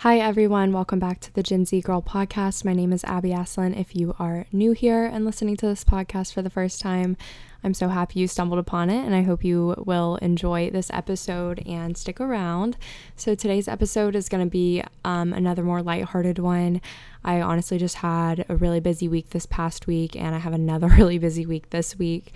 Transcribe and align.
Hi, 0.00 0.18
everyone. 0.18 0.72
Welcome 0.72 0.98
back 0.98 1.20
to 1.20 1.34
the 1.34 1.42
Gen 1.42 1.66
Z 1.66 1.78
Girl 1.82 2.00
podcast. 2.00 2.64
My 2.64 2.72
name 2.72 2.90
is 2.90 3.04
Abby 3.04 3.32
Aslin. 3.32 3.78
If 3.78 3.94
you 3.94 4.16
are 4.18 4.46
new 4.50 4.72
here 4.72 5.04
and 5.04 5.26
listening 5.26 5.58
to 5.58 5.66
this 5.66 5.84
podcast 5.84 6.32
for 6.32 6.40
the 6.40 6.48
first 6.48 6.80
time, 6.80 7.18
I'm 7.62 7.74
so 7.74 7.88
happy 7.88 8.20
you 8.20 8.26
stumbled 8.26 8.58
upon 8.58 8.88
it, 8.88 9.04
and 9.04 9.14
I 9.14 9.20
hope 9.20 9.44
you 9.44 9.74
will 9.86 10.16
enjoy 10.22 10.70
this 10.70 10.88
episode 10.94 11.62
and 11.66 11.98
stick 11.98 12.18
around. 12.18 12.78
So, 13.14 13.34
today's 13.34 13.68
episode 13.68 14.16
is 14.16 14.30
going 14.30 14.42
to 14.42 14.50
be 14.50 14.82
um, 15.04 15.34
another 15.34 15.62
more 15.62 15.82
lighthearted 15.82 16.38
one. 16.38 16.80
I 17.22 17.42
honestly 17.42 17.76
just 17.76 17.96
had 17.96 18.46
a 18.48 18.56
really 18.56 18.80
busy 18.80 19.06
week 19.06 19.28
this 19.30 19.44
past 19.44 19.86
week, 19.86 20.16
and 20.16 20.34
I 20.34 20.38
have 20.38 20.54
another 20.54 20.88
really 20.96 21.18
busy 21.18 21.44
week 21.44 21.68
this 21.68 21.98
week. 21.98 22.32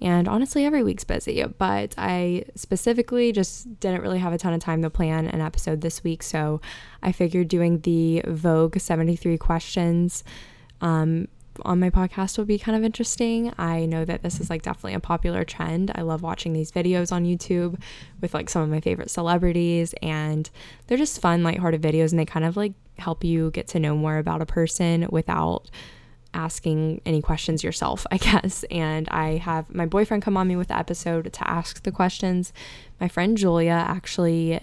And 0.00 0.28
honestly, 0.28 0.64
every 0.64 0.82
week's 0.82 1.04
busy, 1.04 1.42
but 1.58 1.94
I 1.96 2.44
specifically 2.54 3.32
just 3.32 3.80
didn't 3.80 4.02
really 4.02 4.18
have 4.18 4.32
a 4.32 4.38
ton 4.38 4.52
of 4.52 4.60
time 4.60 4.82
to 4.82 4.90
plan 4.90 5.26
an 5.26 5.40
episode 5.40 5.80
this 5.80 6.04
week. 6.04 6.22
So 6.22 6.60
I 7.02 7.12
figured 7.12 7.48
doing 7.48 7.80
the 7.80 8.22
Vogue 8.26 8.78
73 8.78 9.38
questions 9.38 10.22
um, 10.80 11.28
on 11.64 11.80
my 11.80 11.90
podcast 11.90 12.36
would 12.36 12.46
be 12.46 12.58
kind 12.58 12.76
of 12.76 12.84
interesting. 12.84 13.52
I 13.58 13.86
know 13.86 14.04
that 14.04 14.22
this 14.22 14.40
is 14.40 14.50
like 14.50 14.62
definitely 14.62 14.94
a 14.94 15.00
popular 15.00 15.44
trend. 15.44 15.90
I 15.94 16.02
love 16.02 16.22
watching 16.22 16.52
these 16.52 16.70
videos 16.70 17.12
on 17.12 17.24
YouTube 17.24 17.80
with 18.20 18.34
like 18.34 18.50
some 18.50 18.62
of 18.62 18.68
my 18.68 18.80
favorite 18.80 19.10
celebrities, 19.10 19.94
and 20.02 20.48
they're 20.86 20.98
just 20.98 21.20
fun, 21.20 21.42
lighthearted 21.42 21.80
videos, 21.80 22.10
and 22.10 22.18
they 22.18 22.26
kind 22.26 22.44
of 22.44 22.56
like 22.56 22.74
help 22.98 23.24
you 23.24 23.50
get 23.50 23.68
to 23.68 23.80
know 23.80 23.94
more 23.94 24.18
about 24.18 24.42
a 24.42 24.46
person 24.46 25.06
without 25.10 25.70
asking 26.36 27.00
any 27.06 27.20
questions 27.22 27.64
yourself, 27.64 28.06
I 28.12 28.16
guess. 28.28 28.64
And 28.70 29.08
I 29.08 29.38
have 29.38 29.74
my 29.74 29.86
boyfriend 29.86 30.22
come 30.22 30.36
on 30.36 30.46
me 30.46 30.54
with 30.54 30.68
the 30.68 30.78
episode 30.78 31.32
to 31.32 31.50
ask 31.50 31.82
the 31.82 31.90
questions. 31.90 32.52
My 33.00 33.08
friend 33.08 33.36
Julia 33.36 33.84
actually 33.88 34.60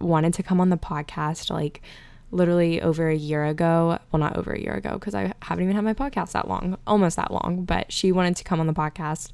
wanted 0.00 0.34
to 0.34 0.42
come 0.42 0.60
on 0.60 0.70
the 0.70 0.76
podcast 0.76 1.50
like 1.50 1.82
literally 2.30 2.80
over 2.80 3.08
a 3.08 3.16
year 3.16 3.44
ago. 3.44 3.98
Well, 4.10 4.20
not 4.20 4.36
over 4.36 4.52
a 4.52 4.60
year 4.60 4.74
ago 4.74 4.94
because 4.94 5.14
I 5.14 5.34
haven't 5.42 5.64
even 5.64 5.74
had 5.74 5.84
my 5.84 5.94
podcast 5.94 6.32
that 6.32 6.48
long, 6.48 6.78
almost 6.86 7.16
that 7.16 7.32
long, 7.32 7.64
but 7.64 7.92
she 7.92 8.12
wanted 8.12 8.36
to 8.36 8.44
come 8.44 8.60
on 8.60 8.66
the 8.66 8.72
podcast. 8.72 9.30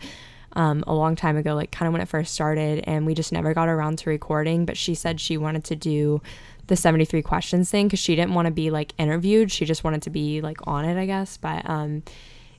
Um, 0.54 0.84
a 0.86 0.92
long 0.92 1.16
time 1.16 1.38
ago, 1.38 1.54
like 1.54 1.72
kind 1.72 1.86
of 1.86 1.94
when 1.94 2.02
it 2.02 2.08
first 2.08 2.34
started, 2.34 2.84
and 2.86 3.06
we 3.06 3.14
just 3.14 3.32
never 3.32 3.54
got 3.54 3.70
around 3.70 4.00
to 4.00 4.10
recording. 4.10 4.66
But 4.66 4.76
she 4.76 4.94
said 4.94 5.18
she 5.18 5.38
wanted 5.38 5.64
to 5.64 5.76
do 5.76 6.20
the 6.66 6.76
73 6.76 7.22
questions 7.22 7.70
thing 7.70 7.86
because 7.86 7.98
she 7.98 8.14
didn't 8.14 8.34
want 8.34 8.46
to 8.46 8.52
be 8.52 8.70
like 8.70 8.94
interviewed. 8.98 9.50
She 9.50 9.64
just 9.64 9.84
wanted 9.84 10.02
to 10.02 10.10
be 10.10 10.40
like 10.40 10.58
on 10.66 10.84
it, 10.84 11.00
I 11.00 11.06
guess. 11.06 11.36
But 11.36 11.68
um, 11.68 12.02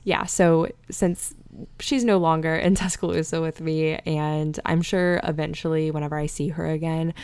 yeah, 0.04 0.24
so 0.24 0.68
since 0.90 1.34
she's 1.80 2.04
no 2.04 2.18
longer 2.18 2.54
in 2.54 2.74
Tuscaloosa 2.76 3.40
with 3.40 3.60
me, 3.60 3.94
and 4.06 4.58
I'm 4.64 4.82
sure 4.82 5.20
eventually, 5.24 5.90
whenever 5.90 6.16
I 6.16 6.26
see 6.26 6.48
her 6.48 6.66
again, 6.66 7.14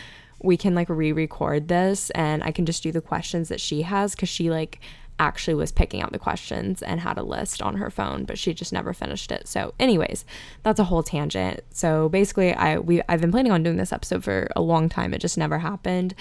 we 0.43 0.57
can 0.57 0.75
like 0.75 0.89
re 0.89 1.13
record 1.13 1.69
this 1.69 2.09
and 2.11 2.43
I 2.43 2.51
can 2.51 2.65
just 2.65 2.83
do 2.83 2.93
the 2.93 3.03
questions 3.03 3.51
that 3.51 3.61
she 3.61 3.83
has 3.83 4.15
because 4.15 4.31
she 4.31 4.51
like 4.51 4.81
actually 5.19 5.55
was 5.55 5.71
picking 5.71 6.01
out 6.01 6.13
the 6.13 6.19
questions 6.19 6.83
and 6.83 6.99
had 6.99 7.19
a 7.19 7.23
list 7.23 7.61
on 7.61 7.77
her 7.77 7.91
phone, 7.91 8.25
but 8.25 8.39
she 8.39 8.55
just 8.55 8.73
never 8.73 8.95
finished 8.95 9.31
it. 9.31 9.47
So, 9.47 9.75
anyways, 9.79 10.25
that's 10.63 10.81
a 10.81 10.85
whole 10.85 11.03
tangent. 11.03 11.61
So 11.71 12.09
basically, 12.09 12.55
I 12.55 12.79
we 12.79 13.03
I've 13.09 13.21
been 13.21 13.31
planning 13.31 13.53
on 13.53 13.63
doing 13.63 13.77
this 13.77 13.93
episode 13.93 14.25
for 14.25 14.49
a 14.57 14.63
long 14.63 14.89
time. 14.89 15.13
It 15.13 15.21
just 15.21 15.37
never 15.37 15.59
happened. 15.59 16.15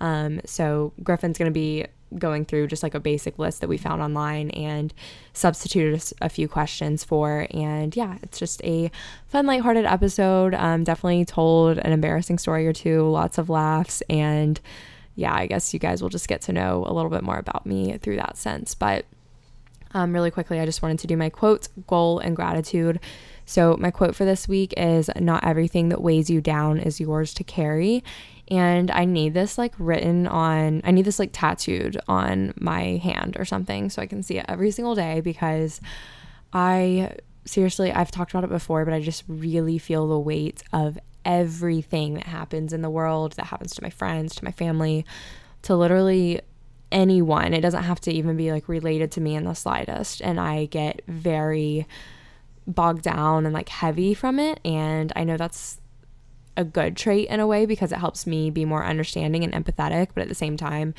Um, 0.00 0.40
so 0.44 0.92
Griffin's 1.02 1.38
going 1.38 1.50
to 1.50 1.54
be 1.54 1.86
going 2.18 2.44
through 2.44 2.66
just 2.68 2.82
like 2.82 2.94
a 2.94 3.00
basic 3.00 3.38
list 3.38 3.60
that 3.60 3.68
we 3.68 3.76
found 3.76 4.00
online 4.02 4.50
and 4.50 4.92
substituted 5.32 6.12
a, 6.20 6.28
few 6.28 6.48
questions 6.48 7.04
for. 7.04 7.46
And 7.50 7.94
yeah, 7.96 8.18
it's 8.22 8.38
just 8.38 8.62
a 8.64 8.90
fun, 9.26 9.46
lighthearted 9.46 9.84
episode. 9.84 10.54
Um, 10.54 10.84
definitely 10.84 11.24
told 11.24 11.78
an 11.78 11.92
embarrassing 11.92 12.38
story 12.38 12.66
or 12.66 12.72
two, 12.72 13.08
lots 13.08 13.38
of 13.38 13.48
laughs. 13.48 14.02
And 14.08 14.60
yeah, 15.16 15.34
I 15.34 15.46
guess 15.46 15.72
you 15.72 15.80
guys 15.80 16.02
will 16.02 16.08
just 16.08 16.28
get 16.28 16.40
to 16.42 16.52
know 16.52 16.84
a 16.86 16.92
little 16.92 17.10
bit 17.10 17.22
more 17.22 17.38
about 17.38 17.66
me 17.66 17.96
through 17.98 18.16
that 18.16 18.36
sense. 18.36 18.74
But 18.74 19.06
um, 19.94 20.12
really 20.12 20.30
quickly, 20.30 20.60
I 20.60 20.66
just 20.66 20.82
wanted 20.82 20.98
to 21.00 21.06
do 21.06 21.16
my 21.16 21.30
quote, 21.30 21.68
goal, 21.86 22.18
and 22.18 22.36
gratitude. 22.36 23.00
So, 23.46 23.76
my 23.78 23.90
quote 23.90 24.14
for 24.14 24.24
this 24.24 24.48
week 24.48 24.74
is 24.76 25.08
Not 25.18 25.44
everything 25.44 25.88
that 25.90 26.02
weighs 26.02 26.28
you 26.28 26.40
down 26.40 26.78
is 26.78 27.00
yours 27.00 27.32
to 27.34 27.44
carry 27.44 28.02
and 28.48 28.90
I 28.90 29.04
need 29.06 29.32
this 29.32 29.56
like 29.56 29.72
written 29.78 30.26
on, 30.26 30.82
I 30.84 30.90
need 30.90 31.06
this 31.06 31.18
like 31.18 31.30
tattooed 31.32 31.98
on 32.08 32.52
my 32.58 33.00
hand 33.02 33.36
or 33.38 33.44
something 33.44 33.88
so 33.88 34.02
I 34.02 34.06
can 34.06 34.22
see 34.22 34.38
it 34.38 34.44
every 34.48 34.70
single 34.70 34.94
day 34.94 35.20
because 35.20 35.80
I 36.52 37.16
seriously, 37.46 37.92
I've 37.92 38.10
talked 38.10 38.32
about 38.32 38.44
it 38.44 38.50
before, 38.50 38.84
but 38.84 38.94
I 38.94 39.00
just 39.00 39.24
really 39.28 39.78
feel 39.78 40.08
the 40.08 40.18
weight 40.18 40.62
of 40.72 40.98
everything 41.24 42.14
that 42.14 42.26
happens 42.26 42.72
in 42.72 42.82
the 42.82 42.90
world, 42.90 43.32
that 43.32 43.46
happens 43.46 43.74
to 43.74 43.82
my 43.82 43.90
friends, 43.90 44.34
to 44.36 44.44
my 44.44 44.52
family, 44.52 45.06
to 45.62 45.74
literally 45.74 46.40
anyone. 46.92 47.54
It 47.54 47.60
doesn't 47.60 47.82
have 47.84 48.00
to 48.02 48.12
even 48.12 48.36
be 48.36 48.52
like 48.52 48.68
related 48.68 49.10
to 49.12 49.20
me 49.20 49.34
in 49.34 49.44
the 49.44 49.54
slightest. 49.54 50.20
And 50.22 50.38
I 50.38 50.66
get 50.66 51.02
very 51.06 51.86
bogged 52.66 53.02
down 53.02 53.44
and 53.44 53.52
like 53.52 53.68
heavy 53.68 54.14
from 54.14 54.38
it. 54.38 54.60
And 54.64 55.12
I 55.16 55.24
know 55.24 55.36
that's 55.36 55.80
a 56.56 56.64
good 56.64 56.96
trait 56.96 57.28
in 57.28 57.40
a 57.40 57.46
way 57.46 57.66
because 57.66 57.92
it 57.92 57.98
helps 57.98 58.26
me 58.26 58.50
be 58.50 58.64
more 58.64 58.84
understanding 58.84 59.44
and 59.44 59.52
empathetic, 59.52 60.08
but 60.14 60.22
at 60.22 60.28
the 60.28 60.34
same 60.34 60.56
time, 60.56 60.94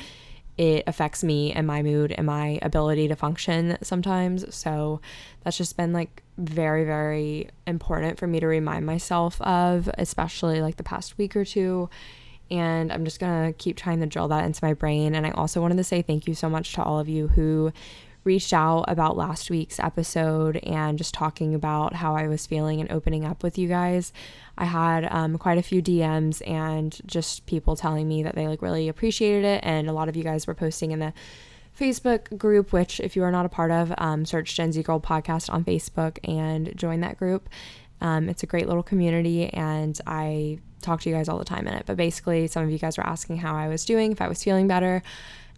it 0.58 0.84
affects 0.86 1.22
me 1.22 1.52
and 1.52 1.66
my 1.66 1.82
mood 1.82 2.12
and 2.12 2.26
my 2.26 2.58
ability 2.62 3.08
to 3.08 3.16
function 3.16 3.76
sometimes. 3.82 4.54
So 4.54 5.00
that's 5.42 5.56
just 5.56 5.76
been 5.76 5.92
like 5.92 6.22
very, 6.38 6.84
very 6.84 7.50
important 7.66 8.18
for 8.18 8.26
me 8.26 8.40
to 8.40 8.46
remind 8.46 8.86
myself 8.86 9.40
of, 9.42 9.90
especially 9.98 10.62
like 10.62 10.76
the 10.76 10.82
past 10.82 11.18
week 11.18 11.36
or 11.36 11.44
two. 11.44 11.90
And 12.50 12.92
I'm 12.92 13.04
just 13.04 13.20
gonna 13.20 13.52
keep 13.52 13.76
trying 13.76 14.00
to 14.00 14.06
drill 14.06 14.28
that 14.28 14.44
into 14.44 14.64
my 14.64 14.74
brain. 14.74 15.14
And 15.14 15.26
I 15.26 15.30
also 15.30 15.60
wanted 15.60 15.76
to 15.78 15.84
say 15.84 16.02
thank 16.02 16.26
you 16.26 16.34
so 16.34 16.48
much 16.48 16.72
to 16.74 16.82
all 16.82 16.98
of 16.98 17.08
you 17.08 17.28
who 17.28 17.72
reached 18.26 18.52
out 18.52 18.84
about 18.88 19.16
last 19.16 19.48
week's 19.48 19.78
episode 19.78 20.56
and 20.58 20.98
just 20.98 21.14
talking 21.14 21.54
about 21.54 21.94
how 21.94 22.14
I 22.16 22.26
was 22.26 22.44
feeling 22.44 22.80
and 22.80 22.90
opening 22.90 23.24
up 23.24 23.42
with 23.42 23.56
you 23.56 23.68
guys. 23.68 24.12
I 24.58 24.64
had 24.64 25.06
um, 25.10 25.38
quite 25.38 25.58
a 25.58 25.62
few 25.62 25.80
DMs 25.80 26.46
and 26.46 26.98
just 27.06 27.46
people 27.46 27.76
telling 27.76 28.08
me 28.08 28.24
that 28.24 28.34
they 28.34 28.48
like 28.48 28.60
really 28.60 28.88
appreciated 28.88 29.44
it, 29.44 29.60
and 29.62 29.88
a 29.88 29.92
lot 29.92 30.08
of 30.08 30.16
you 30.16 30.24
guys 30.24 30.46
were 30.46 30.54
posting 30.54 30.90
in 30.90 30.98
the 30.98 31.14
Facebook 31.78 32.36
group, 32.36 32.72
which 32.72 33.00
if 33.00 33.16
you 33.16 33.22
are 33.22 33.30
not 33.30 33.46
a 33.46 33.50
part 33.50 33.70
of, 33.70 33.94
um, 33.98 34.26
search 34.26 34.56
Gen 34.56 34.72
Z 34.72 34.82
Girl 34.82 35.00
Podcast 35.00 35.52
on 35.52 35.64
Facebook 35.64 36.18
and 36.28 36.76
join 36.76 37.00
that 37.00 37.18
group. 37.18 37.48
Um, 38.00 38.28
it's 38.28 38.42
a 38.42 38.46
great 38.46 38.66
little 38.66 38.82
community, 38.82 39.48
and 39.50 39.98
I 40.06 40.58
talk 40.86 41.00
to 41.02 41.10
you 41.10 41.14
guys 41.14 41.28
all 41.28 41.38
the 41.38 41.44
time 41.44 41.66
in 41.66 41.74
it. 41.74 41.84
But 41.86 41.96
basically, 41.96 42.46
some 42.46 42.64
of 42.64 42.70
you 42.70 42.78
guys 42.78 42.96
were 42.96 43.06
asking 43.06 43.38
how 43.38 43.54
I 43.54 43.68
was 43.68 43.84
doing, 43.84 44.12
if 44.12 44.20
I 44.20 44.28
was 44.28 44.42
feeling 44.42 44.66
better. 44.66 45.02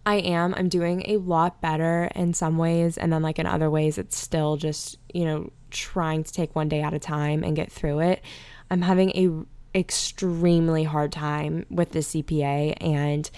I 0.05 0.15
am. 0.15 0.53
I'm 0.55 0.69
doing 0.69 1.03
a 1.07 1.17
lot 1.17 1.61
better 1.61 2.09
in 2.15 2.33
some 2.33 2.57
ways. 2.57 2.97
And 2.97 3.11
then, 3.11 3.21
like, 3.21 3.37
in 3.37 3.45
other 3.45 3.69
ways, 3.69 3.97
it's 3.97 4.17
still 4.17 4.57
just, 4.57 4.97
you 5.13 5.25
know, 5.25 5.51
trying 5.71 6.23
to 6.23 6.33
take 6.33 6.55
one 6.55 6.69
day 6.69 6.81
at 6.81 6.93
a 6.93 6.99
time 6.99 7.43
and 7.43 7.55
get 7.55 7.71
through 7.71 7.99
it. 7.99 8.21
I'm 8.71 8.81
having 8.81 9.11
a 9.11 9.45
extremely 9.77 10.83
hard 10.83 11.11
time 11.11 11.65
with 11.69 11.91
the 11.91 11.99
CPA 11.99 12.75
and 12.81 13.29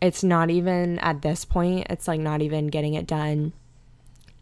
it's 0.00 0.24
not 0.24 0.50
even 0.50 0.98
at 0.98 1.22
this 1.22 1.44
point 1.44 1.86
it's 1.88 2.08
like 2.08 2.20
not 2.20 2.42
even 2.42 2.66
getting 2.66 2.94
it 2.94 3.06
done 3.06 3.52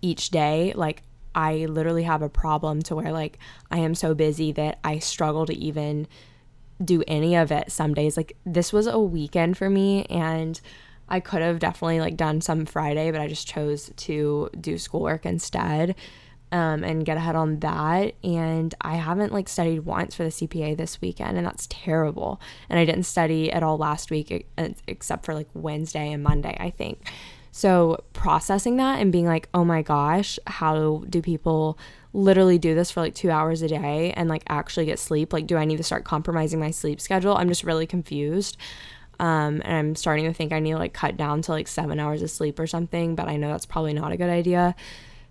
each 0.01 0.31
day 0.31 0.73
like 0.75 1.03
I 1.35 1.67
literally 1.67 2.05
have 2.05 2.23
a 2.23 2.31
problem 2.31 2.81
to 2.85 2.97
where 2.97 3.13
like 3.13 3.39
I 3.71 3.79
am 3.79 3.95
so 3.95 4.15
busy 4.15 4.51
that 4.53 4.79
I 4.83 4.99
struggle 4.99 5.45
to 5.45 5.55
even 5.55 6.09
do 6.85 7.03
any 7.07 7.37
of 7.37 7.51
it 7.51 7.73
some 7.73 7.95
days 7.95 8.17
like 8.17 8.37
this 8.45 8.73
was 8.73 8.87
a 8.87 8.99
weekend 8.99 9.57
for 9.57 9.71
me 9.71 10.05
and 10.07 10.61
I 11.09 11.21
could 11.21 11.43
have 11.43 11.59
definitely 11.59 12.01
like 12.01 12.17
done 12.17 12.41
some 12.41 12.67
Friday, 12.67 13.11
but 13.11 13.21
I 13.21 13.29
just 13.29 13.47
chose 13.47 13.91
to 13.97 14.51
do 14.61 14.77
schoolwork 14.77 15.25
instead 15.25 15.95
um, 16.53 16.85
and 16.85 17.05
get 17.05 17.17
ahead 17.17 17.37
on 17.37 17.61
that. 17.61 18.15
And 18.25 18.75
I 18.81 18.97
haven't 18.97 19.33
like 19.33 19.49
studied 19.49 19.81
once 19.81 20.15
for 20.15 20.25
the 20.25 20.31
CPA 20.31 20.77
this 20.77 21.01
weekend, 21.01 21.37
and 21.37 21.47
that's 21.47 21.67
terrible. 21.69 22.41
And 22.69 22.79
I 22.79 22.85
didn't 22.85 23.05
study 23.05 23.53
at 23.53 23.63
all 23.63 23.79
last 23.79 24.11
week 24.11 24.47
except 24.89 25.25
for 25.25 25.35
like 25.35 25.49
Wednesday 25.55 26.13
and 26.13 26.23
Monday, 26.23 26.57
I 26.59 26.71
think. 26.71 27.11
So 27.53 28.05
processing 28.13 28.77
that 28.77 29.01
and 29.01 29.11
being 29.11 29.27
like, 29.27 29.49
oh 29.55 29.65
my 29.65 29.81
gosh, 29.81 30.39
how 30.47 31.05
do 31.09 31.23
people 31.23 31.79
literally 32.17 32.59
do 32.59 32.75
this 32.75 32.91
for 32.91 33.01
like 33.01 33.15
two 33.15 33.31
hours 33.31 33.61
a 33.61 33.69
day 33.69 34.13
and 34.17 34.29
like 34.29 34.43
actually 34.49 34.87
get 34.87 34.99
sleep? 34.99 35.33
Like, 35.33 35.47
do 35.47 35.57
I 35.57 35.67
need 35.67 35.77
to 35.77 35.83
start 35.83 36.05
compromising 36.05 36.59
my 36.59 36.71
sleep 36.71 37.01
schedule? 37.01 37.37
I'm 37.37 37.49
just 37.49 37.63
really 37.63 37.87
confused. 37.87 38.57
Um, 39.21 39.63
and 39.65 39.73
I'm 39.75 39.95
starting 39.95 40.25
to 40.25 40.33
think 40.33 40.53
I 40.53 40.59
need 40.59 40.73
to 40.73 40.79
like 40.79 40.95
cut 40.95 41.17
down 41.17 41.43
to 41.43 41.53
like 41.53 41.69
seven 41.69 42.01
hours 42.01 42.23
of 42.23 42.31
sleep 42.31 42.59
or 42.59 42.67
something, 42.67 43.15
but 43.15 43.29
I 43.29 43.37
know 43.37 43.49
that's 43.49 43.67
probably 43.67 43.93
not 43.93 44.13
a 44.13 44.17
good 44.17 44.31
idea. 44.31 44.75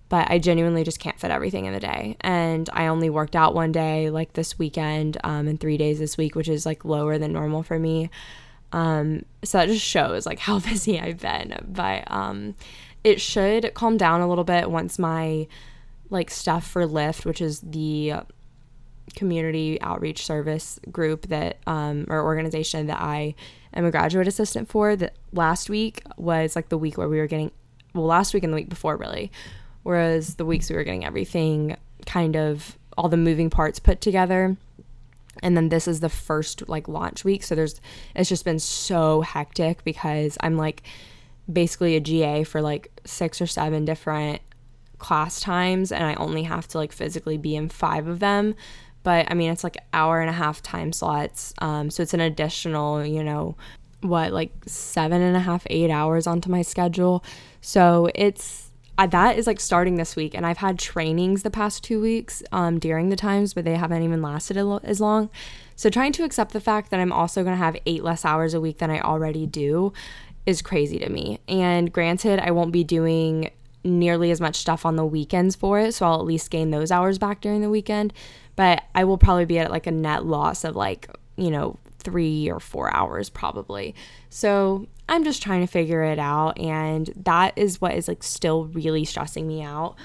But 0.08 0.30
I 0.30 0.38
genuinely 0.38 0.84
just 0.84 1.00
can't 1.00 1.20
fit 1.20 1.32
everything 1.32 1.66
in 1.66 1.74
the 1.74 1.80
day. 1.80 2.16
And 2.22 2.70
I 2.72 2.88
only 2.88 3.10
worked 3.10 3.36
out 3.36 3.56
one 3.56 3.72
day 3.72 4.12
like 4.12 4.34
this 4.34 4.60
weekend 4.60 5.18
um, 5.24 5.48
and 5.48 5.60
three 5.60 5.78
days 5.78 5.98
this 5.98 6.16
week, 6.16 6.36
which 6.36 6.48
is 6.48 6.66
like 6.66 6.86
lower 6.86 7.18
than 7.18 7.34
normal 7.34 7.64
for 7.64 7.80
me. 7.80 8.12
Um, 8.72 9.26
so 9.44 9.58
that 9.58 9.68
just 9.68 9.84
shows 9.84 10.28
like 10.28 10.38
how 10.48 10.60
busy 10.60 11.00
I've 11.00 11.20
been. 11.20 11.58
But 11.68 12.10
um, 12.12 12.54
it 13.04 13.20
should 13.20 13.74
calm 13.74 13.98
down 13.98 14.22
a 14.22 14.30
little 14.30 14.44
bit 14.44 14.70
once 14.70 15.00
my 15.00 15.48
like 16.10 16.30
stuff 16.30 16.66
for 16.66 16.86
Lyft, 16.86 17.26
which 17.26 17.42
is 17.42 17.60
the 17.62 18.14
community 19.16 19.80
outreach 19.82 20.26
service 20.26 20.80
group 20.92 21.28
that 21.28 21.58
um, 21.68 22.06
or 22.10 22.24
organization 22.24 22.88
that 22.88 23.00
I 23.00 23.36
am 23.74 23.86
a 23.86 23.92
graduate 23.92 24.28
assistant 24.28 24.70
for. 24.70 24.96
That 24.96 25.16
last 25.32 25.70
week 25.70 26.04
was 26.18 26.56
like 26.56 26.70
the 26.70 26.78
week 26.78 26.98
where 26.98 27.10
we 27.10 27.18
were 27.18 27.28
getting, 27.28 27.52
well, 27.94 28.06
last 28.06 28.34
week 28.34 28.44
and 28.44 28.52
the 28.52 28.56
week 28.56 28.70
before, 28.70 28.98
really. 28.98 29.32
Whereas 29.84 30.36
the 30.36 30.46
weeks 30.46 30.70
we 30.70 30.76
were 30.76 30.84
getting 30.84 31.06
everything 31.06 31.78
kind 32.06 32.36
of 32.36 32.78
all 32.98 33.10
the 33.10 33.18
moving 33.18 33.50
parts 33.50 33.80
put 33.80 34.02
together. 34.02 34.58
And 35.44 35.56
then 35.56 35.70
this 35.70 35.88
is 35.88 36.00
the 36.00 36.10
first 36.10 36.68
like 36.70 36.88
launch 36.88 37.24
week. 37.24 37.44
So 37.44 37.56
there's, 37.56 37.82
it's 38.16 38.30
just 38.30 38.46
been 38.46 38.60
so 38.60 39.22
hectic 39.22 39.84
because 39.84 40.38
I'm 40.40 40.58
like 40.58 40.84
basically 41.52 41.96
a 41.96 42.00
GA 42.00 42.44
for 42.44 42.62
like 42.62 42.90
six 43.06 43.42
or 43.42 43.48
seven 43.48 43.86
different 43.86 44.42
class 45.00 45.40
times 45.40 45.92
and 45.92 46.04
I 46.04 46.14
only 46.16 46.44
have 46.44 46.68
to 46.70 46.78
like 46.78 46.92
physically 46.92 47.38
be 47.38 47.56
in 47.56 47.70
five 47.70 48.08
of 48.08 48.20
them. 48.20 48.56
But 49.04 49.30
I 49.30 49.36
mean, 49.36 49.52
it's 49.52 49.64
like 49.64 49.78
hour 49.94 50.20
and 50.20 50.30
a 50.30 50.34
half 50.34 50.62
time 50.62 50.92
slots. 50.92 51.54
Um, 51.60 51.90
so 51.90 52.02
it's 52.02 52.14
an 52.14 52.22
additional, 52.22 53.06
you 53.06 53.24
know, 53.24 53.56
what, 54.02 54.34
like 54.34 54.52
seven 54.66 55.22
and 55.22 55.36
a 55.36 55.40
half, 55.40 55.66
eight 55.70 55.92
hours 55.92 56.28
onto 56.28 56.50
my 56.50 56.62
schedule. 56.62 57.24
So 57.62 58.10
it's, 58.16 58.72
uh, 58.98 59.08
that 59.08 59.38
is 59.38 59.46
like 59.46 59.60
starting 59.60 59.96
this 59.96 60.16
week. 60.16 60.34
And 60.34 60.46
I've 60.46 60.58
had 60.58 60.80
trainings 60.80 61.44
the 61.44 61.52
past 61.52 61.84
two 61.84 62.02
weeks 62.02 62.42
um, 62.52 62.80
during 62.80 63.10
the 63.10 63.16
times, 63.16 63.54
but 63.54 63.66
they 63.66 63.76
haven't 63.76 64.04
even 64.04 64.22
lasted 64.22 64.58
as 64.58 65.02
long. 65.02 65.30
So 65.76 65.90
trying 65.90 66.14
to 66.14 66.24
accept 66.24 66.54
the 66.54 66.62
fact 66.62 66.92
that 66.92 67.00
I'm 67.00 67.12
also 67.12 67.44
going 67.44 67.54
to 67.54 67.64
have 67.64 67.76
eight 67.86 68.04
less 68.04 68.24
hours 68.24 68.54
a 68.54 68.62
week 68.62 68.78
than 68.78 68.90
I 68.90 69.02
already 69.02 69.46
do 69.46 69.92
is 70.46 70.62
crazy 70.62 71.00
to 71.00 71.10
me. 71.10 71.40
And 71.48 71.92
granted, 71.92 72.40
I 72.40 72.52
won't 72.52 72.72
be 72.72 72.84
doing 72.84 73.52
nearly 73.86 74.32
as 74.32 74.42
much 74.42 74.56
stuff 74.58 74.86
on 74.86 74.96
the 74.96 75.06
weekends 75.06 75.56
for 75.56 75.80
it, 75.80 75.94
so 75.94 76.06
I'll 76.06 76.20
at 76.20 76.26
least 76.26 76.50
gain 76.50 76.72
those 76.72 76.92
hours 76.92 77.18
back 77.18 77.40
during 77.40 77.62
the 77.62 77.70
weekend. 77.70 78.12
But 78.56 78.84
I 78.94 79.04
will 79.04 79.18
probably 79.18 79.46
be 79.46 79.60
at 79.60 79.72
like 79.72 79.88
a 79.88 79.92
net 79.92 80.26
loss 80.26 80.64
of 80.64 80.76
like, 80.76 81.10
you 81.38 81.52
know, 81.52 81.78
three 82.00 82.50
or 82.50 82.60
four 82.60 82.94
hours 82.96 83.30
probably. 83.30 83.96
So 84.30 84.88
I'm 85.10 85.24
just 85.24 85.42
trying 85.42 85.62
to 85.62 85.68
figure 85.68 86.04
it 86.04 86.20
out. 86.20 86.60
And 86.60 87.12
that 87.16 87.54
is 87.56 87.82
what 87.82 87.94
is 87.96 88.08
like 88.08 88.24
still 88.24 88.66
really 88.66 89.06
stressing 89.06 89.48
me 89.48 89.62
out. 89.62 89.96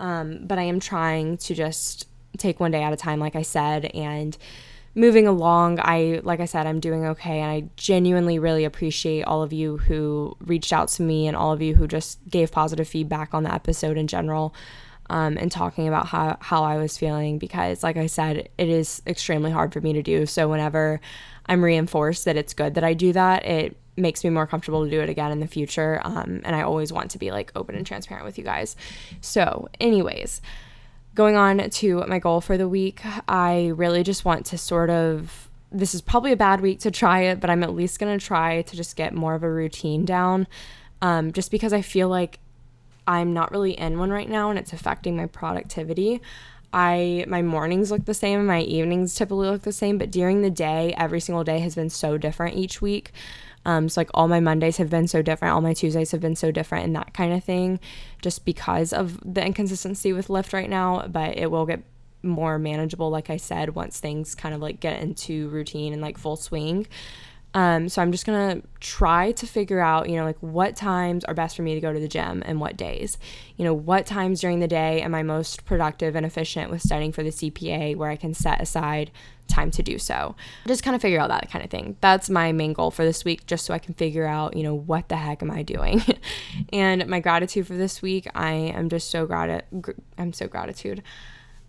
Um, 0.00 0.40
but 0.46 0.58
I 0.58 0.62
am 0.62 0.80
trying 0.80 1.36
to 1.38 1.54
just 1.54 2.08
take 2.38 2.60
one 2.60 2.70
day 2.70 2.82
at 2.82 2.92
a 2.92 2.96
time, 2.96 3.20
like 3.20 3.36
I 3.36 3.42
said, 3.42 3.86
and 3.86 4.36
moving 4.94 5.26
along 5.26 5.78
i 5.80 6.20
like 6.24 6.40
i 6.40 6.44
said 6.44 6.66
i'm 6.66 6.80
doing 6.80 7.06
okay 7.06 7.40
and 7.40 7.50
i 7.50 7.62
genuinely 7.76 8.38
really 8.38 8.64
appreciate 8.64 9.22
all 9.22 9.42
of 9.42 9.52
you 9.52 9.76
who 9.76 10.36
reached 10.40 10.72
out 10.72 10.88
to 10.88 11.02
me 11.02 11.28
and 11.28 11.36
all 11.36 11.52
of 11.52 11.62
you 11.62 11.74
who 11.74 11.86
just 11.86 12.18
gave 12.28 12.50
positive 12.50 12.88
feedback 12.88 13.32
on 13.32 13.44
the 13.44 13.54
episode 13.54 13.96
in 13.96 14.06
general 14.06 14.54
um, 15.08 15.36
and 15.38 15.50
talking 15.50 15.86
about 15.86 16.06
how, 16.06 16.36
how 16.40 16.64
i 16.64 16.76
was 16.76 16.98
feeling 16.98 17.38
because 17.38 17.82
like 17.82 17.96
i 17.96 18.06
said 18.06 18.48
it 18.58 18.68
is 18.68 19.00
extremely 19.06 19.50
hard 19.50 19.72
for 19.72 19.80
me 19.80 19.92
to 19.92 20.02
do. 20.02 20.26
So 20.26 20.48
whenever 20.48 21.00
i'm 21.46 21.62
reinforced 21.62 22.24
that 22.24 22.36
it's 22.36 22.54
good 22.54 22.74
that 22.74 22.84
i 22.84 22.92
do 22.94 23.12
that 23.12 23.44
it 23.44 23.76
makes 23.96 24.24
me 24.24 24.30
more 24.30 24.46
comfortable 24.46 24.84
to 24.84 24.90
do 24.90 25.00
it 25.00 25.08
again 25.08 25.30
in 25.30 25.40
the 25.40 25.46
future 25.46 26.00
um, 26.04 26.40
and 26.44 26.56
i 26.56 26.62
always 26.62 26.92
want 26.92 27.10
to 27.12 27.18
be 27.18 27.30
like 27.30 27.52
open 27.54 27.76
and 27.76 27.86
transparent 27.86 28.24
with 28.24 28.38
you 28.38 28.44
guys. 28.44 28.76
So 29.20 29.68
anyways 29.80 30.40
going 31.14 31.36
on 31.36 31.68
to 31.68 32.04
my 32.06 32.18
goal 32.18 32.40
for 32.40 32.56
the 32.56 32.68
week, 32.68 33.02
I 33.28 33.72
really 33.74 34.02
just 34.02 34.24
want 34.24 34.46
to 34.46 34.58
sort 34.58 34.90
of. 34.90 35.48
This 35.72 35.94
is 35.94 36.00
probably 36.00 36.32
a 36.32 36.36
bad 36.36 36.60
week 36.60 36.80
to 36.80 36.90
try 36.90 37.20
it, 37.20 37.38
but 37.40 37.48
I'm 37.48 37.62
at 37.62 37.72
least 37.72 38.00
going 38.00 38.18
to 38.18 38.24
try 38.24 38.62
to 38.62 38.76
just 38.76 38.96
get 38.96 39.14
more 39.14 39.34
of 39.34 39.44
a 39.44 39.50
routine 39.50 40.04
down. 40.04 40.48
Um, 41.00 41.32
just 41.32 41.52
because 41.52 41.72
I 41.72 41.80
feel 41.80 42.08
like 42.08 42.40
I'm 43.06 43.32
not 43.32 43.52
really 43.52 43.72
in 43.72 43.98
one 43.98 44.10
right 44.10 44.28
now 44.28 44.50
and 44.50 44.58
it's 44.58 44.72
affecting 44.72 45.16
my 45.16 45.26
productivity. 45.26 46.20
I 46.72 47.24
my 47.26 47.42
mornings 47.42 47.90
look 47.90 48.04
the 48.04 48.14
same, 48.14 48.46
my 48.46 48.60
evenings 48.60 49.14
typically 49.14 49.48
look 49.48 49.62
the 49.62 49.72
same, 49.72 49.98
but 49.98 50.10
during 50.10 50.42
the 50.42 50.50
day, 50.50 50.94
every 50.96 51.20
single 51.20 51.42
day 51.42 51.58
has 51.60 51.74
been 51.74 51.90
so 51.90 52.16
different 52.16 52.56
each 52.56 52.80
week. 52.80 53.12
Um, 53.64 53.88
so 53.88 54.00
like 54.00 54.10
all 54.14 54.28
my 54.28 54.40
Mondays 54.40 54.78
have 54.78 54.90
been 54.90 55.06
so 55.06 55.22
different, 55.22 55.54
all 55.54 55.60
my 55.60 55.74
Tuesdays 55.74 56.12
have 56.12 56.20
been 56.20 56.36
so 56.36 56.50
different, 56.50 56.86
and 56.86 56.96
that 56.96 57.12
kind 57.12 57.32
of 57.32 57.44
thing, 57.44 57.78
just 58.22 58.44
because 58.44 58.92
of 58.92 59.20
the 59.24 59.44
inconsistency 59.44 60.12
with 60.12 60.28
Lyft 60.28 60.52
right 60.52 60.70
now. 60.70 61.06
But 61.06 61.36
it 61.36 61.50
will 61.50 61.66
get 61.66 61.82
more 62.22 62.58
manageable, 62.58 63.10
like 63.10 63.30
I 63.30 63.36
said, 63.36 63.74
once 63.74 64.00
things 64.00 64.34
kind 64.34 64.54
of 64.54 64.60
like 64.60 64.80
get 64.80 65.00
into 65.02 65.48
routine 65.48 65.92
and 65.92 66.02
like 66.02 66.18
full 66.18 66.36
swing. 66.36 66.86
Um, 67.52 67.88
so 67.88 68.00
I'm 68.00 68.12
just 68.12 68.26
gonna 68.26 68.62
try 68.78 69.32
to 69.32 69.46
figure 69.46 69.80
out, 69.80 70.08
you 70.08 70.16
know, 70.16 70.24
like 70.24 70.38
what 70.40 70.76
times 70.76 71.24
are 71.24 71.34
best 71.34 71.56
for 71.56 71.62
me 71.62 71.74
to 71.74 71.80
go 71.80 71.92
to 71.92 71.98
the 71.98 72.08
gym 72.08 72.42
and 72.46 72.60
what 72.60 72.76
days. 72.76 73.18
You 73.56 73.64
know, 73.64 73.74
what 73.74 74.06
times 74.06 74.40
during 74.40 74.60
the 74.60 74.68
day 74.68 75.02
am 75.02 75.14
I 75.14 75.22
most 75.22 75.64
productive 75.64 76.14
and 76.14 76.24
efficient 76.24 76.70
with 76.70 76.80
studying 76.82 77.12
for 77.12 77.22
the 77.22 77.30
CPA 77.30 77.96
where 77.96 78.10
I 78.10 78.16
can 78.16 78.34
set 78.34 78.60
aside 78.60 79.10
time 79.48 79.70
to 79.72 79.82
do 79.82 79.98
so. 79.98 80.36
Just 80.66 80.84
kind 80.84 80.94
of 80.94 81.02
figure 81.02 81.18
out 81.18 81.28
that 81.28 81.50
kind 81.50 81.64
of 81.64 81.70
thing. 81.70 81.96
That's 82.00 82.30
my 82.30 82.52
main 82.52 82.72
goal 82.72 82.92
for 82.92 83.04
this 83.04 83.24
week, 83.24 83.46
just 83.46 83.66
so 83.66 83.74
I 83.74 83.78
can 83.78 83.94
figure 83.94 84.26
out, 84.26 84.56
you 84.56 84.62
know, 84.62 84.74
what 84.74 85.08
the 85.08 85.16
heck 85.16 85.42
am 85.42 85.50
I 85.50 85.62
doing? 85.62 86.02
and 86.72 87.06
my 87.08 87.18
gratitude 87.18 87.66
for 87.66 87.74
this 87.74 88.00
week, 88.00 88.28
I 88.34 88.52
am 88.52 88.88
just 88.88 89.10
so 89.10 89.26
grat- 89.26 89.66
I'm 90.16 90.32
so 90.32 90.46
gratitude. 90.46 91.02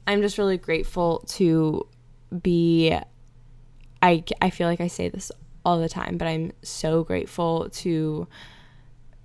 I'm 0.06 0.22
just 0.22 0.38
really 0.38 0.58
grateful 0.58 1.24
to 1.30 1.88
be 2.42 2.98
I 4.02 4.24
I 4.42 4.50
feel 4.50 4.68
like 4.68 4.82
I 4.82 4.88
say 4.88 5.10
this 5.10 5.32
all 5.66 5.80
the 5.80 5.90
time, 5.90 6.18
but 6.18 6.28
I'm 6.28 6.52
so 6.64 7.04
grateful 7.04 7.70
to 7.70 8.28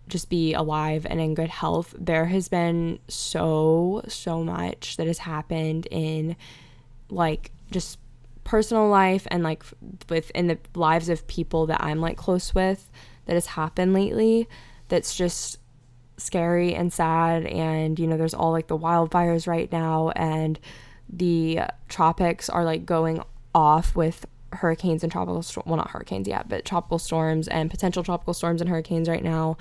just 0.09 0.31
be 0.31 0.55
alive 0.55 1.06
and 1.09 1.21
in 1.21 1.35
good 1.35 1.49
health. 1.49 1.94
There 1.99 2.27
has 2.27 2.49
been 2.49 2.99
so 3.09 4.03
so 4.09 4.44
much 4.44 4.97
that 4.97 5.06
has 5.06 5.19
happened 5.19 5.87
in 5.91 6.37
like 7.09 7.50
just 7.71 7.99
personal 8.44 8.88
life 8.88 9.27
and 9.31 9.43
like 9.43 9.65
within 10.09 10.47
the 10.47 10.59
lives 10.75 11.09
of 11.09 11.27
people 11.27 11.67
that 11.67 11.83
I'm 11.83 12.00
like 12.00 12.17
close 12.17 12.55
with 12.55 12.88
that 13.27 13.35
has 13.35 13.47
happened 13.47 13.93
lately 13.93 14.49
that's 14.88 15.17
just 15.17 15.59
scary 16.17 16.73
and 16.75 16.93
sad 16.93 17.44
and 17.47 17.99
you 17.99 18.06
know 18.06 18.17
there's 18.17 18.35
all 18.35 18.53
like 18.53 18.69
the 18.69 18.79
wildfires 18.79 19.49
right 19.49 19.71
now 19.73 20.11
and 20.11 20.61
the 21.09 21.61
tropics 21.88 22.49
are 22.49 22.65
like 22.65 22.87
going 22.87 23.23
off 23.53 23.97
with 23.97 24.25
hurricanes 24.53 25.03
and 25.03 25.13
tropical 25.13 25.45
well 25.67 25.77
not 25.77 25.91
hurricanes 25.91 26.29
yet 26.29 26.49
but 26.49 26.65
tropical 26.65 26.99
storms 26.99 27.49
and 27.49 27.71
potential 27.71 28.03
tropical 28.03 28.33
storms 28.33 28.61
and 28.61 28.71
hurricanes 28.71 29.09
right 29.09 29.25
now 29.25 29.57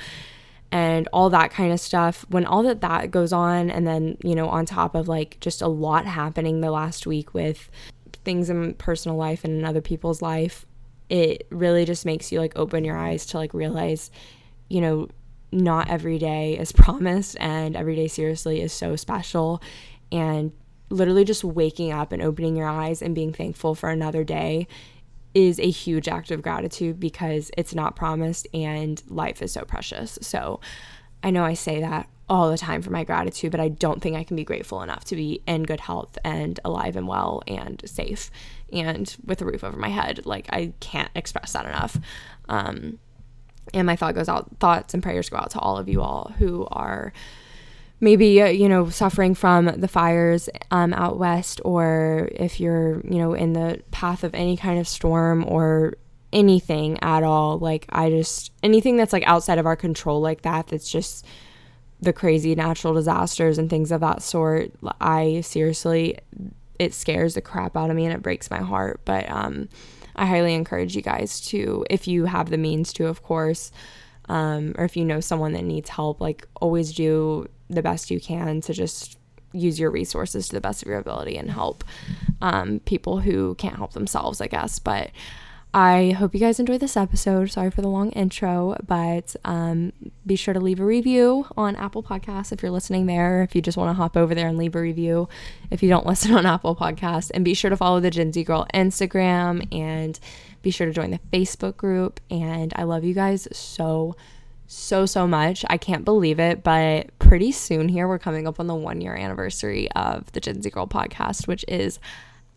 and 0.71 1.07
all 1.13 1.29
that 1.29 1.51
kind 1.51 1.71
of 1.71 1.79
stuff 1.79 2.25
when 2.29 2.45
all 2.45 2.63
that 2.63 2.81
that 2.81 3.11
goes 3.11 3.33
on 3.33 3.69
and 3.69 3.85
then 3.87 4.17
you 4.23 4.35
know 4.35 4.47
on 4.47 4.65
top 4.65 4.95
of 4.95 5.07
like 5.07 5.37
just 5.39 5.61
a 5.61 5.67
lot 5.67 6.05
happening 6.05 6.61
the 6.61 6.71
last 6.71 7.05
week 7.07 7.33
with 7.33 7.69
things 8.25 8.49
in 8.49 8.73
personal 8.73 9.15
life 9.15 9.45
and 9.45 9.53
in 9.57 9.63
other 9.63 9.79
people's 9.79 10.21
life, 10.21 10.65
it 11.09 11.47
really 11.51 11.85
just 11.85 12.05
makes 12.05 12.31
you 12.31 12.39
like 12.39 12.53
open 12.57 12.83
your 12.83 12.97
eyes 12.97 13.25
to 13.27 13.37
like 13.37 13.53
realize, 13.53 14.11
you 14.67 14.81
know, 14.81 15.07
not 15.51 15.87
every 15.89 16.17
day 16.17 16.57
is 16.57 16.71
promised 16.73 17.37
and 17.39 17.77
every 17.77 17.95
day 17.95 18.07
seriously 18.07 18.61
is 18.61 18.73
so 18.73 18.97
special. 18.97 19.61
And 20.11 20.51
literally 20.89 21.23
just 21.23 21.43
waking 21.43 21.91
up 21.91 22.11
and 22.11 22.21
opening 22.21 22.55
your 22.55 22.67
eyes 22.67 23.01
and 23.01 23.15
being 23.15 23.33
thankful 23.33 23.75
for 23.75 23.89
another 23.89 24.23
day 24.23 24.67
is 25.33 25.59
a 25.59 25.69
huge 25.69 26.07
act 26.07 26.31
of 26.31 26.41
gratitude 26.41 26.99
because 26.99 27.51
it's 27.57 27.75
not 27.75 27.95
promised 27.95 28.47
and 28.53 29.03
life 29.07 29.41
is 29.41 29.51
so 29.51 29.63
precious. 29.63 30.17
So 30.21 30.61
I 31.23 31.29
know 31.29 31.43
I 31.43 31.53
say 31.55 31.81
that 31.81 32.07
all 32.27 32.49
the 32.49 32.57
time 32.57 32.81
for 32.81 32.89
my 32.89 33.03
gratitude, 33.03 33.51
but 33.51 33.59
I 33.59 33.67
don't 33.67 34.01
think 34.01 34.15
I 34.15 34.23
can 34.23 34.35
be 34.35 34.43
grateful 34.43 34.81
enough 34.81 35.03
to 35.05 35.15
be 35.15 35.41
in 35.45 35.63
good 35.63 35.79
health 35.81 36.17
and 36.23 36.59
alive 36.65 36.95
and 36.95 37.07
well 37.07 37.43
and 37.47 37.81
safe 37.85 38.31
and 38.71 39.15
with 39.25 39.41
a 39.41 39.45
roof 39.45 39.63
over 39.63 39.77
my 39.77 39.89
head. 39.89 40.25
Like 40.25 40.47
I 40.51 40.73
can't 40.79 41.11
express 41.13 41.53
that 41.53 41.65
enough. 41.65 41.97
Um, 42.47 42.99
and 43.73 43.85
my 43.85 43.95
thought 43.95 44.15
goes 44.15 44.29
out, 44.29 44.57
thoughts 44.59 44.93
and 44.93 45.03
prayers 45.03 45.29
go 45.29 45.37
out 45.37 45.51
to 45.51 45.59
all 45.59 45.77
of 45.77 45.89
you 45.89 46.01
all 46.01 46.31
who 46.37 46.67
are 46.71 47.13
maybe 47.99 48.41
uh, 48.41 48.47
you 48.47 48.69
know 48.69 48.89
suffering 48.89 49.35
from 49.35 49.65
the 49.65 49.87
fires 49.87 50.49
um, 50.71 50.93
out 50.93 51.17
west, 51.17 51.61
or 51.65 52.29
if 52.33 52.59
you're 52.59 53.01
you 53.05 53.17
know 53.17 53.33
in 53.33 53.53
the 53.53 53.81
path 53.91 54.23
of 54.23 54.33
any 54.33 54.57
kind 54.57 54.79
of 54.79 54.87
storm 54.87 55.45
or 55.47 55.95
anything 56.33 56.99
at 57.01 57.23
all. 57.23 57.57
Like 57.57 57.85
I 57.89 58.09
just 58.09 58.51
anything 58.61 58.97
that's 58.97 59.13
like 59.13 59.23
outside 59.25 59.57
of 59.57 59.65
our 59.65 59.75
control 59.75 60.21
like 60.21 60.41
that. 60.41 60.67
That's 60.67 60.91
just 60.91 61.25
the 62.01 62.13
crazy 62.13 62.55
natural 62.55 62.93
disasters 62.93 63.57
and 63.57 63.69
things 63.69 63.91
of 63.91 64.01
that 64.01 64.21
sort, 64.21 64.71
I 64.99 65.41
seriously, 65.41 66.17
it 66.77 66.93
scares 66.93 67.33
the 67.33 67.41
crap 67.41 67.77
out 67.77 67.89
of 67.89 67.95
me 67.95 68.05
and 68.05 68.13
it 68.13 68.21
breaks 68.21 68.51
my 68.51 68.59
heart. 68.59 69.01
But 69.05 69.29
um, 69.29 69.69
I 70.15 70.25
highly 70.25 70.53
encourage 70.53 70.95
you 70.95 71.01
guys 71.01 71.39
to, 71.47 71.85
if 71.89 72.07
you 72.07 72.25
have 72.25 72.49
the 72.49 72.57
means 72.57 72.91
to, 72.93 73.07
of 73.07 73.23
course, 73.23 73.71
um, 74.27 74.73
or 74.77 74.85
if 74.85 74.97
you 74.97 75.05
know 75.05 75.19
someone 75.19 75.53
that 75.53 75.63
needs 75.63 75.89
help, 75.89 76.19
like 76.19 76.47
always 76.59 76.93
do 76.93 77.47
the 77.69 77.81
best 77.81 78.11
you 78.11 78.19
can 78.19 78.61
to 78.61 78.73
just 78.73 79.17
use 79.53 79.79
your 79.79 79.89
resources 79.89 80.47
to 80.47 80.55
the 80.55 80.61
best 80.61 80.81
of 80.81 80.87
your 80.87 80.99
ability 80.99 81.37
and 81.37 81.49
help 81.49 81.83
um, 82.41 82.79
people 82.81 83.19
who 83.19 83.55
can't 83.55 83.77
help 83.77 83.93
themselves, 83.93 84.41
I 84.41 84.47
guess. 84.47 84.79
But 84.79 85.11
I 85.73 86.11
hope 86.11 86.33
you 86.33 86.39
guys 86.39 86.57
enjoyed 86.57 86.79
this 86.79 86.95
episode. 86.95 87.51
Sorry 87.51 87.69
for 87.69 87.81
the 87.81 87.89
long 87.89 88.11
intro, 88.11 88.77
but 88.87 89.35
um, 89.43 89.91
be 90.25 90.37
sure 90.37 90.53
to 90.53 90.59
leave 90.61 90.79
a 90.79 90.85
review 90.85 91.47
on 91.57 91.75
Apple 91.75 92.01
Podcasts 92.01 92.53
if 92.53 92.61
you're 92.61 92.71
listening 92.71 93.07
there. 93.07 93.43
If 93.43 93.55
you 93.55 93.61
just 93.61 93.77
want 93.77 93.89
to 93.89 93.93
hop 93.93 94.15
over 94.15 94.33
there 94.33 94.47
and 94.47 94.57
leave 94.57 94.75
a 94.75 94.79
review, 94.79 95.27
if 95.71 95.83
you 95.83 95.89
don't 95.89 96.05
listen 96.07 96.33
on 96.33 96.45
Apple 96.45 96.77
Podcasts, 96.77 97.29
and 97.33 97.43
be 97.43 97.53
sure 97.53 97.69
to 97.69 97.75
follow 97.75 97.99
the 97.99 98.09
Gen 98.09 98.31
Z 98.31 98.41
Girl 98.45 98.65
Instagram 98.73 99.67
and 99.73 100.17
Be 100.61 100.71
sure 100.71 100.87
to 100.87 100.93
join 100.93 101.11
the 101.11 101.19
Facebook 101.31 101.77
group. 101.77 102.21
And 102.31 102.73
I 102.77 102.83
love 102.83 103.03
you 103.03 103.13
guys 103.13 103.47
so, 103.51 104.15
so, 104.67 105.05
so 105.05 105.27
much. 105.27 105.65
I 105.69 105.77
can't 105.77 106.05
believe 106.05 106.39
it, 106.39 106.63
but 106.63 107.09
pretty 107.27 107.51
soon 107.51 107.89
here, 107.89 108.07
we're 108.07 108.19
coming 108.19 108.47
up 108.47 108.59
on 108.59 108.67
the 108.67 108.75
one 108.75 109.01
year 109.01 109.15
anniversary 109.15 109.91
of 109.91 110.31
the 110.33 110.39
Gen 110.39 110.61
Z 110.61 110.69
Girl 110.69 110.87
podcast, 110.87 111.47
which 111.47 111.65
is 111.67 111.99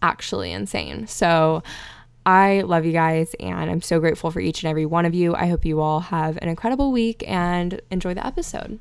actually 0.03 0.53
insane. 0.53 1.07
So, 1.07 1.63
I 2.27 2.61
love 2.61 2.85
you 2.85 2.93
guys 2.93 3.35
and 3.41 3.71
I'm 3.71 3.81
so 3.81 4.01
grateful 4.01 4.31
for 4.31 4.41
each 4.41 4.63
and 4.63 4.69
every 4.69 4.85
one 4.85 5.07
of 5.07 5.15
you. 5.15 5.35
I 5.35 5.47
hope 5.47 5.65
you 5.65 5.81
all 5.81 6.01
have 6.01 6.37
an 6.43 6.49
incredible 6.49 6.93
week 6.93 7.25
and 7.27 7.81
enjoy 7.91 8.13
the 8.13 8.27
episode. 8.27 8.79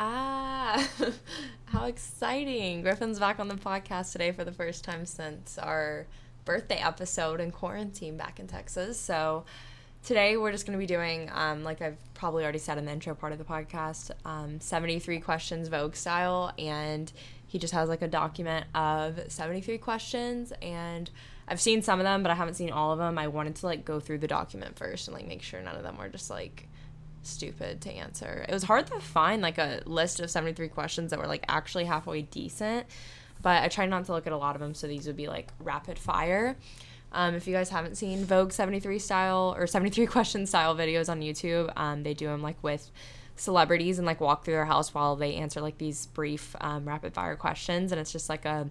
Ah, 0.00 0.88
how 1.66 1.84
exciting! 1.84 2.82
Griffin's 2.82 3.20
back 3.20 3.38
on 3.38 3.46
the 3.46 3.54
podcast 3.54 4.10
today 4.10 4.32
for 4.32 4.42
the 4.42 4.50
first 4.50 4.82
time 4.82 5.06
since 5.06 5.58
our 5.58 6.06
birthday 6.44 6.78
episode 6.78 7.40
in 7.40 7.52
quarantine 7.52 8.16
back 8.16 8.40
in 8.40 8.48
Texas. 8.48 8.98
So, 8.98 9.44
today 10.04 10.36
we're 10.36 10.52
just 10.52 10.66
going 10.66 10.78
to 10.78 10.82
be 10.82 10.86
doing, 10.86 11.30
um, 11.32 11.62
like 11.62 11.80
I've 11.80 11.98
probably 12.14 12.42
already 12.42 12.58
said 12.58 12.78
in 12.78 12.84
the 12.84 12.92
intro 12.92 13.14
part 13.14 13.32
of 13.32 13.38
the 13.38 13.44
podcast, 13.44 14.10
um, 14.24 14.60
73 14.60 15.20
questions 15.20 15.68
Vogue 15.68 15.94
style. 15.94 16.52
And 16.58 17.12
he 17.46 17.58
just 17.58 17.72
has 17.74 17.88
like 17.88 18.02
a 18.02 18.08
document 18.08 18.66
of 18.74 19.20
73 19.28 19.78
questions 19.78 20.52
and 20.62 21.10
I've 21.46 21.60
seen 21.60 21.82
some 21.82 22.00
of 22.00 22.04
them, 22.04 22.22
but 22.22 22.30
I 22.30 22.34
haven't 22.34 22.54
seen 22.54 22.70
all 22.70 22.92
of 22.92 22.98
them. 22.98 23.18
I 23.18 23.28
wanted 23.28 23.56
to 23.56 23.66
like 23.66 23.84
go 23.84 24.00
through 24.00 24.18
the 24.18 24.28
document 24.28 24.78
first 24.78 25.08
and 25.08 25.14
like 25.14 25.26
make 25.26 25.42
sure 25.42 25.60
none 25.60 25.76
of 25.76 25.82
them 25.82 25.98
were 25.98 26.08
just 26.08 26.30
like 26.30 26.68
stupid 27.22 27.80
to 27.82 27.92
answer. 27.92 28.44
It 28.48 28.52
was 28.52 28.62
hard 28.62 28.86
to 28.88 29.00
find 29.00 29.42
like 29.42 29.58
a 29.58 29.82
list 29.84 30.20
of 30.20 30.30
73 30.30 30.68
questions 30.68 31.10
that 31.10 31.18
were 31.18 31.26
like 31.26 31.44
actually 31.48 31.84
halfway 31.84 32.22
decent, 32.22 32.86
but 33.42 33.62
I 33.62 33.68
tried 33.68 33.90
not 33.90 34.06
to 34.06 34.12
look 34.12 34.26
at 34.26 34.32
a 34.32 34.36
lot 34.36 34.56
of 34.56 34.60
them 34.60 34.74
so 34.74 34.86
these 34.86 35.06
would 35.06 35.16
be 35.16 35.28
like 35.28 35.52
rapid 35.60 35.98
fire. 35.98 36.56
Um, 37.12 37.34
if 37.34 37.46
you 37.46 37.54
guys 37.54 37.68
haven't 37.68 37.96
seen 37.96 38.24
Vogue 38.24 38.52
73 38.52 38.98
style 38.98 39.54
or 39.56 39.66
73 39.66 40.06
question 40.08 40.46
style 40.46 40.74
videos 40.74 41.08
on 41.08 41.20
YouTube, 41.20 41.72
um, 41.76 42.02
they 42.02 42.14
do 42.14 42.26
them 42.26 42.42
like 42.42 42.56
with 42.62 42.90
celebrities 43.36 43.98
and 43.98 44.06
like 44.06 44.20
walk 44.20 44.44
through 44.44 44.54
their 44.54 44.64
house 44.64 44.94
while 44.94 45.16
they 45.16 45.34
answer 45.34 45.60
like 45.60 45.78
these 45.78 46.06
brief 46.06 46.56
um, 46.60 46.86
rapid 46.86 47.14
fire 47.14 47.36
questions. 47.36 47.92
And 47.92 48.00
it's 48.00 48.12
just 48.12 48.28
like 48.28 48.44
a 48.44 48.70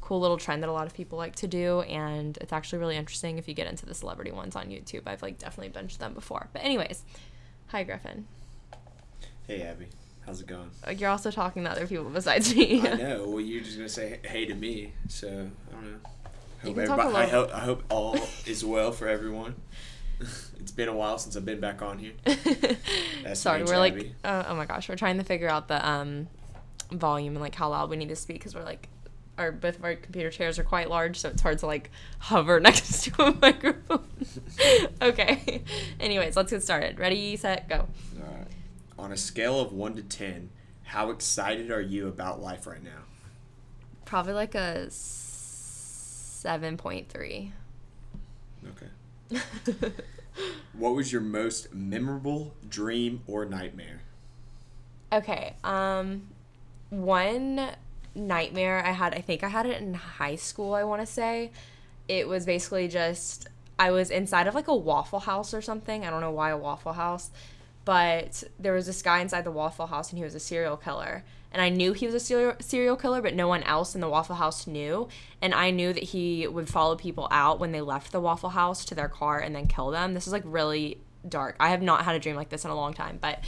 cool 0.00 0.20
little 0.20 0.36
trend 0.36 0.62
that 0.62 0.68
a 0.68 0.72
lot 0.72 0.86
of 0.86 0.94
people 0.94 1.16
like 1.16 1.34
to 1.36 1.46
do 1.46 1.80
and 1.82 2.36
it's 2.38 2.52
actually 2.52 2.78
really 2.78 2.96
interesting 2.96 3.38
if 3.38 3.46
you 3.46 3.54
get 3.54 3.68
into 3.68 3.86
the 3.86 3.94
celebrity 3.94 4.32
ones 4.32 4.56
on 4.56 4.66
YouTube. 4.66 5.02
I've 5.06 5.22
like 5.22 5.38
definitely 5.38 5.80
binged 5.80 5.98
them 5.98 6.12
before. 6.12 6.48
But 6.52 6.64
anyways, 6.64 7.04
hi 7.68 7.84
Griffin. 7.84 8.26
Hey 9.46 9.62
Abby, 9.62 9.86
how's 10.26 10.40
it 10.40 10.46
going? 10.46 10.70
you're 10.96 11.10
also 11.10 11.30
talking 11.30 11.64
to 11.64 11.70
other 11.70 11.86
people 11.86 12.10
besides 12.10 12.54
me. 12.54 12.80
I 12.86 12.94
know. 12.96 13.24
Well, 13.26 13.40
you're 13.40 13.62
just 13.62 13.76
gonna 13.76 13.88
say 13.88 14.18
hey 14.24 14.44
to 14.46 14.54
me, 14.54 14.92
so 15.08 15.28
I 15.28 15.74
don't 15.74 15.84
know. 15.84 15.98
Hope 16.62 16.78
everybody, 16.78 17.16
I 17.16 17.26
hope 17.26 17.54
I 17.54 17.60
hope 17.60 17.82
all 17.90 18.16
is 18.46 18.64
well 18.64 18.92
for 18.92 19.08
everyone. 19.08 19.56
it's 20.20 20.70
been 20.70 20.88
a 20.88 20.94
while 20.94 21.18
since 21.18 21.36
I've 21.36 21.44
been 21.44 21.58
back 21.58 21.82
on 21.82 21.98
here. 21.98 22.12
Sorry, 23.34 23.64
we're 23.64 23.78
like, 23.78 24.12
uh, 24.22 24.44
oh 24.46 24.54
my 24.54 24.64
gosh, 24.64 24.88
we're 24.88 24.96
trying 24.96 25.18
to 25.18 25.24
figure 25.24 25.48
out 25.48 25.66
the 25.66 25.86
um 25.86 26.28
volume 26.92 27.34
and 27.34 27.42
like 27.42 27.54
how 27.54 27.70
loud 27.70 27.90
we 27.90 27.96
need 27.96 28.10
to 28.10 28.16
speak 28.16 28.38
because 28.38 28.54
we're 28.54 28.62
like 28.62 28.88
our 29.38 29.50
both 29.50 29.76
of 29.76 29.84
our 29.84 29.96
computer 29.96 30.30
chairs 30.30 30.58
are 30.60 30.64
quite 30.64 30.88
large, 30.88 31.18
so 31.18 31.30
it's 31.30 31.42
hard 31.42 31.58
to 31.58 31.66
like 31.66 31.90
hover 32.18 32.60
next 32.60 33.04
to 33.04 33.22
a 33.22 33.34
microphone. 33.40 34.06
okay. 35.00 35.62
Anyways, 35.98 36.36
let's 36.36 36.52
get 36.52 36.62
started. 36.62 36.98
Ready, 36.98 37.34
set, 37.36 37.68
go. 37.68 37.88
All 38.20 38.36
right. 38.36 38.46
On 38.98 39.10
a 39.10 39.16
scale 39.16 39.58
of 39.58 39.72
one 39.72 39.96
to 39.96 40.02
ten, 40.02 40.50
how 40.84 41.10
excited 41.10 41.72
are 41.72 41.80
you 41.80 42.06
about 42.06 42.40
life 42.40 42.68
right 42.68 42.82
now? 42.82 42.90
Probably 44.04 44.34
like 44.34 44.54
a 44.54 44.90
seven 46.42 46.76
point 46.76 47.08
three. 47.08 47.52
Okay. 48.66 49.40
what 50.72 50.94
was 50.94 51.12
your 51.12 51.20
most 51.20 51.72
memorable 51.72 52.54
dream 52.68 53.22
or 53.28 53.44
nightmare? 53.44 54.00
Okay. 55.12 55.54
Um, 55.62 56.28
one 56.90 57.70
nightmare 58.16 58.84
I 58.84 58.90
had. 58.90 59.14
I 59.14 59.20
think 59.20 59.44
I 59.44 59.48
had 59.48 59.66
it 59.66 59.80
in 59.80 59.94
high 59.94 60.36
school, 60.36 60.74
I 60.74 60.82
want 60.82 61.00
to 61.00 61.06
say. 61.06 61.52
It 62.08 62.26
was 62.26 62.44
basically 62.44 62.88
just 62.88 63.48
I 63.78 63.92
was 63.92 64.10
inside 64.10 64.48
of 64.48 64.56
like 64.56 64.66
a 64.66 64.74
Waffle 64.74 65.20
House 65.20 65.54
or 65.54 65.62
something. 65.62 66.04
I 66.04 66.10
don't 66.10 66.20
know 66.20 66.32
why 66.32 66.50
a 66.50 66.56
Waffle 66.56 66.94
House, 66.94 67.30
but 67.84 68.44
there 68.58 68.72
was 68.72 68.86
this 68.86 69.02
guy 69.02 69.20
inside 69.20 69.44
the 69.44 69.50
Waffle 69.50 69.86
House 69.86 70.10
and 70.10 70.18
he 70.18 70.24
was 70.24 70.34
a 70.34 70.40
serial 70.40 70.76
killer. 70.76 71.24
And 71.52 71.60
I 71.60 71.68
knew 71.68 71.92
he 71.92 72.06
was 72.06 72.14
a 72.14 72.56
serial 72.62 72.96
killer, 72.96 73.20
but 73.20 73.34
no 73.34 73.46
one 73.46 73.62
else 73.64 73.94
in 73.94 74.00
the 74.00 74.08
Waffle 74.08 74.36
House 74.36 74.66
knew. 74.66 75.08
And 75.42 75.54
I 75.54 75.70
knew 75.70 75.92
that 75.92 76.02
he 76.02 76.46
would 76.46 76.68
follow 76.68 76.96
people 76.96 77.28
out 77.30 77.60
when 77.60 77.72
they 77.72 77.82
left 77.82 78.10
the 78.10 78.20
Waffle 78.20 78.50
House 78.50 78.86
to 78.86 78.94
their 78.94 79.08
car 79.08 79.38
and 79.38 79.54
then 79.54 79.66
kill 79.66 79.90
them. 79.90 80.14
This 80.14 80.26
is 80.26 80.32
like 80.32 80.44
really 80.46 80.98
dark. 81.28 81.56
I 81.60 81.68
have 81.68 81.82
not 81.82 82.04
had 82.04 82.14
a 82.14 82.18
dream 82.18 82.36
like 82.36 82.48
this 82.48 82.64
in 82.64 82.70
a 82.70 82.74
long 82.76 82.94
time, 82.94 83.18
but 83.20 83.40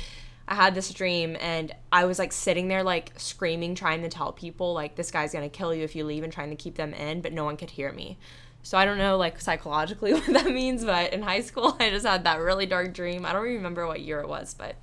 I 0.46 0.54
had 0.54 0.74
this 0.74 0.92
dream 0.92 1.36
and 1.40 1.74
I 1.90 2.04
was 2.04 2.18
like 2.18 2.32
sitting 2.32 2.68
there 2.68 2.82
like 2.82 3.12
screaming 3.16 3.74
trying 3.74 4.02
to 4.02 4.08
tell 4.08 4.32
people 4.32 4.74
like 4.74 4.94
this 4.94 5.10
guy's 5.10 5.32
to 5.32 5.48
kill 5.48 5.74
you 5.74 5.84
if 5.84 5.96
you 5.96 6.04
leave 6.04 6.22
and 6.22 6.32
trying 6.32 6.50
to 6.50 6.56
keep 6.56 6.74
them 6.74 6.92
in 6.92 7.22
but 7.22 7.32
no 7.32 7.44
one 7.44 7.56
could 7.56 7.70
hear 7.70 7.90
me. 7.92 8.18
So 8.64 8.78
I 8.78 8.87
don't 8.87 8.99
know 8.99 9.16
like 9.16 9.40
psychologically 9.40 10.12
what 10.14 10.26
that 10.26 10.47
means 10.47 10.85
but 10.85 11.12
in 11.12 11.23
high 11.23 11.42
school 11.42 11.76
I 11.80 11.90
just 11.90 12.04
had 12.04 12.25
that 12.25 12.40
really 12.40 12.66
dark 12.66 12.92
dream. 12.92 13.25
I 13.25 13.33
don't 13.33 13.42
remember 13.42 13.87
what 13.87 14.00
year 14.00 14.21
it 14.21 14.28
was 14.28 14.54
but 14.54 14.75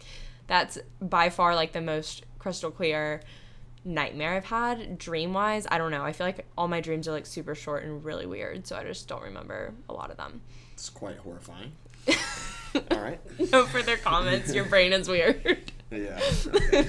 that's 0.47 0.77
by 1.01 1.29
far 1.29 1.55
like 1.55 1.73
the 1.73 1.81
most 1.81 2.23
crystal 2.39 2.71
clear 2.71 3.21
nightmare 3.83 4.35
I've 4.35 4.45
had 4.45 4.97
dream 4.97 5.33
wise. 5.33 5.65
I 5.69 5.77
don't 5.77 5.91
know. 5.91 6.03
I 6.03 6.13
feel 6.13 6.27
like 6.27 6.45
all 6.57 6.67
my 6.67 6.79
dreams 6.79 7.07
are 7.07 7.11
like 7.11 7.25
super 7.25 7.55
short 7.55 7.83
and 7.83 8.05
really 8.05 8.25
weird 8.25 8.67
so 8.67 8.77
I 8.77 8.83
just 8.83 9.07
don't 9.07 9.23
remember 9.23 9.73
a 9.89 9.93
lot 9.93 10.11
of 10.11 10.17
them. 10.17 10.41
It's 10.73 10.89
quite 10.89 11.17
horrifying. 11.17 11.73
All 12.91 13.01
right. 13.01 13.19
no 13.51 13.65
further 13.65 13.97
comments. 13.97 14.53
Your 14.53 14.63
brain 14.65 14.93
is 14.93 15.09
weird. 15.09 15.71
Yeah. 15.91 16.21
Okay. 16.47 16.87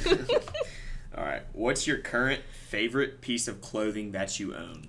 All 1.17 1.25
right. 1.25 1.43
What's 1.53 1.87
your 1.89 1.99
current 1.99 2.41
favorite 2.53 3.21
piece 3.21 3.49
of 3.49 3.61
clothing 3.61 4.13
that 4.13 4.39
you 4.39 4.55
own? 4.55 4.87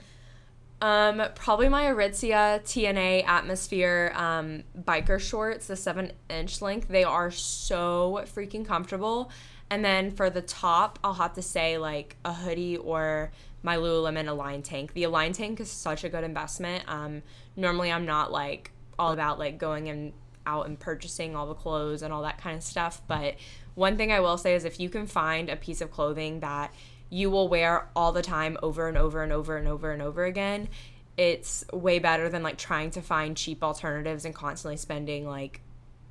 Um, 0.84 1.24
probably 1.34 1.70
my 1.70 1.86
Aritzia 1.86 2.62
TNA 2.62 3.26
Atmosphere 3.26 4.12
um, 4.18 4.64
biker 4.78 5.18
shorts, 5.18 5.68
the 5.68 5.78
seven 5.78 6.12
inch 6.30 6.62
length. 6.62 6.90
They 6.90 7.06
are 7.06 7.32
so 7.32 8.22
freaking 8.26 8.66
comfortable. 8.66 9.32
And 9.70 9.86
then 9.86 10.12
for 10.12 10.30
the 10.30 10.42
top, 10.42 11.00
I'll 11.02 11.14
have 11.14 11.36
to 11.36 11.42
say 11.42 11.78
like 11.78 12.18
a 12.26 12.34
hoodie 12.34 12.76
or 12.76 13.32
my 13.62 13.78
Lululemon 13.78 14.28
Align 14.28 14.62
tank. 14.62 14.92
The 14.92 15.06
Align 15.06 15.32
tank 15.32 15.62
is 15.62 15.72
such 15.72 16.04
a 16.04 16.10
good 16.10 16.26
investment. 16.26 16.84
Um, 16.90 17.24
normally 17.56 17.90
I'm 17.90 18.06
not 18.06 18.34
like 18.34 18.72
all 19.00 19.14
about 19.14 19.40
like 19.40 19.58
going 19.58 19.88
and 19.88 20.12
out 20.46 20.66
and 20.66 20.78
purchasing 20.78 21.34
all 21.34 21.48
the 21.48 21.54
clothes 21.54 22.02
and 22.02 22.12
all 22.14 22.24
that 22.24 22.40
kind 22.40 22.58
of 22.58 22.64
stuff. 22.64 23.02
But 23.08 23.36
one 23.76 23.96
thing 23.96 24.12
I 24.12 24.20
will 24.20 24.38
say 24.38 24.54
is 24.54 24.66
if 24.66 24.82
you 24.82 24.90
can 24.90 25.08
find 25.08 25.50
a 25.50 25.56
piece 25.56 25.80
of 25.80 25.92
clothing 25.92 26.42
that 26.42 26.74
you 27.14 27.30
will 27.30 27.48
wear 27.48 27.88
all 27.96 28.12
the 28.12 28.24
time 28.24 28.58
over 28.64 28.88
and 28.88 28.98
over 28.98 29.22
and 29.22 29.32
over 29.32 29.56
and 29.56 29.68
over 29.68 29.92
and 29.92 30.02
over 30.02 30.26
again, 30.26 30.68
it's 31.16 31.64
way 31.72 32.00
better 32.00 32.28
than 32.28 32.42
like 32.42 32.58
trying 32.58 32.90
to 32.90 33.02
find 33.02 33.38
cheap 33.38 33.64
alternatives 33.64 34.26
and 34.26 34.34
constantly 34.34 34.78
spending 34.78 35.28
like 35.28 35.62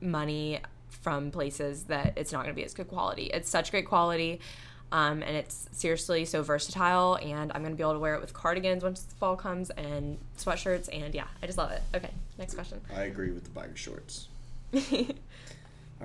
money 0.00 0.60
from 0.88 1.32
places 1.32 1.84
that 1.84 2.12
it's 2.16 2.30
not 2.30 2.44
going 2.44 2.54
to 2.54 2.56
be 2.58 2.64
as 2.64 2.72
good 2.72 2.86
quality. 2.86 3.24
It's 3.24 3.50
such 3.50 3.72
great 3.72 3.86
quality. 3.86 4.40
Um, 4.92 5.22
and 5.22 5.36
it's 5.36 5.68
seriously 5.72 6.26
so 6.26 6.42
versatile 6.42 7.14
and 7.14 7.50
i'm 7.54 7.62
going 7.62 7.72
to 7.72 7.76
be 7.78 7.82
able 7.82 7.94
to 7.94 7.98
wear 7.98 8.14
it 8.14 8.20
with 8.20 8.34
cardigans 8.34 8.84
once 8.84 9.00
the 9.00 9.14
fall 9.14 9.36
comes 9.36 9.70
and 9.70 10.18
sweatshirts 10.36 10.90
and 10.92 11.14
yeah 11.14 11.24
i 11.42 11.46
just 11.46 11.56
love 11.56 11.70
it 11.70 11.80
okay 11.94 12.10
next 12.36 12.52
question 12.52 12.78
i 12.94 13.04
agree 13.04 13.30
with 13.30 13.44
the 13.44 13.58
biker 13.58 13.74
shorts 13.74 14.28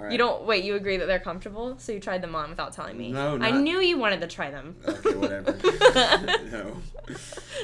right. 0.04 0.12
You 0.12 0.18
don't 0.18 0.46
wait. 0.46 0.64
You 0.64 0.76
agree 0.76 0.98
that 0.98 1.06
they're 1.06 1.20
comfortable, 1.20 1.76
so 1.78 1.92
you 1.92 2.00
tried 2.00 2.22
them 2.22 2.36
on 2.36 2.50
without 2.50 2.74
telling 2.74 2.98
me. 2.98 3.12
No, 3.12 3.38
not, 3.38 3.48
I 3.48 3.60
knew 3.60 3.80
you 3.80 3.98
wanted 3.98 4.22
to 4.22 4.28
try 4.28 4.52
them. 4.52 4.76
Okay, 4.88 5.16
whatever. 5.16 5.58
no. 6.52 6.78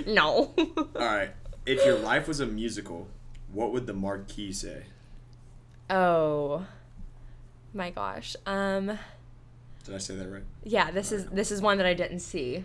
No. 0.05 0.53
All 0.77 0.87
right. 0.95 1.31
If 1.65 1.85
your 1.85 1.97
life 1.97 2.27
was 2.27 2.39
a 2.39 2.45
musical, 2.45 3.07
what 3.51 3.71
would 3.71 3.87
the 3.87 3.93
marquee 3.93 4.51
say? 4.51 4.83
Oh, 5.89 6.65
my 7.73 7.89
gosh. 7.89 8.35
Um. 8.45 8.99
Did 9.85 9.95
I 9.95 9.97
say 9.97 10.15
that 10.15 10.29
right? 10.29 10.43
Yeah, 10.63 10.91
this 10.91 11.11
is 11.11 11.25
this 11.27 11.51
is 11.51 11.61
one 11.61 11.77
that 11.77 11.85
I 11.85 11.93
didn't 11.93 12.19
see. 12.19 12.63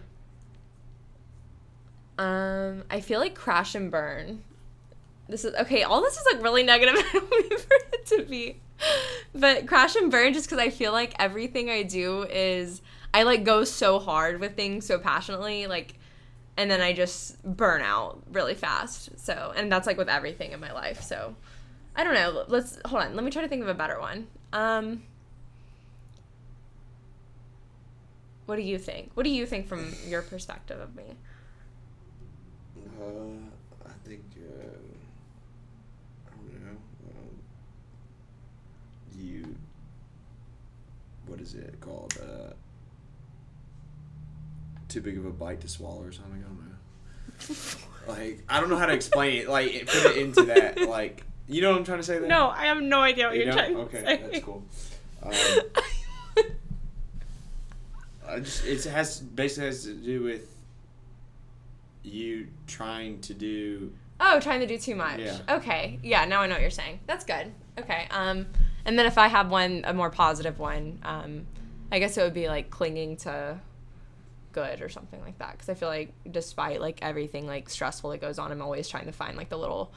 Um, 2.18 2.84
I 2.90 3.00
feel 3.00 3.20
like 3.20 3.34
Crash 3.34 3.74
and 3.74 3.90
Burn. 3.90 4.42
This 5.28 5.44
is 5.44 5.54
okay. 5.54 5.82
All 5.82 6.00
this 6.00 6.16
is 6.16 6.24
like 6.32 6.42
really 6.42 6.62
negative. 6.62 6.96
I 7.08 7.12
don't 7.12 7.30
mean 7.30 7.58
for 7.58 7.74
it 7.92 8.06
to 8.06 8.22
be, 8.24 8.60
but 9.34 9.66
Crash 9.66 9.96
and 9.96 10.10
Burn 10.10 10.32
just 10.32 10.48
because 10.48 10.62
I 10.62 10.70
feel 10.70 10.92
like 10.92 11.14
everything 11.18 11.70
I 11.70 11.82
do 11.82 12.22
is 12.24 12.82
I 13.12 13.22
like 13.22 13.44
go 13.44 13.64
so 13.64 13.98
hard 13.98 14.40
with 14.40 14.56
things 14.56 14.86
so 14.86 14.98
passionately, 14.98 15.66
like, 15.66 15.94
and 16.56 16.70
then 16.70 16.80
I 16.80 16.92
just 16.92 17.42
burn 17.44 17.82
out 17.82 18.22
really 18.32 18.54
fast. 18.54 19.18
So, 19.18 19.52
and 19.56 19.70
that's 19.70 19.86
like 19.86 19.96
with 19.96 20.08
everything 20.08 20.52
in 20.52 20.60
my 20.60 20.72
life. 20.72 21.02
So, 21.02 21.34
I 21.96 22.04
don't 22.04 22.14
know. 22.14 22.44
Let's 22.48 22.78
hold 22.84 23.02
on. 23.02 23.14
Let 23.14 23.24
me 23.24 23.30
try 23.30 23.42
to 23.42 23.48
think 23.48 23.62
of 23.62 23.68
a 23.68 23.74
better 23.74 24.00
one. 24.00 24.26
Um. 24.52 25.02
What 28.46 28.56
do 28.56 28.62
you 28.62 28.78
think? 28.78 29.10
What 29.12 29.24
do 29.24 29.30
you 29.30 29.44
think 29.44 29.68
from 29.68 29.94
your 30.06 30.22
perspective 30.22 30.80
of 30.80 30.96
me? 30.96 31.04
Uh, 32.98 33.04
I 33.84 34.08
think 34.08 34.22
uh, 34.38 34.78
I 36.26 36.30
don't 36.34 36.64
know. 36.64 36.78
You. 39.18 39.56
What 41.26 41.40
is 41.40 41.54
it 41.54 41.80
called? 41.80 42.18
Uh, 42.20 42.52
too 44.88 45.00
big 45.00 45.18
of 45.18 45.26
a 45.26 45.30
bite 45.30 45.60
to 45.60 45.68
swallow 45.68 46.02
or 46.02 46.12
something. 46.12 46.42
I 46.42 46.48
don't 46.48 46.58
know. 46.58 48.14
like 48.18 48.42
I 48.48 48.60
don't 48.60 48.70
know 48.70 48.76
how 48.76 48.86
to 48.86 48.94
explain 48.94 49.42
it. 49.42 49.48
Like 49.48 49.86
put 49.86 50.12
it 50.12 50.16
into 50.16 50.42
that. 50.44 50.80
Like 50.88 51.24
you 51.46 51.62
know 51.62 51.70
what 51.70 51.78
I'm 51.78 51.84
trying 51.84 51.98
to 51.98 52.04
say 52.04 52.18
there. 52.18 52.28
No, 52.28 52.48
I 52.48 52.66
have 52.66 52.80
no 52.82 53.00
idea 53.00 53.28
what 53.28 53.36
you 53.36 53.48
are 53.48 53.52
trying 53.52 53.76
okay, 53.76 54.00
to 54.00 54.06
say. 54.06 54.14
Okay, 54.14 54.22
that's 54.30 54.44
cool. 54.44 54.62
Um, 55.20 55.32
I 58.28 58.38
just 58.40 58.64
it 58.64 58.84
has 58.84 59.20
basically 59.20 59.66
has 59.66 59.82
to 59.84 59.94
do 59.94 60.22
with 60.22 60.54
you 62.04 62.48
trying 62.66 63.20
to 63.22 63.34
do. 63.34 63.92
Oh, 64.20 64.38
trying 64.38 64.60
to 64.60 64.66
do 64.66 64.78
too 64.78 64.94
much. 64.94 65.20
Yeah. 65.20 65.38
Okay. 65.48 65.98
Yeah. 66.02 66.24
Now 66.24 66.42
I 66.42 66.46
know 66.46 66.54
what 66.54 66.60
you're 66.60 66.70
saying. 66.70 67.00
That's 67.06 67.24
good. 67.24 67.52
Okay. 67.78 68.06
Um, 68.10 68.46
and 68.84 68.98
then 68.98 69.06
if 69.06 69.18
I 69.18 69.28
have 69.28 69.50
one, 69.50 69.82
a 69.86 69.92
more 69.92 70.10
positive 70.10 70.58
one, 70.58 70.98
um, 71.02 71.46
I 71.90 71.98
guess 71.98 72.16
it 72.16 72.22
would 72.22 72.34
be 72.34 72.48
like 72.48 72.70
clinging 72.70 73.16
to 73.18 73.58
good 74.52 74.82
or 74.82 74.88
something 74.88 75.20
like 75.20 75.38
that. 75.38 75.52
Because 75.52 75.68
I 75.68 75.74
feel 75.74 75.88
like 75.88 76.12
despite 76.30 76.80
like 76.80 76.98
everything 77.02 77.46
like 77.46 77.68
stressful 77.68 78.10
that 78.10 78.20
goes 78.20 78.38
on, 78.38 78.50
I'm 78.50 78.62
always 78.62 78.88
trying 78.88 79.06
to 79.06 79.12
find 79.12 79.36
like 79.36 79.48
the 79.48 79.58
little 79.58 79.92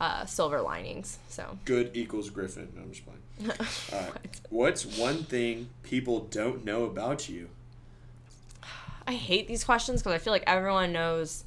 uh, 0.00 0.26
silver 0.26 0.60
linings. 0.60 1.18
So 1.28 1.58
good 1.64 1.90
equals 1.94 2.30
Griffin. 2.30 2.68
No, 2.74 2.82
I'm 2.82 2.92
just 2.92 3.04
playing. 3.04 3.20
All 3.92 4.00
right. 4.10 4.40
What's 4.50 4.98
one 4.98 5.24
thing 5.24 5.68
people 5.82 6.20
don't 6.20 6.64
know 6.64 6.84
about 6.84 7.28
you? 7.28 7.48
I 9.06 9.14
hate 9.14 9.48
these 9.48 9.64
questions 9.64 10.02
because 10.02 10.12
I 10.14 10.18
feel 10.18 10.32
like 10.32 10.44
everyone 10.46 10.92
knows. 10.92 11.44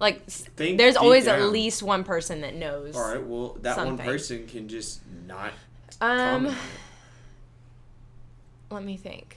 Like, 0.00 0.24
Think 0.26 0.78
there's 0.78 0.94
always 0.94 1.24
down. 1.24 1.40
at 1.40 1.48
least 1.48 1.82
one 1.82 2.04
person 2.04 2.42
that 2.42 2.54
knows. 2.54 2.94
All 2.94 3.02
right. 3.02 3.20
Well, 3.20 3.58
that 3.62 3.74
something. 3.74 3.96
one 3.96 4.06
person 4.06 4.46
can 4.46 4.68
just 4.68 5.00
not. 5.26 5.52
Um. 6.00 6.54
Let 8.70 8.84
me 8.84 8.96
think. 8.96 9.36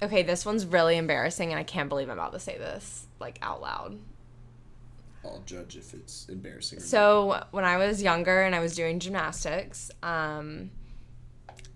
Okay, 0.00 0.22
this 0.22 0.46
one's 0.46 0.64
really 0.64 0.96
embarrassing, 0.96 1.50
and 1.50 1.58
I 1.58 1.64
can't 1.64 1.88
believe 1.88 2.08
I'm 2.08 2.18
about 2.18 2.32
to 2.32 2.38
say 2.38 2.56
this 2.56 3.06
like 3.18 3.38
out 3.42 3.60
loud. 3.60 3.98
I'll 5.24 5.42
judge 5.44 5.76
if 5.76 5.94
it's 5.94 6.28
embarrassing. 6.28 6.80
so 6.80 7.30
not. 7.30 7.48
when 7.50 7.64
I 7.64 7.76
was 7.76 8.02
younger 8.02 8.42
and 8.42 8.54
I 8.54 8.60
was 8.60 8.74
doing 8.76 9.00
gymnastics, 9.00 9.90
um, 10.02 10.70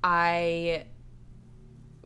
I 0.04 0.84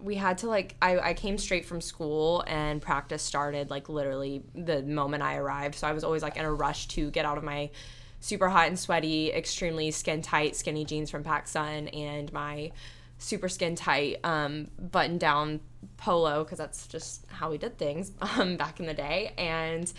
we 0.00 0.14
had 0.14 0.38
to 0.38 0.47
like 0.47 0.76
I, 0.80 0.99
I 0.99 1.14
came 1.14 1.37
straight 1.37 1.66
from 1.66 1.80
school 1.80 2.45
and 2.47 2.80
practice 2.80 3.23
started 3.23 3.71
like 3.71 3.88
literally 3.88 4.42
the 4.54 4.83
moment 4.83 5.23
I 5.23 5.37
arrived. 5.37 5.75
So 5.75 5.87
I 5.87 5.92
was 5.92 6.04
always 6.04 6.23
like 6.23 6.37
in 6.37 6.45
a 6.45 6.52
rush 6.52 6.88
to 6.88 7.11
get 7.11 7.25
out 7.25 7.38
of 7.38 7.45
my 7.45 7.71
super 8.20 8.49
hot 8.49 8.68
and 8.68 8.78
sweaty, 8.78 9.32
extremely 9.32 9.90
skin 9.90 10.23
tight, 10.23 10.56
skinny 10.56 10.85
jeans 10.85 11.11
from 11.11 11.25
PacSun 11.25 11.94
and 11.96 12.32
my 12.32 12.73
super 13.18 13.49
skin 13.49 13.75
tight 13.75 14.18
um, 14.25 14.68
button 14.78 15.18
down 15.18 15.61
polo 15.96 16.44
because 16.44 16.58
that's 16.58 16.87
just 16.87 17.25
how 17.28 17.50
we 17.50 17.58
did 17.58 17.78
things 17.78 18.12
um, 18.20 18.56
back 18.56 18.80
in 18.80 18.87
the 18.87 18.94
day. 18.94 19.32
And 19.38 19.92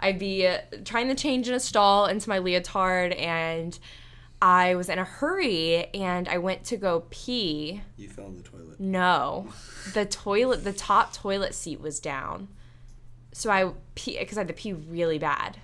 I'd 0.00 0.18
be 0.18 0.48
trying 0.84 1.08
to 1.08 1.14
change 1.14 1.48
in 1.48 1.54
a 1.54 1.60
stall 1.60 2.06
into 2.06 2.28
my 2.28 2.38
leotard 2.38 3.12
and 3.12 3.78
I 4.42 4.74
was 4.74 4.88
in 4.88 4.98
a 4.98 5.04
hurry 5.04 5.86
and 5.94 6.28
I 6.28 6.38
went 6.38 6.64
to 6.64 6.76
go 6.76 7.04
pee. 7.10 7.80
You 7.96 8.08
fell 8.08 8.26
in 8.26 8.36
the 8.36 8.42
toilet. 8.42 8.78
No. 8.78 9.48
The 9.94 10.04
toilet 10.04 10.64
the 10.64 10.72
top 10.72 11.14
toilet 11.14 11.54
seat 11.54 11.80
was 11.80 12.00
down. 12.00 12.48
So 13.32 13.50
I 13.50 13.72
pee 13.94 14.18
because 14.18 14.36
I 14.36 14.40
had 14.40 14.48
to 14.48 14.54
pee 14.54 14.72
really 14.72 15.18
bad. 15.18 15.58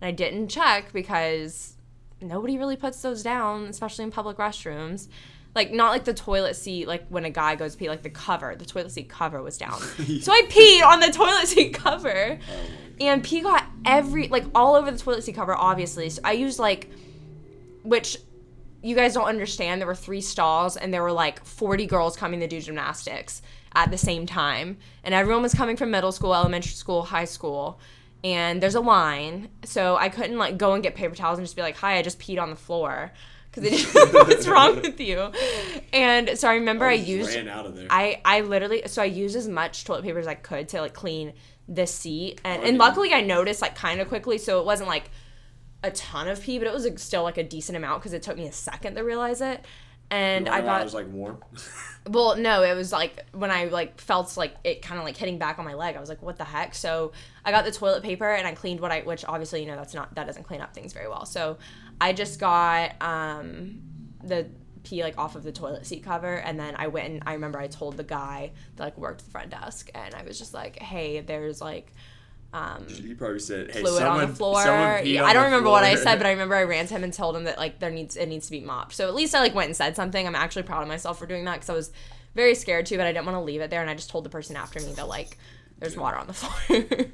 And 0.00 0.08
I 0.08 0.12
didn't 0.12 0.48
check 0.48 0.92
because 0.92 1.76
nobody 2.20 2.58
really 2.58 2.76
puts 2.76 3.00
those 3.02 3.22
down, 3.22 3.64
especially 3.64 4.04
in 4.04 4.10
public 4.10 4.36
restrooms. 4.36 5.08
Like 5.54 5.72
not 5.72 5.90
like 5.90 6.04
the 6.04 6.14
toilet 6.14 6.54
seat, 6.54 6.86
like 6.86 7.06
when 7.08 7.24
a 7.24 7.30
guy 7.30 7.56
goes 7.56 7.74
pee, 7.74 7.88
like 7.88 8.02
the 8.02 8.10
cover, 8.10 8.54
the 8.54 8.66
toilet 8.66 8.92
seat 8.92 9.08
cover 9.08 9.42
was 9.42 9.58
down. 9.58 9.80
so 10.20 10.32
I 10.32 10.42
peed 10.48 10.84
on 10.84 11.00
the 11.00 11.10
toilet 11.10 11.48
seat 11.48 11.74
cover, 11.74 12.38
oh 12.38 12.54
and 13.00 13.24
pee 13.24 13.40
got 13.40 13.64
every 13.84 14.28
like 14.28 14.44
all 14.54 14.76
over 14.76 14.90
the 14.90 14.98
toilet 14.98 15.24
seat 15.24 15.34
cover, 15.34 15.56
obviously. 15.56 16.10
So 16.10 16.20
I 16.22 16.32
used 16.32 16.58
like, 16.58 16.90
which 17.82 18.18
you 18.82 18.94
guys 18.94 19.14
don't 19.14 19.26
understand. 19.26 19.80
There 19.80 19.88
were 19.88 19.96
three 19.96 20.20
stalls, 20.20 20.76
and 20.76 20.94
there 20.94 21.02
were 21.02 21.12
like 21.12 21.44
forty 21.44 21.86
girls 21.86 22.16
coming 22.16 22.40
to 22.40 22.46
do 22.46 22.60
gymnastics 22.60 23.42
at 23.74 23.90
the 23.90 23.98
same 23.98 24.26
time, 24.26 24.76
and 25.02 25.14
everyone 25.14 25.42
was 25.42 25.54
coming 25.54 25.76
from 25.76 25.90
middle 25.90 26.12
school, 26.12 26.34
elementary 26.34 26.72
school, 26.72 27.02
high 27.02 27.24
school 27.24 27.80
and 28.24 28.62
there's 28.62 28.74
a 28.74 28.80
line 28.80 29.48
so 29.64 29.96
i 29.96 30.08
couldn't 30.08 30.38
like 30.38 30.58
go 30.58 30.74
and 30.74 30.82
get 30.82 30.94
paper 30.94 31.14
towels 31.14 31.38
and 31.38 31.46
just 31.46 31.56
be 31.56 31.62
like 31.62 31.76
hi 31.76 31.96
i 31.96 32.02
just 32.02 32.18
peed 32.18 32.40
on 32.40 32.50
the 32.50 32.56
floor 32.56 33.12
because 33.50 33.94
what's 34.12 34.46
wrong 34.46 34.76
with 34.80 35.00
you? 35.00 35.32
And 35.92 36.38
so 36.38 36.48
I 36.48 36.54
remember 36.54 36.84
oh, 36.84 36.90
I, 36.90 36.92
I 36.92 36.96
used 36.96 37.34
ran 37.34 37.48
out 37.48 37.66
of 37.66 37.76
there. 37.76 37.86
I 37.90 38.20
I 38.24 38.40
literally 38.42 38.82
so 38.86 39.02
I 39.02 39.06
used 39.06 39.36
as 39.36 39.48
much 39.48 39.84
toilet 39.84 40.02
paper 40.04 40.18
as 40.18 40.26
I 40.26 40.34
could 40.34 40.68
to 40.70 40.80
like 40.80 40.94
clean 40.94 41.32
the 41.68 41.86
seat, 41.86 42.40
and, 42.44 42.62
oh, 42.62 42.66
and 42.66 42.78
luckily 42.78 43.12
I 43.12 43.20
noticed 43.20 43.60
like 43.60 43.74
kind 43.74 44.00
of 44.00 44.08
quickly, 44.08 44.38
so 44.38 44.60
it 44.60 44.66
wasn't 44.66 44.88
like 44.88 45.10
a 45.82 45.90
ton 45.90 46.28
of 46.28 46.40
pee, 46.40 46.58
but 46.58 46.66
it 46.66 46.74
was 46.74 46.84
like, 46.84 46.98
still 46.98 47.22
like 47.22 47.38
a 47.38 47.44
decent 47.44 47.76
amount 47.76 48.00
because 48.00 48.12
it 48.12 48.22
took 48.22 48.36
me 48.36 48.46
a 48.46 48.52
second 48.52 48.94
to 48.96 49.02
realize 49.02 49.40
it. 49.40 49.64
And 50.10 50.48
I 50.48 50.62
thought 50.62 50.80
it 50.80 50.84
was 50.84 50.94
like 50.94 51.08
warm. 51.08 51.42
well, 52.06 52.36
no, 52.36 52.62
it 52.62 52.74
was 52.74 52.92
like 52.92 53.26
when 53.32 53.50
I 53.50 53.66
like 53.66 54.00
felt 54.00 54.36
like 54.36 54.54
it 54.64 54.80
kind 54.80 54.98
of 54.98 55.04
like 55.04 55.16
hitting 55.16 55.38
back 55.38 55.58
on 55.58 55.64
my 55.64 55.74
leg. 55.74 55.96
I 55.96 56.00
was 56.00 56.08
like, 56.08 56.22
"What 56.22 56.38
the 56.38 56.44
heck?" 56.44 56.74
So 56.74 57.12
I 57.44 57.50
got 57.50 57.64
the 57.64 57.72
toilet 57.72 58.02
paper 58.02 58.30
and 58.30 58.46
I 58.46 58.54
cleaned 58.54 58.80
what 58.80 58.90
I, 58.90 59.00
which 59.02 59.24
obviously 59.26 59.60
you 59.60 59.66
know 59.66 59.76
that's 59.76 59.94
not 59.94 60.14
that 60.14 60.26
doesn't 60.26 60.44
clean 60.44 60.62
up 60.62 60.72
things 60.72 60.94
very 60.94 61.08
well. 61.08 61.26
So 61.26 61.58
I 62.00 62.14
just 62.14 62.40
got 62.40 63.00
um, 63.02 63.82
the 64.24 64.46
pee 64.84 65.02
like 65.02 65.18
off 65.18 65.36
of 65.36 65.42
the 65.42 65.52
toilet 65.52 65.86
seat 65.86 66.02
cover 66.02 66.36
and 66.36 66.58
then 66.58 66.74
I 66.78 66.86
went 66.86 67.12
and 67.12 67.22
I 67.26 67.34
remember 67.34 67.58
I 67.58 67.66
told 67.66 67.96
the 67.96 68.04
guy 68.04 68.52
that 68.76 68.84
like 68.84 68.98
worked 68.98 69.24
the 69.24 69.30
front 69.30 69.50
desk 69.50 69.90
and 69.94 70.14
I 70.14 70.22
was 70.22 70.38
just 70.38 70.54
like, 70.54 70.78
hey, 70.78 71.20
there's 71.20 71.60
like 71.60 71.92
um, 72.52 72.86
he 72.88 73.12
probably 73.14 73.40
said, 73.40 73.70
"Hey, 73.70 73.80
fluid 73.80 73.98
someone, 73.98 74.22
on 74.22 74.30
the 74.30 74.34
floor." 74.34 75.00
Yeah, 75.04 75.24
I 75.24 75.34
don't 75.34 75.44
remember 75.44 75.68
what 75.68 75.84
I 75.84 75.96
said, 75.96 76.16
but 76.16 76.26
I 76.26 76.30
remember 76.32 76.54
I 76.54 76.62
ran 76.62 76.86
to 76.86 76.94
him 76.94 77.04
and 77.04 77.12
told 77.12 77.36
him 77.36 77.44
that 77.44 77.58
like 77.58 77.78
there 77.78 77.90
needs 77.90 78.16
it 78.16 78.26
needs 78.26 78.46
to 78.46 78.52
be 78.52 78.60
mopped. 78.60 78.94
So 78.94 79.06
at 79.06 79.14
least 79.14 79.34
I 79.34 79.40
like 79.40 79.54
went 79.54 79.66
and 79.66 79.76
said 79.76 79.96
something. 79.96 80.26
I'm 80.26 80.34
actually 80.34 80.62
proud 80.62 80.82
of 80.82 80.88
myself 80.88 81.18
for 81.18 81.26
doing 81.26 81.44
that 81.44 81.54
because 81.54 81.68
I 81.68 81.74
was 81.74 81.92
very 82.34 82.54
scared 82.54 82.86
too, 82.86 82.96
but 82.96 83.06
I 83.06 83.12
didn't 83.12 83.26
want 83.26 83.36
to 83.36 83.42
leave 83.42 83.60
it 83.60 83.68
there, 83.68 83.82
and 83.82 83.90
I 83.90 83.94
just 83.94 84.08
told 84.08 84.24
the 84.24 84.30
person 84.30 84.56
after 84.56 84.80
me 84.80 84.92
that 84.94 85.08
like 85.08 85.36
there's 85.78 85.96
water 85.96 86.16
on 86.16 86.26
the 86.26 86.32
floor. 86.32 87.06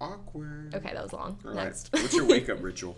Awkward. 0.00 0.74
Okay, 0.74 0.94
that 0.94 1.02
was 1.02 1.12
long. 1.12 1.38
All 1.44 1.52
Next. 1.52 1.90
Right. 1.92 2.02
What's 2.02 2.14
your 2.14 2.26
wake 2.26 2.48
up 2.48 2.62
ritual? 2.62 2.96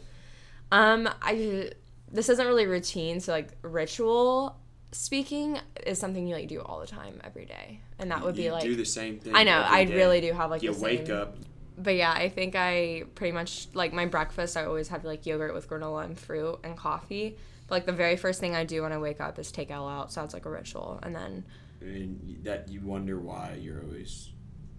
Um, 0.70 1.08
I 1.22 1.70
this 2.10 2.28
isn't 2.28 2.46
really 2.46 2.66
routine, 2.66 3.20
so 3.20 3.32
like 3.32 3.48
ritual 3.62 4.58
speaking 4.92 5.58
is 5.86 5.98
something 5.98 6.26
you 6.26 6.34
like 6.34 6.48
do 6.48 6.60
all 6.60 6.80
the 6.80 6.86
time 6.86 7.20
every 7.24 7.46
day, 7.46 7.80
and 8.02 8.10
that 8.10 8.22
would 8.22 8.36
you 8.36 8.44
be 8.44 8.50
like 8.50 8.62
do 8.62 8.74
the 8.74 8.84
same 8.84 9.18
thing. 9.18 9.34
I 9.34 9.44
know. 9.44 9.64
I 9.64 9.84
day. 9.84 9.94
really 9.94 10.20
do 10.20 10.32
have 10.32 10.50
like 10.50 10.62
you 10.62 10.72
wake 10.72 11.06
same, 11.06 11.16
up. 11.16 11.36
But 11.78 11.94
yeah, 11.94 12.12
I 12.12 12.28
think 12.28 12.54
I 12.56 13.04
pretty 13.14 13.32
much 13.32 13.68
like 13.74 13.92
my 13.92 14.06
breakfast. 14.06 14.56
I 14.56 14.64
always 14.64 14.88
have 14.88 15.04
like 15.04 15.24
yogurt 15.24 15.54
with 15.54 15.70
granola 15.70 16.04
and 16.04 16.18
fruit 16.18 16.58
and 16.64 16.76
coffee. 16.76 17.38
But 17.68 17.76
like 17.76 17.86
the 17.86 17.92
very 17.92 18.16
first 18.16 18.40
thing 18.40 18.56
I 18.56 18.64
do 18.64 18.82
when 18.82 18.92
I 18.92 18.98
wake 18.98 19.20
up 19.20 19.38
is 19.38 19.52
take 19.52 19.70
Elle 19.70 19.88
out. 19.88 20.12
Sounds 20.12 20.34
like 20.34 20.44
a 20.44 20.50
ritual, 20.50 20.98
and 21.02 21.14
then. 21.14 21.44
And 21.80 22.40
that 22.42 22.68
you 22.68 22.80
wonder 22.80 23.18
why 23.18 23.56
you're 23.60 23.82
always 23.82 24.30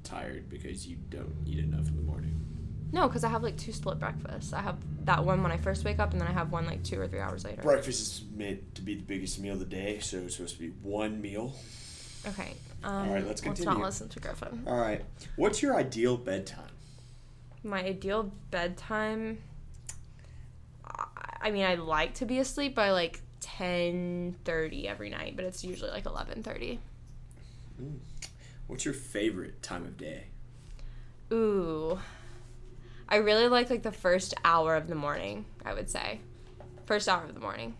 tired 0.03 0.49
because 0.49 0.86
you 0.86 0.97
don't 1.09 1.33
eat 1.45 1.59
enough 1.59 1.88
in 1.88 1.95
the 1.95 2.01
morning. 2.01 2.39
No, 2.91 3.07
because 3.07 3.23
I 3.23 3.29
have 3.29 3.41
like 3.41 3.57
two 3.57 3.71
split 3.71 3.99
breakfasts. 3.99 4.53
I 4.53 4.62
have 4.62 4.77
that 5.05 5.25
one 5.25 5.41
when 5.41 5.51
I 5.51 5.57
first 5.57 5.86
wake 5.86 5.99
up, 5.99 6.12
and 6.12 6.21
then 6.21 6.27
I 6.27 6.33
have 6.33 6.51
one 6.51 6.65
like 6.65 6.83
two 6.83 6.99
or 6.99 7.07
three 7.07 7.21
hours 7.21 7.45
later. 7.45 7.62
Breakfast 7.62 8.01
is 8.01 8.23
meant 8.36 8.75
to 8.75 8.81
be 8.81 8.95
the 8.95 9.01
biggest 9.01 9.39
meal 9.39 9.53
of 9.53 9.59
the 9.59 9.65
day, 9.65 9.99
so 9.99 10.17
it's 10.17 10.36
supposed 10.36 10.55
to 10.55 10.59
be 10.59 10.73
one 10.83 11.21
meal. 11.21 11.55
Okay. 12.27 12.53
Um, 12.83 13.07
All 13.07 13.13
right, 13.13 13.25
let's 13.25 13.41
continue. 13.41 13.69
Let's 13.69 13.79
not 13.79 13.85
listen 13.85 14.09
to 14.09 14.19
Griffin. 14.19 14.63
All 14.67 14.77
right. 14.77 15.01
What's 15.35 15.61
your 15.61 15.75
ideal 15.75 16.17
bedtime? 16.17 16.67
My 17.63 17.83
ideal 17.83 18.31
bedtime. 18.51 19.39
I 21.41 21.51
mean, 21.51 21.65
I 21.65 21.75
like 21.75 22.15
to 22.15 22.25
be 22.25 22.39
asleep 22.39 22.75
by 22.75 22.91
like 22.91 23.21
ten 23.39 24.35
thirty 24.43 24.87
every 24.87 25.09
night, 25.09 25.35
but 25.35 25.45
it's 25.45 25.63
usually 25.63 25.91
like 25.91 26.05
eleven 26.05 26.43
thirty. 26.43 26.79
Mm. 27.81 27.99
What's 28.67 28.85
your 28.85 28.93
favorite 28.93 29.61
time 29.61 29.83
of 29.83 29.97
day? 29.97 30.25
Ooh. 31.31 31.99
I 33.07 33.17
really 33.17 33.47
like 33.47 33.69
like 33.69 33.83
the 33.83 33.91
first 33.91 34.33
hour 34.43 34.75
of 34.75 34.87
the 34.87 34.95
morning, 34.95 35.45
I 35.65 35.73
would 35.73 35.89
say. 35.89 36.19
First 36.85 37.07
hour 37.07 37.23
of 37.23 37.33
the 37.33 37.39
morning. 37.39 37.75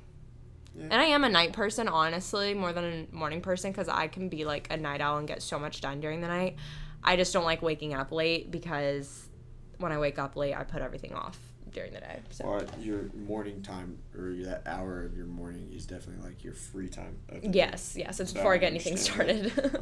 Yeah. 0.76 0.84
And 0.86 0.94
I 0.94 1.06
am 1.06 1.24
a 1.24 1.30
night 1.30 1.54
person, 1.54 1.88
honestly, 1.88 2.54
more 2.54 2.74
than 2.74 3.08
a 3.12 3.16
morning 3.16 3.42
person 3.42 3.72
because 3.72 3.88
I 3.88 4.08
can 4.08 4.30
be 4.30 4.46
like 4.46 4.68
a 4.72 4.78
night 4.78 5.02
owl 5.02 5.18
and 5.18 5.28
get 5.28 5.42
so 5.42 5.60
much 5.60 5.82
done 5.82 6.00
during 6.00 6.22
the 6.22 6.28
night. 6.28 6.56
I 7.04 7.16
just 7.16 7.34
don't 7.34 7.44
like 7.44 7.62
waking 7.62 7.94
up 7.94 8.12
late 8.12 8.50
because 8.50 9.30
when 9.78 9.92
I 9.92 10.00
wake 10.00 10.18
up 10.18 10.36
late, 10.36 10.56
I 10.56 10.64
put 10.64 10.82
everything 10.82 11.14
off 11.14 11.38
during 11.72 11.94
the 11.94 12.00
day. 12.00 12.22
So. 12.30 12.46
Well, 12.46 12.66
your 12.80 13.10
morning 13.28 13.62
time 13.62 13.98
or 14.18 14.34
that 14.46 14.64
hour 14.66 15.04
of 15.04 15.16
your 15.16 15.26
morning 15.26 15.72
is 15.74 15.86
definitely 15.86 16.24
like 16.28 16.44
your 16.44 16.54
free 16.54 16.88
time. 16.88 17.18
yes, 17.42 17.96
yes. 17.98 18.20
It's 18.20 18.32
so 18.32 18.38
before 18.38 18.54
I, 18.54 18.56
I 18.56 18.60
get 18.60 18.72
anything 18.72 18.98
started. 18.98 19.52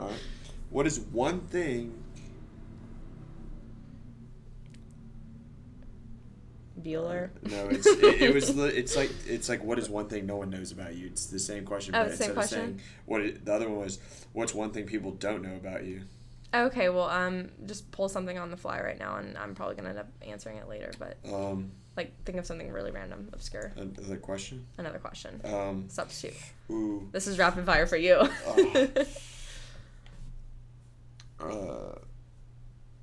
What 0.71 0.87
is 0.87 1.01
one 1.01 1.41
thing 1.41 2.01
Bueller. 6.83 7.29
Uh, 7.45 7.49
no, 7.49 7.67
it's 7.69 7.85
it, 7.87 8.21
it, 8.21 8.33
was 8.33 8.49
it's 8.57 8.95
like 8.95 9.11
it's 9.27 9.49
like 9.49 9.63
what 9.63 9.79
is 9.79 9.89
one 9.89 10.07
thing 10.07 10.25
no 10.25 10.37
one 10.37 10.49
knows 10.49 10.71
about 10.71 10.95
you? 10.95 11.07
It's 11.07 11.27
the 11.27 11.39
same 11.39 11.65
question. 11.65 11.95
Oh, 11.95 12.05
but 12.05 12.17
same 12.17 12.33
question. 12.33 12.59
Saying, 12.59 12.81
what 13.05 13.21
it, 13.21 13.45
the 13.45 13.53
other 13.53 13.69
one 13.69 13.79
was, 13.79 13.99
what's 14.33 14.53
one 14.53 14.71
thing 14.71 14.85
people 14.85 15.11
don't 15.11 15.41
know 15.41 15.55
about 15.55 15.85
you? 15.85 16.01
Okay, 16.53 16.89
well, 16.89 17.09
um, 17.09 17.49
just 17.65 17.89
pull 17.91 18.09
something 18.09 18.37
on 18.37 18.51
the 18.51 18.57
fly 18.57 18.81
right 18.81 18.99
now, 18.99 19.15
and 19.15 19.37
I'm 19.37 19.55
probably 19.55 19.75
gonna 19.75 19.89
end 19.89 19.99
up 19.99 20.09
answering 20.21 20.57
it 20.57 20.67
later. 20.67 20.91
But 20.99 21.17
um, 21.31 21.71
like, 21.95 22.13
think 22.25 22.37
of 22.37 22.45
something 22.45 22.71
really 22.71 22.91
random, 22.91 23.29
obscure. 23.31 23.71
Another 23.75 24.17
question. 24.17 24.65
Another 24.77 24.99
question. 24.99 25.39
Um, 25.45 25.85
substitute. 25.87 26.35
Ooh. 26.69 27.07
This 27.11 27.27
is 27.27 27.39
rapid 27.39 27.65
fire 27.65 27.87
for 27.87 27.97
you. 27.97 28.15
uh, 28.47 28.87
uh, 31.43 31.95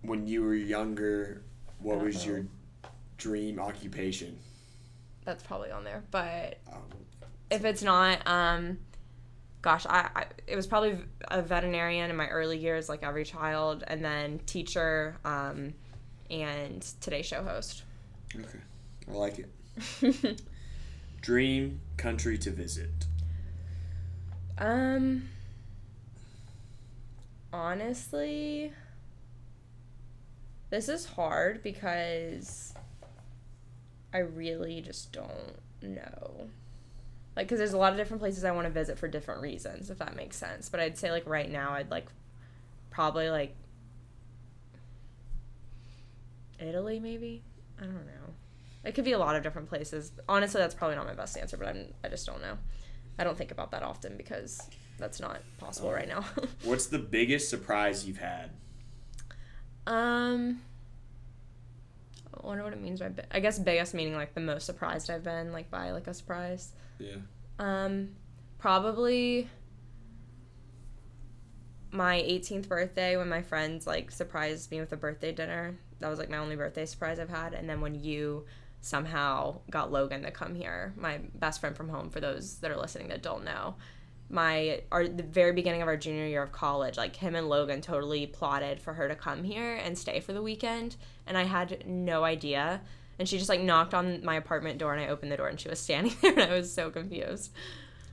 when 0.03 0.27
you 0.27 0.43
were 0.43 0.55
younger, 0.55 1.43
what 1.81 2.01
was 2.01 2.27
know. 2.27 2.33
your 2.33 2.47
dream 3.19 3.61
occupation? 3.61 4.39
That's 5.25 5.43
probably 5.43 5.71
on 5.71 5.85
there, 5.85 6.03
but 6.11 6.59
um, 6.73 6.83
if 7.51 7.65
it's 7.65 7.83
not, 7.83 8.27
um, 8.27 8.79
gosh, 9.61 9.85
I, 9.87 10.09
I, 10.15 10.25
it 10.47 10.57
was 10.57 10.67
probably 10.67 10.99
a 11.31 11.43
veterinarian 11.43 12.09
in 12.09 12.17
my 12.17 12.29
early 12.29 12.57
years, 12.57 12.89
like 12.89 13.03
every 13.03 13.25
child, 13.25 13.85
and 13.87 14.03
then 14.03 14.41
teacher, 14.47 15.17
um, 15.25 15.75
and 16.31 16.83
Today 17.01 17.23
Show 17.23 17.43
host. 17.43 17.83
Okay, 18.35 18.59
I 19.09 19.13
like 19.13 19.39
it. 19.39 20.43
Dream 21.21 21.81
country 21.97 22.39
to 22.39 22.51
visit. 22.51 22.91
Um, 24.57 25.29
honestly, 27.53 28.73
this 30.71 30.89
is 30.89 31.07
hard 31.07 31.63
because 31.63 32.75
I 34.13 34.19
really 34.19 34.81
just 34.81 35.13
don't 35.13 35.59
know 35.83 36.49
like 37.39 37.47
because 37.47 37.59
there's 37.59 37.73
a 37.73 37.79
lot 37.79 37.93
of 37.93 37.99
different 37.99 38.21
places 38.21 38.43
I 38.43 38.51
want 38.51 38.67
to 38.67 38.73
visit 38.73 38.99
for 38.99 39.07
different 39.07 39.43
reasons, 39.43 39.91
if 39.91 39.99
that 39.99 40.17
makes 40.17 40.37
sense. 40.37 40.69
But 40.69 40.81
I'd 40.81 40.99
say 40.99 41.13
like 41.13 41.25
right 41.25 41.49
now, 41.49 41.71
I'd 41.71 41.89
like 41.89 42.09
probably 42.91 43.31
like 43.31 43.55
Italy, 46.59 46.99
maybe. 46.99 47.45
I 47.79 47.85
don't 47.85 47.95
know. 47.95 48.35
It 48.83 48.97
could 48.97 49.05
be 49.05 49.13
a 49.13 49.21
lot 49.21 49.37
of 49.37 49.45
different 49.45 49.69
places. 49.69 50.11
Honestly, 50.29 50.61
that's 50.61 50.75
probably 50.75 50.97
not 50.97 51.07
my 51.07 51.15
best 51.15 51.39
answer, 51.39 51.57
but 51.57 51.69
I'm 51.69 51.95
I 52.03 52.09
just 52.09 52.27
don't 52.27 52.43
know. 52.43 52.59
I 53.21 53.23
don't 53.23 53.39
think 53.39 53.53
about 53.53 53.71
that 53.71 53.85
often 53.85 54.17
because 54.17 54.69
that's 54.99 55.21
not 55.21 55.41
possible 55.59 55.93
right 55.93 56.09
now. 56.09 56.25
what's 56.65 56.87
the 56.87 56.99
biggest 56.99 57.51
surprise 57.51 58.05
you've 58.05 58.19
had? 58.19 58.51
Um, 59.87 60.61
I 62.43 62.47
wonder 62.47 62.65
what 62.65 62.73
it 62.73 62.81
means 62.81 63.01
by. 63.01 63.11
I 63.31 63.41
guess 63.41 63.59
biggest 63.59 63.95
meaning 63.95 64.15
like 64.15 64.35
the 64.35 64.41
most 64.41 64.67
surprised 64.67 65.11
I've 65.11 65.25
been 65.25 65.53
like 65.53 65.71
by 65.71 65.91
like 65.91 66.07
a 66.07 66.15
surprise. 66.15 66.73
Yeah. 66.99 67.17
Um, 67.59 68.11
probably 68.59 69.49
my 71.91 72.21
18th 72.21 72.69
birthday 72.69 73.17
when 73.17 73.29
my 73.29 73.43
friends 73.43 73.87
like 73.87 74.11
surprised 74.11 74.71
me 74.71 74.81
with 74.81 74.93
a 74.93 74.97
birthday 74.97 75.33
dinner. 75.33 75.77
That 76.01 76.09
was 76.09 76.19
like 76.19 76.31
my 76.31 76.39
only 76.39 76.57
birthday 76.57 76.87
surprise 76.87 77.19
I've 77.19 77.31
had. 77.31 77.55
And 77.55 77.69
then 77.69 77.81
when 77.81 77.95
you 77.95 78.47
somehow 78.81 79.61
got 79.71 79.91
Logan 79.91 80.23
to 80.23 80.31
come 80.31 80.55
here, 80.55 80.95
my 80.97 81.21
best 81.35 81.61
friend 81.61 81.77
from 81.77 81.89
home. 81.89 82.11
For 82.11 82.21
those 82.21 82.59
that 82.59 82.71
are 82.71 82.77
listening 82.77 83.09
that 83.09 83.23
don't 83.23 83.45
know, 83.45 83.75
my 84.31 84.83
our 84.93 85.09
the 85.09 85.23
very 85.23 85.53
beginning 85.53 85.83
of 85.83 85.89
our 85.89 85.97
junior 85.97 86.27
year 86.27 86.43
of 86.43 86.53
college, 86.53 86.97
like 86.97 87.17
him 87.17 87.35
and 87.35 87.49
Logan 87.49 87.81
totally 87.81 88.27
plotted 88.27 88.81
for 88.81 88.95
her 88.95 89.09
to 89.09 89.15
come 89.15 89.45
here 89.45 89.75
and 89.75 89.97
stay 89.97 90.21
for 90.21 90.33
the 90.33 90.43
weekend, 90.43 90.97
and 91.27 91.39
I 91.39 91.45
had 91.45 91.85
no 91.87 92.25
idea 92.25 92.83
and 93.19 93.29
she 93.29 93.37
just 93.37 93.49
like 93.49 93.61
knocked 93.61 93.95
on 93.95 94.25
my 94.25 94.37
apartment 94.37 94.79
door 94.79 94.95
and 94.95 95.03
I 95.03 95.09
opened 95.09 95.33
the 95.33 95.37
door 95.37 95.49
and 95.49 95.59
she 95.61 95.69
was 95.69 95.81
standing 95.81 96.15
there 96.23 96.33
and 96.33 96.43
I 96.43 96.55
was 96.55 96.73
so 96.73 96.91
confused. 96.91 97.53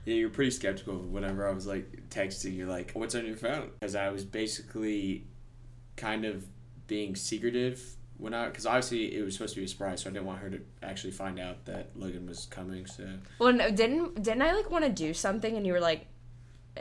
Yeah, 0.04 0.14
you're 0.14 0.30
pretty 0.30 0.50
skeptical 0.50 0.96
whenever 0.96 1.48
I 1.48 1.52
was 1.52 1.66
like 1.66 2.08
texting 2.10 2.54
you 2.54 2.66
like, 2.66 2.92
"What's 2.92 3.14
on 3.14 3.26
your 3.26 3.36
phone?" 3.36 3.70
Because 3.80 3.96
I 3.96 4.08
was 4.10 4.24
basically 4.24 5.26
kind 5.96 6.24
of 6.24 6.46
being 6.86 7.16
secretive 7.16 7.96
when 8.18 8.34
I 8.34 8.46
because 8.46 8.66
obviously 8.66 9.14
it 9.14 9.22
was 9.24 9.34
supposed 9.34 9.54
to 9.54 9.60
be 9.60 9.64
a 9.64 9.68
surprise, 9.68 10.02
so 10.02 10.10
I 10.10 10.12
didn't 10.12 10.26
want 10.26 10.40
her 10.40 10.50
to 10.50 10.60
actually 10.82 11.12
find 11.12 11.38
out 11.38 11.64
that 11.66 11.90
Logan 11.94 12.26
was 12.26 12.46
coming. 12.46 12.86
So 12.86 13.08
well, 13.38 13.52
no, 13.52 13.70
didn't 13.70 14.22
didn't 14.22 14.42
I 14.42 14.52
like 14.52 14.70
want 14.70 14.84
to 14.84 14.90
do 14.90 15.12
something 15.12 15.56
and 15.56 15.66
you 15.66 15.72
were 15.72 15.80
like, 15.80 16.06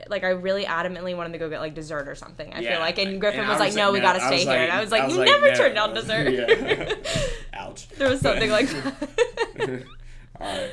like 0.07 0.23
I 0.23 0.29
really 0.29 0.65
adamantly 0.65 1.15
wanted 1.15 1.33
to 1.33 1.39
go 1.39 1.49
get 1.49 1.59
like 1.59 1.73
dessert 1.73 2.07
or 2.07 2.15
something. 2.15 2.53
I 2.53 2.59
yeah, 2.59 2.71
feel 2.71 2.79
like, 2.79 2.97
and 2.97 3.19
Griffin 3.19 3.41
and 3.41 3.49
was, 3.49 3.59
was, 3.59 3.75
like, 3.75 3.75
"No, 3.75 3.91
we 3.91 3.99
gotta 3.99 4.19
stay 4.21 4.39
here," 4.39 4.47
like, 4.47 4.59
and 4.59 4.71
I 4.71 4.81
was 4.81 4.91
like, 4.91 5.03
I 5.03 5.05
was 5.05 5.13
"You 5.13 5.19
like, 5.19 5.29
never 5.29 5.47
no. 5.51 5.55
turned 5.55 5.75
down 5.75 5.93
dessert." 5.93 6.33
Yeah. 6.35 6.93
Ouch. 7.53 7.87
There 7.89 8.09
was 8.09 8.21
something 8.21 8.49
like 8.49 8.67
that. 8.69 9.83
All 10.39 10.47
right. 10.47 10.71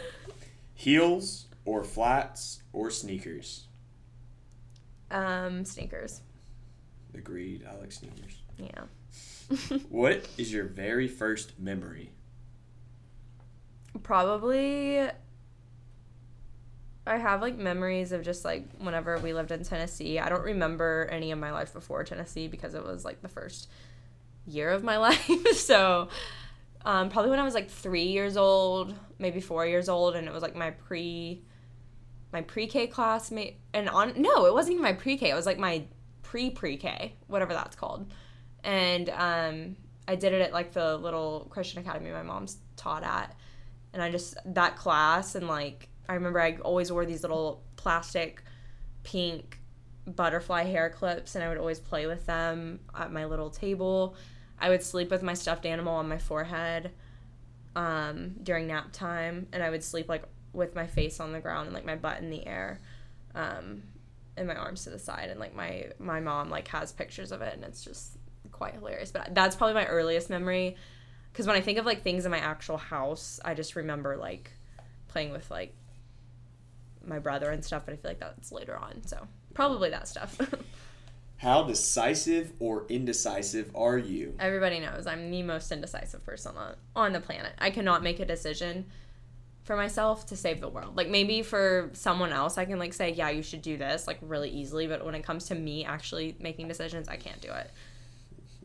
Heels 0.74 1.46
or 1.64 1.84
flats 1.84 2.62
or 2.72 2.90
sneakers? 2.90 3.66
Um, 5.10 5.64
sneakers. 5.64 6.22
Agreed. 7.14 7.64
I 7.70 7.76
like 7.78 7.92
sneakers. 7.92 8.42
Yeah. 8.58 8.82
what 9.88 10.28
is 10.38 10.52
your 10.52 10.64
very 10.64 11.08
first 11.08 11.58
memory? 11.58 12.10
Probably 14.02 15.08
I 17.06 17.16
have 17.16 17.42
like 17.42 17.56
memories 17.56 18.12
of 18.12 18.22
just 18.22 18.44
like 18.44 18.64
whenever 18.78 19.18
we 19.18 19.34
lived 19.34 19.50
in 19.50 19.64
Tennessee. 19.64 20.18
I 20.18 20.28
don't 20.28 20.44
remember 20.44 21.08
any 21.10 21.32
of 21.32 21.38
my 21.38 21.50
life 21.50 21.72
before 21.72 22.04
Tennessee 22.04 22.46
because 22.46 22.74
it 22.74 22.84
was 22.84 23.04
like 23.04 23.22
the 23.22 23.28
first 23.28 23.68
year 24.46 24.70
of 24.70 24.84
my 24.84 24.96
life. 24.98 25.28
so 25.54 26.08
um, 26.84 27.08
probably 27.10 27.30
when 27.30 27.40
I 27.40 27.44
was 27.44 27.54
like 27.54 27.70
three 27.70 28.04
years 28.04 28.36
old, 28.36 28.94
maybe 29.18 29.40
four 29.40 29.66
years 29.66 29.88
old, 29.88 30.14
and 30.14 30.26
it 30.26 30.32
was 30.32 30.42
like 30.42 30.54
my 30.54 30.70
pre 30.70 31.42
my 32.32 32.40
pre-K 32.40 32.86
classmate 32.86 33.58
and 33.74 33.90
on 33.90 34.14
no, 34.16 34.46
it 34.46 34.54
wasn't 34.54 34.72
even 34.72 34.82
my 34.82 34.94
pre-K. 34.94 35.30
It 35.30 35.34
was 35.34 35.44
like 35.44 35.58
my 35.58 35.84
pre-pre-K, 36.22 37.14
whatever 37.26 37.52
that's 37.52 37.76
called. 37.76 38.12
And 38.64 39.08
um, 39.10 39.76
I 40.06 40.16
did 40.16 40.32
it 40.32 40.40
at 40.40 40.52
like 40.52 40.72
the 40.72 40.96
little 40.96 41.46
Christian 41.50 41.80
academy 41.80 42.10
my 42.10 42.22
mom's 42.22 42.58
taught 42.76 43.02
at. 43.02 43.34
And 43.92 44.02
I 44.02 44.10
just 44.10 44.36
that 44.46 44.76
class 44.76 45.34
and 45.34 45.48
like 45.48 45.88
I 46.08 46.14
remember 46.14 46.40
I 46.40 46.56
always 46.56 46.90
wore 46.90 47.04
these 47.04 47.22
little 47.22 47.62
plastic 47.76 48.42
pink 49.02 49.58
butterfly 50.06 50.64
hair 50.64 50.90
clips 50.90 51.34
and 51.34 51.44
I 51.44 51.48
would 51.48 51.58
always 51.58 51.78
play 51.78 52.06
with 52.06 52.26
them 52.26 52.80
at 52.94 53.12
my 53.12 53.26
little 53.26 53.50
table 53.50 54.16
I 54.62 54.68
would 54.68 54.82
sleep 54.84 55.10
with 55.10 55.24
my 55.24 55.34
stuffed 55.34 55.66
animal 55.66 55.94
on 55.94 56.08
my 56.08 56.18
forehead 56.18 56.92
um, 57.74 58.36
during 58.44 58.68
nap 58.68 58.92
time, 58.92 59.48
and 59.52 59.60
I 59.60 59.70
would 59.70 59.82
sleep 59.82 60.08
like 60.08 60.22
with 60.52 60.76
my 60.76 60.86
face 60.86 61.18
on 61.18 61.32
the 61.32 61.40
ground 61.40 61.66
and 61.66 61.74
like 61.74 61.84
my 61.84 61.96
butt 61.96 62.18
in 62.18 62.30
the 62.30 62.46
air, 62.46 62.80
um, 63.34 63.82
and 64.36 64.46
my 64.46 64.54
arms 64.54 64.84
to 64.84 64.90
the 64.90 65.00
side. 65.00 65.30
And 65.30 65.40
like 65.40 65.56
my 65.56 65.86
my 65.98 66.20
mom 66.20 66.48
like 66.48 66.68
has 66.68 66.92
pictures 66.92 67.32
of 67.32 67.42
it, 67.42 67.54
and 67.54 67.64
it's 67.64 67.84
just 67.84 68.18
quite 68.62 68.74
hilarious. 68.74 69.10
But 69.10 69.34
that's 69.34 69.56
probably 69.56 69.74
my 69.74 69.86
earliest 69.86 70.30
memory, 70.30 70.76
because 71.32 71.48
when 71.48 71.56
I 71.56 71.60
think 71.60 71.78
of 71.78 71.84
like 71.84 72.02
things 72.02 72.24
in 72.24 72.30
my 72.30 72.38
actual 72.38 72.76
house, 72.76 73.40
I 73.44 73.54
just 73.54 73.74
remember 73.74 74.16
like 74.16 74.52
playing 75.08 75.32
with 75.32 75.50
like 75.50 75.74
my 77.04 77.18
brother 77.18 77.50
and 77.50 77.64
stuff. 77.64 77.84
But 77.84 77.94
I 77.94 77.96
feel 77.96 78.12
like 78.12 78.20
that's 78.20 78.52
later 78.52 78.76
on, 78.76 79.04
so 79.04 79.26
probably 79.52 79.90
that 79.90 80.06
stuff. 80.06 80.38
How 81.38 81.64
decisive 81.64 82.52
or 82.60 82.86
indecisive 82.88 83.72
are 83.74 83.98
you? 83.98 84.36
Everybody 84.38 84.78
knows 84.78 85.08
I'm 85.08 85.28
the 85.28 85.42
most 85.42 85.72
indecisive 85.72 86.24
person 86.24 86.56
on, 86.56 86.76
on 86.94 87.12
the 87.12 87.20
planet. 87.20 87.50
I 87.58 87.70
cannot 87.70 88.04
make 88.04 88.20
a 88.20 88.24
decision 88.24 88.86
for 89.64 89.74
myself 89.74 90.24
to 90.26 90.36
save 90.36 90.60
the 90.60 90.68
world. 90.68 90.96
Like 90.96 91.08
maybe 91.08 91.42
for 91.42 91.90
someone 91.94 92.32
else 92.32 92.58
I 92.58 92.64
can 92.64 92.78
like 92.78 92.92
say, 92.92 93.10
"Yeah, 93.10 93.30
you 93.30 93.42
should 93.42 93.62
do 93.62 93.76
this," 93.76 94.06
like 94.06 94.18
really 94.22 94.50
easily, 94.50 94.86
but 94.86 95.04
when 95.04 95.16
it 95.16 95.24
comes 95.24 95.46
to 95.46 95.56
me 95.56 95.84
actually 95.84 96.36
making 96.38 96.68
decisions, 96.68 97.08
I 97.08 97.16
can't 97.16 97.40
do 97.40 97.50
it. 97.50 97.68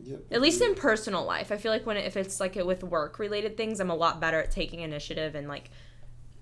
Yep. 0.04 0.20
At 0.30 0.40
least 0.40 0.62
in 0.62 0.74
personal 0.74 1.24
life. 1.24 1.50
I 1.50 1.56
feel 1.56 1.72
like 1.72 1.86
when 1.86 1.96
it, 1.96 2.06
if 2.06 2.16
it's 2.16 2.40
like 2.40 2.54
with 2.54 2.84
work 2.84 3.18
related 3.18 3.56
things, 3.56 3.80
I'm 3.80 3.90
a 3.90 3.94
lot 3.94 4.20
better 4.20 4.40
at 4.40 4.50
taking 4.50 4.80
initiative 4.80 5.34
and 5.34 5.48
like 5.48 5.70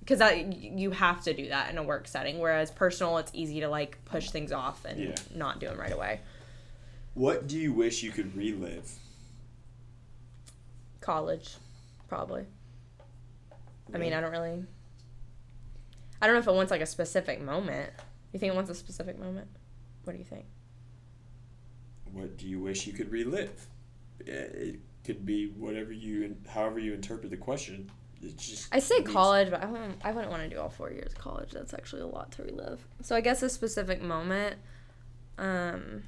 because 0.00 0.20
that 0.20 0.52
you 0.52 0.92
have 0.92 1.24
to 1.24 1.34
do 1.34 1.48
that 1.48 1.68
in 1.68 1.78
a 1.78 1.82
work 1.82 2.06
setting 2.06 2.38
whereas 2.38 2.70
personal 2.70 3.18
it's 3.18 3.32
easy 3.34 3.58
to 3.58 3.68
like 3.68 3.98
push 4.04 4.30
things 4.30 4.52
off 4.52 4.84
and 4.84 5.00
yeah. 5.00 5.14
not 5.34 5.58
do 5.58 5.66
them 5.66 5.78
right 5.78 5.92
away. 5.92 6.20
What 7.14 7.48
do 7.48 7.58
you 7.58 7.72
wish 7.72 8.04
you 8.04 8.12
could 8.12 8.36
relive? 8.36 8.88
College 11.00 11.56
probably. 12.08 12.46
I 13.92 13.98
mean 13.98 14.12
i 14.12 14.20
don't 14.20 14.32
really 14.32 14.64
i 16.20 16.26
don't 16.26 16.34
know 16.34 16.40
if 16.40 16.46
it 16.46 16.54
wants 16.54 16.70
like 16.70 16.80
a 16.82 16.86
specific 16.86 17.40
moment. 17.40 17.90
You 18.32 18.38
think 18.38 18.52
it 18.52 18.56
wants 18.56 18.70
a 18.70 18.74
specific 18.74 19.18
moment? 19.18 19.48
What 20.04 20.12
do 20.12 20.18
you 20.20 20.24
think 20.24 20.44
what 22.16 22.36
do 22.36 22.46
you 22.46 22.60
wish 22.60 22.86
you 22.86 22.92
could 22.92 23.10
relive 23.10 23.66
it 24.20 24.80
could 25.04 25.24
be 25.24 25.46
whatever 25.48 25.92
you 25.92 26.36
however 26.48 26.78
you 26.78 26.92
interpret 26.92 27.30
the 27.30 27.36
question 27.36 27.90
just 28.36 28.68
I 28.72 28.78
say 28.78 29.02
college, 29.02 29.50
but 29.50 29.62
I 29.62 29.66
wouldn't, 29.66 29.96
I 30.04 30.10
wouldn't 30.10 30.30
want 30.30 30.42
to 30.42 30.48
do 30.48 30.60
all 30.60 30.68
four 30.68 30.90
years 30.90 31.12
of 31.12 31.18
college. 31.18 31.52
That's 31.52 31.74
actually 31.74 32.02
a 32.02 32.06
lot 32.06 32.32
to 32.32 32.42
relive. 32.42 32.86
So 33.02 33.14
I 33.14 33.20
guess 33.20 33.42
a 33.42 33.48
specific 33.48 34.02
moment, 34.02 34.56
um, 35.38 36.04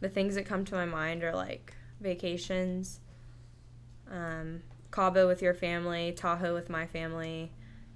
the 0.00 0.08
things 0.08 0.34
that 0.36 0.46
come 0.46 0.64
to 0.66 0.74
my 0.74 0.84
mind 0.84 1.22
are 1.22 1.34
like 1.34 1.74
vacations, 2.00 3.00
um, 4.10 4.62
Cabo 4.90 5.26
with 5.26 5.42
your 5.42 5.54
family, 5.54 6.12
Tahoe 6.12 6.54
with 6.54 6.70
my 6.70 6.86
family, 6.86 7.52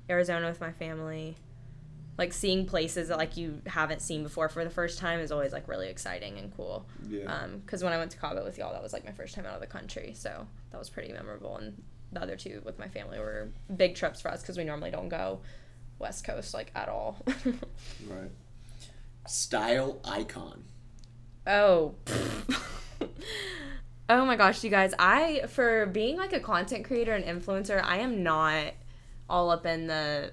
Arizona 0.09 0.49
with 0.49 0.61
my 0.61 0.73
family. 0.73 1.37
Like 2.17 2.33
seeing 2.33 2.67
places 2.67 3.09
that 3.09 3.19
like 3.19 3.37
you 3.37 3.61
haven't 3.67 4.01
seen 4.01 4.23
before 4.23 4.49
for 4.49 4.63
the 4.63 4.71
first 4.71 4.99
time 4.99 5.21
is 5.21 5.33
always 5.33 5.53
like 5.53 5.67
really 5.67 5.89
exciting 5.89 6.39
and 6.39 6.55
cool. 6.57 6.87
Yeah. 7.09 7.25
Um, 7.25 7.59
because 7.59 7.83
when 7.83 7.93
I 7.93 7.99
went 7.99 8.13
to 8.13 8.19
Cabo 8.19 8.45
with 8.45 8.57
y'all, 8.57 8.73
that 8.73 8.83
was 8.83 8.93
like 8.93 9.05
my 9.05 9.13
first 9.13 9.35
time 9.35 9.47
out 9.47 9.55
of 9.55 9.61
the 9.61 9.67
country, 9.67 10.13
so 10.15 10.47
that 10.71 10.79
was 10.79 10.91
pretty 10.91 11.13
memorable. 11.13 11.57
And 11.57 11.83
the 12.13 12.23
other 12.23 12.37
two 12.37 12.63
with 12.65 12.79
my 12.79 12.89
family 12.89 13.19
were 13.19 13.51
big 13.77 13.97
trips 13.97 14.21
for 14.21 14.31
us 14.31 14.43
because 14.43 14.57
we 14.57 14.65
normally 14.65 14.91
don't 14.91 15.09
go 15.09 15.41
West 15.99 16.25
Coast 16.25 16.55
like 16.55 16.71
at 16.75 16.89
all. 16.89 17.19
right. 18.07 18.31
Style 19.27 20.01
icon. 20.05 20.65
Oh. 21.47 21.95
oh 24.09 24.25
my 24.25 24.37
gosh, 24.37 24.65
you 24.65 24.71
guys. 24.71 24.95
I, 24.99 25.43
for 25.49 25.87
being 25.87 26.17
like 26.17 26.33
a 26.33 26.41
content 26.41 26.85
creator 26.85 27.13
and 27.13 27.25
influencer, 27.25 27.83
I 27.83 27.99
am 27.99 28.23
not 28.23 28.75
all 29.29 29.51
up 29.51 29.67
in 29.67 29.87
the 29.87 30.33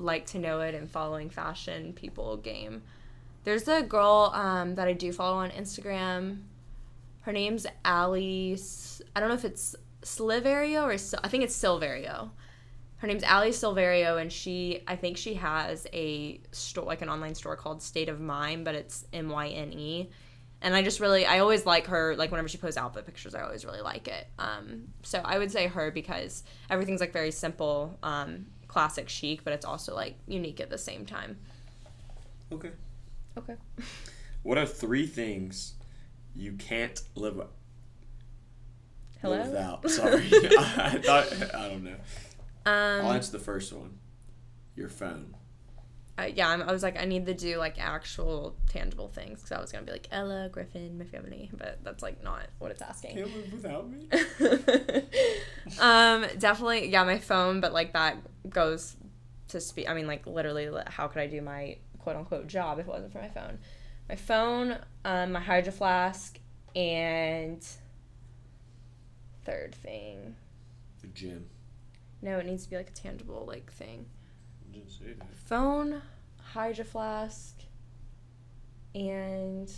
like 0.00 0.26
to 0.26 0.38
know 0.38 0.60
it 0.60 0.74
and 0.74 0.90
following 0.90 1.30
fashion 1.30 1.92
people 1.92 2.36
game. 2.36 2.82
There's 3.44 3.68
a 3.68 3.82
girl 3.82 4.32
um, 4.34 4.74
that 4.74 4.86
I 4.86 4.92
do 4.92 5.12
follow 5.12 5.38
on 5.38 5.50
Instagram. 5.50 6.42
Her 7.22 7.32
name's 7.32 7.66
Ali. 7.84 8.58
I 9.14 9.20
don't 9.20 9.28
know 9.28 9.34
if 9.34 9.44
it's 9.44 9.76
Sliverio 10.02 10.84
or 10.84 10.92
I 11.24 11.28
think 11.28 11.44
it's 11.44 11.58
Silverio. 11.58 12.30
Her 12.98 13.06
name's 13.06 13.24
Ali 13.24 13.50
Silverio, 13.50 14.20
and 14.20 14.30
she 14.30 14.82
I 14.86 14.96
think 14.96 15.16
she 15.16 15.34
has 15.34 15.86
a 15.92 16.40
store 16.52 16.84
like 16.84 17.00
an 17.00 17.08
online 17.08 17.34
store 17.34 17.56
called 17.56 17.82
State 17.82 18.10
of 18.10 18.20
Mind, 18.20 18.64
but 18.64 18.74
it's 18.74 19.06
M 19.12 19.30
Y 19.30 19.48
N 19.48 19.72
E. 19.72 20.10
And 20.62 20.74
I 20.74 20.82
just 20.82 21.00
really 21.00 21.24
I 21.24 21.38
always 21.38 21.64
like 21.64 21.86
her 21.86 22.14
like 22.16 22.30
whenever 22.30 22.48
she 22.48 22.58
posts 22.58 22.76
outfit 22.76 23.06
pictures, 23.06 23.34
I 23.34 23.40
always 23.40 23.64
really 23.64 23.80
like 23.80 24.06
it. 24.06 24.26
Um, 24.38 24.88
so 25.02 25.20
I 25.24 25.38
would 25.38 25.50
say 25.50 25.66
her 25.66 25.90
because 25.90 26.44
everything's 26.68 27.00
like 27.00 27.14
very 27.14 27.30
simple, 27.30 27.98
um, 28.02 28.46
classic 28.70 29.08
chic, 29.08 29.42
but 29.42 29.52
it's 29.52 29.66
also 29.66 29.94
like 29.96 30.14
unique 30.28 30.60
at 30.60 30.70
the 30.70 30.78
same 30.78 31.04
time. 31.04 31.36
Okay. 32.52 32.70
Okay. 33.36 33.54
What 34.42 34.56
are 34.56 34.64
three 34.64 35.06
things 35.06 35.74
you 36.34 36.52
can't 36.54 36.98
live, 37.14 37.36
live 37.36 37.48
Hello. 39.20 39.42
without? 39.42 39.90
Sorry. 39.98 40.24
I 40.32 40.98
thought 41.04 41.54
I 41.54 41.68
don't 41.68 41.84
know. 41.84 41.96
I'll 42.64 43.00
Um, 43.10 43.16
answer 43.16 43.32
the 43.32 43.38
first 43.38 43.70
one. 43.70 43.98
Your 44.76 44.88
phone. 44.88 45.34
Uh, 46.20 46.26
yeah, 46.34 46.48
I'm, 46.48 46.62
I 46.62 46.72
was 46.72 46.82
like, 46.82 47.00
I 47.00 47.04
need 47.04 47.26
to 47.26 47.34
do 47.34 47.58
like 47.58 47.78
actual 47.78 48.56
tangible 48.68 49.08
things 49.08 49.40
because 49.40 49.52
I 49.52 49.60
was 49.60 49.72
gonna 49.72 49.84
be 49.84 49.92
like 49.92 50.08
Ella, 50.10 50.48
Griffin, 50.50 50.98
my 50.98 51.04
family, 51.04 51.50
but 51.56 51.78
that's 51.82 52.02
like 52.02 52.22
not 52.22 52.46
what 52.58 52.70
it's 52.70 52.82
asking. 52.82 53.16
Can't 53.16 53.36
live 53.36 53.52
without 53.52 53.90
me. 53.90 54.08
um, 55.80 56.26
definitely, 56.38 56.88
yeah, 56.88 57.04
my 57.04 57.18
phone, 57.18 57.60
but 57.60 57.72
like 57.72 57.92
that 57.92 58.18
goes 58.48 58.96
to 59.48 59.60
speak. 59.60 59.88
I 59.88 59.94
mean, 59.94 60.06
like 60.06 60.26
literally, 60.26 60.68
how 60.86 61.08
could 61.08 61.22
I 61.22 61.26
do 61.26 61.40
my 61.40 61.76
quote 61.98 62.16
unquote 62.16 62.46
job 62.46 62.78
if 62.78 62.86
it 62.86 62.90
wasn't 62.90 63.12
for 63.12 63.20
my 63.20 63.28
phone? 63.28 63.58
My 64.08 64.16
phone, 64.16 64.78
um, 65.04 65.32
my 65.32 65.40
hydro 65.40 65.72
flask, 65.72 66.38
and 66.74 67.64
third 69.44 69.74
thing. 69.74 70.34
The 71.00 71.08
gym. 71.08 71.46
No, 72.22 72.38
it 72.38 72.46
needs 72.46 72.64
to 72.64 72.70
be 72.70 72.76
like 72.76 72.90
a 72.90 72.92
tangible 72.92 73.44
like 73.46 73.72
thing. 73.72 74.06
Didn't 74.72 74.90
say 74.90 75.12
that. 75.18 75.34
phone, 75.34 76.02
hydro 76.52 76.84
flask, 76.84 77.56
and 78.94 79.72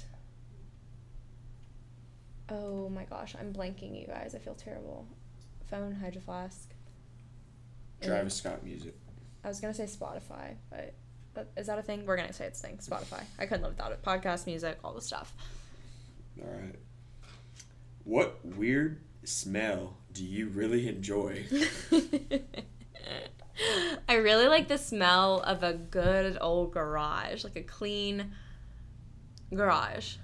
oh 2.48 2.88
my 2.88 3.04
gosh, 3.04 3.34
I'm 3.38 3.52
blanking, 3.52 3.98
you 3.98 4.06
guys. 4.06 4.34
I 4.34 4.38
feel 4.38 4.54
terrible. 4.54 5.06
Phone, 5.68 5.92
hydro 5.92 6.20
flask. 6.22 6.70
Travis 8.02 8.34
Scott 8.34 8.64
music. 8.64 8.94
I 9.44 9.48
was 9.48 9.60
gonna 9.60 9.74
say 9.74 9.84
Spotify, 9.84 10.56
but, 10.70 10.94
but 11.34 11.52
is 11.56 11.66
that 11.66 11.78
a 11.78 11.82
thing? 11.82 12.06
We're 12.06 12.16
gonna 12.16 12.32
say 12.32 12.46
it's 12.46 12.62
a 12.62 12.66
thing. 12.66 12.78
Spotify. 12.78 13.24
I 13.38 13.46
couldn't 13.46 13.62
live 13.62 13.72
without 13.72 13.92
it. 13.92 14.02
Podcast, 14.02 14.46
music, 14.46 14.78
all 14.82 14.94
the 14.94 15.00
stuff. 15.00 15.34
All 16.40 16.48
right. 16.48 16.76
What 18.04 18.44
weird 18.44 19.00
smell 19.24 19.96
do 20.12 20.24
you 20.24 20.48
really 20.48 20.88
enjoy? 20.88 21.44
I 24.08 24.14
really 24.14 24.48
like 24.48 24.68
the 24.68 24.78
smell 24.78 25.40
of 25.40 25.62
a 25.62 25.72
good 25.74 26.38
old 26.40 26.72
garage, 26.72 27.44
like 27.44 27.56
a 27.56 27.62
clean 27.62 28.32
garage. 29.54 30.16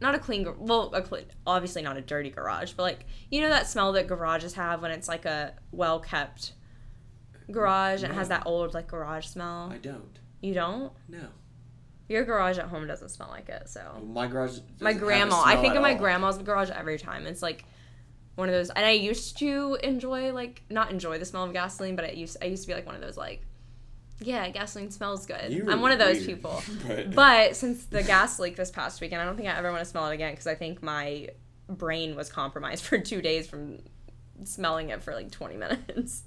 Not 0.00 0.14
a 0.14 0.18
clean, 0.18 0.46
well, 0.58 0.92
a 0.94 1.02
clean, 1.02 1.24
obviously 1.46 1.82
not 1.82 1.96
a 1.96 2.00
dirty 2.00 2.30
garage, 2.30 2.72
but 2.72 2.82
like 2.84 3.06
you 3.30 3.40
know 3.40 3.48
that 3.48 3.66
smell 3.66 3.92
that 3.92 4.06
garages 4.06 4.54
have 4.54 4.82
when 4.82 4.90
it's 4.90 5.08
like 5.08 5.24
a 5.24 5.54
well 5.72 5.98
kept 5.98 6.52
garage 7.50 8.02
and 8.02 8.12
it 8.12 8.16
has 8.16 8.28
that 8.28 8.44
old 8.46 8.74
like 8.74 8.86
garage 8.86 9.26
smell. 9.26 9.70
I 9.72 9.78
don't. 9.78 10.18
You 10.40 10.54
don't? 10.54 10.92
No. 11.08 11.28
Your 12.08 12.24
garage 12.24 12.58
at 12.58 12.66
home 12.66 12.86
doesn't 12.86 13.10
smell 13.10 13.28
like 13.28 13.48
it, 13.48 13.68
so. 13.68 13.82
My 14.06 14.26
garage. 14.26 14.58
my 14.80 14.92
doesn't 14.92 14.96
have 14.96 14.96
a 14.96 14.98
grandma. 14.98 15.42
I 15.44 15.56
think 15.56 15.74
of 15.74 15.82
my 15.82 15.92
all. 15.92 15.98
grandma's 15.98 16.38
garage 16.38 16.70
every 16.70 16.98
time. 16.98 17.26
It's 17.26 17.42
like 17.42 17.64
one 18.38 18.48
of 18.48 18.54
those, 18.54 18.70
and 18.70 18.86
I 18.86 18.92
used 18.92 19.36
to 19.38 19.76
enjoy 19.82 20.32
like 20.32 20.62
not 20.70 20.92
enjoy 20.92 21.18
the 21.18 21.24
smell 21.24 21.42
of 21.42 21.52
gasoline, 21.52 21.96
but 21.96 22.04
I 22.04 22.10
used 22.10 22.36
I 22.40 22.46
used 22.46 22.62
to 22.62 22.68
be 22.68 22.74
like 22.74 22.86
one 22.86 22.94
of 22.94 23.00
those 23.00 23.16
like, 23.16 23.42
yeah, 24.20 24.48
gasoline 24.50 24.92
smells 24.92 25.26
good. 25.26 25.52
You 25.52 25.68
I'm 25.68 25.80
one 25.80 25.90
of 25.90 25.98
those 25.98 26.18
weird, 26.18 26.26
people. 26.26 26.62
But, 26.86 27.14
But 27.14 27.56
since 27.56 27.86
the 27.86 28.04
gas 28.04 28.38
leak 28.38 28.54
this 28.54 28.70
past 28.70 29.00
weekend, 29.00 29.20
I 29.20 29.24
don't 29.24 29.36
think 29.36 29.48
I 29.48 29.58
ever 29.58 29.72
want 29.72 29.80
to 29.80 29.90
smell 29.90 30.06
it 30.06 30.14
again 30.14 30.32
because 30.32 30.46
I 30.46 30.54
think 30.54 30.84
my 30.84 31.30
brain 31.68 32.14
was 32.14 32.30
compromised 32.30 32.84
for 32.86 32.98
two 32.98 33.20
days 33.20 33.48
from 33.48 33.80
smelling 34.44 34.90
it 34.90 35.02
for 35.02 35.14
like 35.14 35.32
20 35.32 35.56
minutes. 35.56 36.22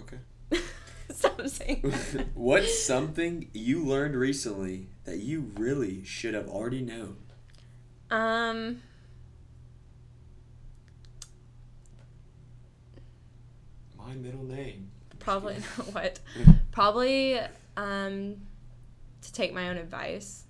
okay. 0.00 0.18
Stop 1.10 1.46
saying. 1.46 1.80
What's 2.34 2.84
something 2.84 3.48
you 3.54 3.84
learned 3.84 4.16
recently 4.16 4.88
that 5.04 5.18
you 5.18 5.50
really 5.56 6.04
should 6.04 6.34
have 6.34 6.48
already 6.48 6.82
known? 6.82 7.16
Um. 8.10 8.82
My 14.12 14.18
middle 14.18 14.44
name. 14.44 14.90
Probably 15.18 15.54
what? 15.92 16.20
Probably 16.70 17.38
um 17.76 18.36
to 19.22 19.32
take 19.32 19.54
my 19.54 19.70
own 19.70 19.78
advice. 19.78 20.44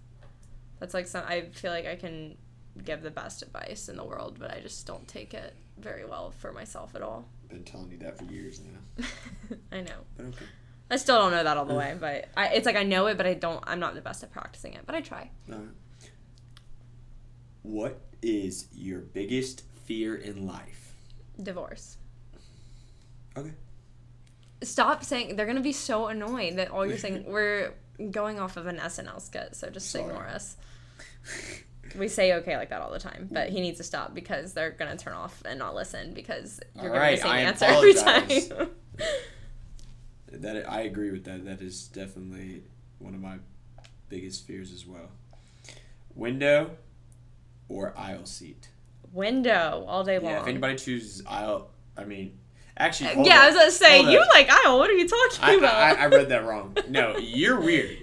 That's 0.81 0.95
like 0.95 1.07
some 1.07 1.25
I 1.27 1.43
feel 1.53 1.71
like 1.71 1.87
I 1.87 1.95
can 1.95 2.37
give 2.85 3.03
the 3.03 3.11
best 3.11 3.43
advice 3.43 3.89
in 3.89 3.97
the 3.97 4.05
world, 4.05 4.39
but 4.41 4.53
I 4.53 4.61
just 4.61 4.87
don't 4.87 5.07
take 5.07 5.33
it 5.35 5.55
very 5.79 6.05
well 6.05 6.33
for 6.33 6.53
myself 6.53 6.95
at 6.97 7.03
all. 7.03 7.27
Been 7.49 7.63
telling 7.63 7.91
you 7.93 7.99
that 7.99 8.19
for 8.19 8.25
years 8.25 8.61
now. 8.61 9.05
I 9.73 9.83
know. 9.83 9.99
But 10.17 10.27
okay. 10.27 10.45
I 10.91 10.97
still 10.97 11.19
don't 11.19 11.31
know 11.31 11.45
that 11.45 11.57
all 11.57 11.65
the 11.65 11.75
way, 11.75 11.97
but 11.99 12.29
I, 12.37 12.49
it's 12.49 12.67
like 12.67 12.77
I 12.77 12.83
know 12.83 13.07
it, 13.07 13.17
but 13.17 13.27
I 13.27 13.35
don't. 13.35 13.63
I'm 13.67 13.79
not 13.79 13.95
the 13.95 14.01
best 14.01 14.23
at 14.25 14.33
practicing 14.33 14.75
it, 14.75 14.83
but 14.87 14.95
I 14.95 15.01
try. 15.01 15.31
All 15.51 15.59
right. 15.59 15.69
What 17.63 18.01
is 18.23 18.67
your 18.73 19.01
biggest 19.01 19.63
fear 19.85 20.17
in 20.17 20.47
life? 20.47 20.95
Divorce. 21.41 21.99
Okay. 23.37 23.53
Stop 24.63 25.05
saying 25.05 25.37
they're 25.37 25.47
gonna 25.47 25.61
be 25.61 25.73
so 25.73 26.07
annoyed 26.07 26.57
that 26.57 26.71
all 26.71 26.87
you're 26.87 26.99
saying 26.99 27.25
we're 27.27 27.73
going 28.11 28.39
off 28.39 28.57
of 28.57 28.67
an 28.67 28.79
SNL 28.79 29.21
skit, 29.21 29.55
so 29.57 29.71
just 29.71 29.91
Sorry. 29.91 30.05
ignore 30.05 30.27
us. 30.27 30.57
We 31.95 32.09
say 32.09 32.33
okay 32.37 32.57
like 32.57 32.71
that 32.71 32.81
all 32.81 32.91
the 32.91 32.99
time, 32.99 33.29
but 33.31 33.51
he 33.51 33.61
needs 33.61 33.77
to 33.77 33.85
stop 33.85 34.15
because 34.15 34.55
they're 34.55 34.71
gonna 34.71 34.97
turn 34.97 35.13
off 35.13 35.43
and 35.45 35.59
not 35.59 35.75
listen 35.75 36.15
because 36.15 36.59
you're 36.75 36.85
gonna 36.85 36.95
Alright, 36.95 37.19
the 37.19 37.23
same 37.25 37.33
I 37.33 37.39
answer 37.41 37.65
every 37.67 37.93
apologize. 37.93 38.49
time. 38.49 38.71
That 40.29 40.71
I 40.71 40.83
agree 40.83 41.11
with 41.11 41.25
that. 41.25 41.45
That 41.45 41.61
is 41.61 41.89
definitely 41.89 42.63
one 42.99 43.15
of 43.15 43.21
my 43.21 43.37
biggest 44.09 44.47
fears 44.47 44.73
as 44.73 44.87
well. 44.87 45.11
Window 46.15 46.71
or 47.69 47.93
aisle 47.97 48.25
seat? 48.25 48.69
Window 49.13 49.85
all 49.87 50.05
day 50.05 50.19
long. 50.19 50.33
Yeah, 50.33 50.41
if 50.41 50.47
anybody 50.47 50.77
chooses 50.77 51.23
aisle, 51.27 51.71
I 51.97 52.05
mean, 52.05 52.39
actually, 52.77 53.15
hold 53.15 53.27
yeah, 53.27 53.41
I 53.43 53.47
was 53.49 53.57
gonna 53.57 53.71
say 53.71 53.99
Hold 54.03 54.13
you 54.13 54.19
up. 54.21 54.29
like 54.35 54.49
aisle. 54.51 54.79
What 54.79 54.91
are 54.91 54.95
you 54.95 55.09
talking 55.09 55.39
I, 55.43 55.53
about? 55.55 55.75
I, 55.75 56.03
I 56.03 56.07
read 56.07 56.29
that 56.31 56.45
wrong. 56.45 56.77
No, 56.89 57.17
you're 57.19 57.61
weird. 57.61 57.99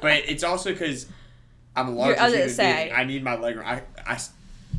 But 0.00 0.28
it's 0.28 0.42
also 0.44 0.72
because 0.72 1.06
I'm 1.76 1.88
a 1.88 1.90
large 1.92 2.18
I 2.18 2.30
human 2.30 2.48
say. 2.50 2.90
I 2.90 3.04
need 3.04 3.22
my 3.22 3.36
leg 3.36 3.56
room. 3.56 3.66
I, 3.66 3.82
I, 4.06 4.18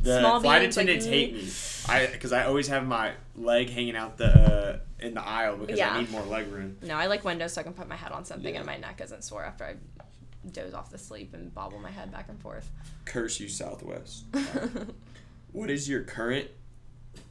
the 0.02 0.20
Small 0.20 0.40
flight 0.40 0.60
beings 0.60 0.76
like 0.76 0.86
attendants 0.86 1.06
hate 1.06 1.34
me. 1.34 1.48
I 1.88 2.06
because 2.12 2.32
I 2.32 2.44
always 2.44 2.68
have 2.68 2.86
my 2.86 3.12
leg 3.34 3.70
hanging 3.70 3.96
out 3.96 4.18
the 4.18 4.26
uh, 4.26 4.78
in 5.04 5.14
the 5.14 5.22
aisle 5.26 5.56
because 5.56 5.78
Yeah. 5.78 5.92
I 5.94 6.00
need 6.00 6.10
more 6.10 6.22
leg 6.22 6.50
room. 6.52 6.76
no, 6.82 6.94
I 6.94 7.06
like 7.06 7.24
windows 7.24 7.52
so 7.54 7.60
I 7.60 7.64
can 7.64 7.72
put 7.74 7.88
my 7.88 7.96
head 7.96 8.12
on 8.12 8.24
something 8.24 8.52
Yeah. 8.52 8.60
and 8.60 8.66
my 8.66 8.76
neck 8.76 9.00
isn't 9.02 9.24
sore 9.24 9.44
after 9.44 9.64
I 9.64 9.74
doze 10.50 10.74
off 10.74 10.90
to 10.90 10.98
sleep 10.98 11.34
and 11.34 11.52
bobble 11.54 11.78
my 11.78 11.90
head 11.90 12.12
back 12.12 12.28
and 12.28 12.40
forth. 12.40 12.70
Curse 13.04 13.40
you, 13.40 13.48
Southwest. 13.48 14.24
what 15.52 15.70
is 15.70 15.88
your 15.88 16.02
current 16.02 16.48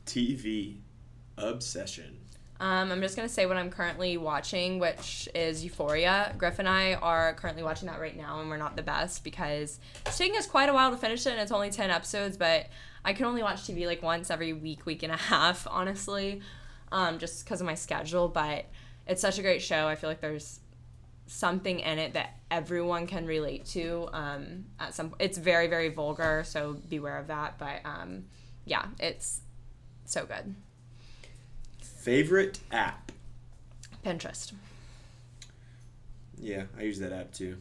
TV 0.05 0.77
obsession? 1.37 2.19
Um, 2.59 2.89
I'm 2.91 3.01
just 3.01 3.17
gonna 3.17 3.27
say 3.27 3.45
what 3.45 3.57
I'm 3.57 3.69
currently 3.69 4.15
watching, 4.17 4.79
which 4.79 5.27
is 5.35 5.63
Euphoria. 5.63 6.33
Griff 6.37 6.57
and 6.59 6.69
I 6.69 6.93
are 6.93 7.33
currently 7.33 7.63
watching 7.63 7.87
that 7.89 7.99
right 7.99 8.15
now, 8.15 8.39
and 8.39 8.49
we're 8.49 8.55
not 8.57 8.77
the 8.77 8.81
best 8.83 9.23
because 9.25 9.79
it's 10.05 10.17
taking 10.17 10.37
us 10.37 10.47
quite 10.47 10.69
a 10.69 10.73
while 10.73 10.89
to 10.91 10.97
finish 10.97 11.25
it, 11.25 11.31
and 11.31 11.41
it's 11.41 11.51
only 11.51 11.69
ten 11.69 11.89
episodes. 11.89 12.37
But 12.37 12.67
I 13.03 13.11
can 13.11 13.25
only 13.25 13.43
watch 13.43 13.63
TV 13.63 13.85
like 13.85 14.01
once 14.01 14.31
every 14.31 14.53
week, 14.53 14.85
week 14.85 15.03
and 15.03 15.11
a 15.11 15.17
half, 15.17 15.67
honestly. 15.69 16.41
um, 16.93 17.19
just 17.19 17.43
because 17.43 17.59
of 17.59 17.65
my 17.67 17.75
schedule. 17.75 18.29
But 18.29 18.65
it's 19.05 19.21
such 19.21 19.37
a 19.37 19.41
great 19.41 19.61
show. 19.61 19.87
I 19.87 19.95
feel 19.95 20.09
like 20.09 20.21
there's 20.21 20.61
something 21.27 21.79
in 21.81 21.99
it 21.99 22.13
that 22.13 22.37
everyone 22.49 23.05
can 23.05 23.25
relate 23.25 23.65
to. 23.65 24.07
Um, 24.13 24.65
at 24.79 24.93
some, 24.93 25.13
it's 25.19 25.37
very 25.37 25.67
very 25.67 25.89
vulgar, 25.89 26.43
so 26.45 26.77
beware 26.87 27.17
of 27.17 27.27
that. 27.27 27.57
But 27.57 27.81
um, 27.83 28.25
yeah, 28.63 28.85
it's 28.97 29.41
so 30.05 30.25
good. 30.25 30.55
Favorite 32.05 32.59
app? 32.71 33.11
Pinterest. 34.05 34.53
Yeah, 36.37 36.65
I 36.77 36.83
use 36.83 36.99
that 36.99 37.11
app 37.11 37.33
too. 37.33 37.57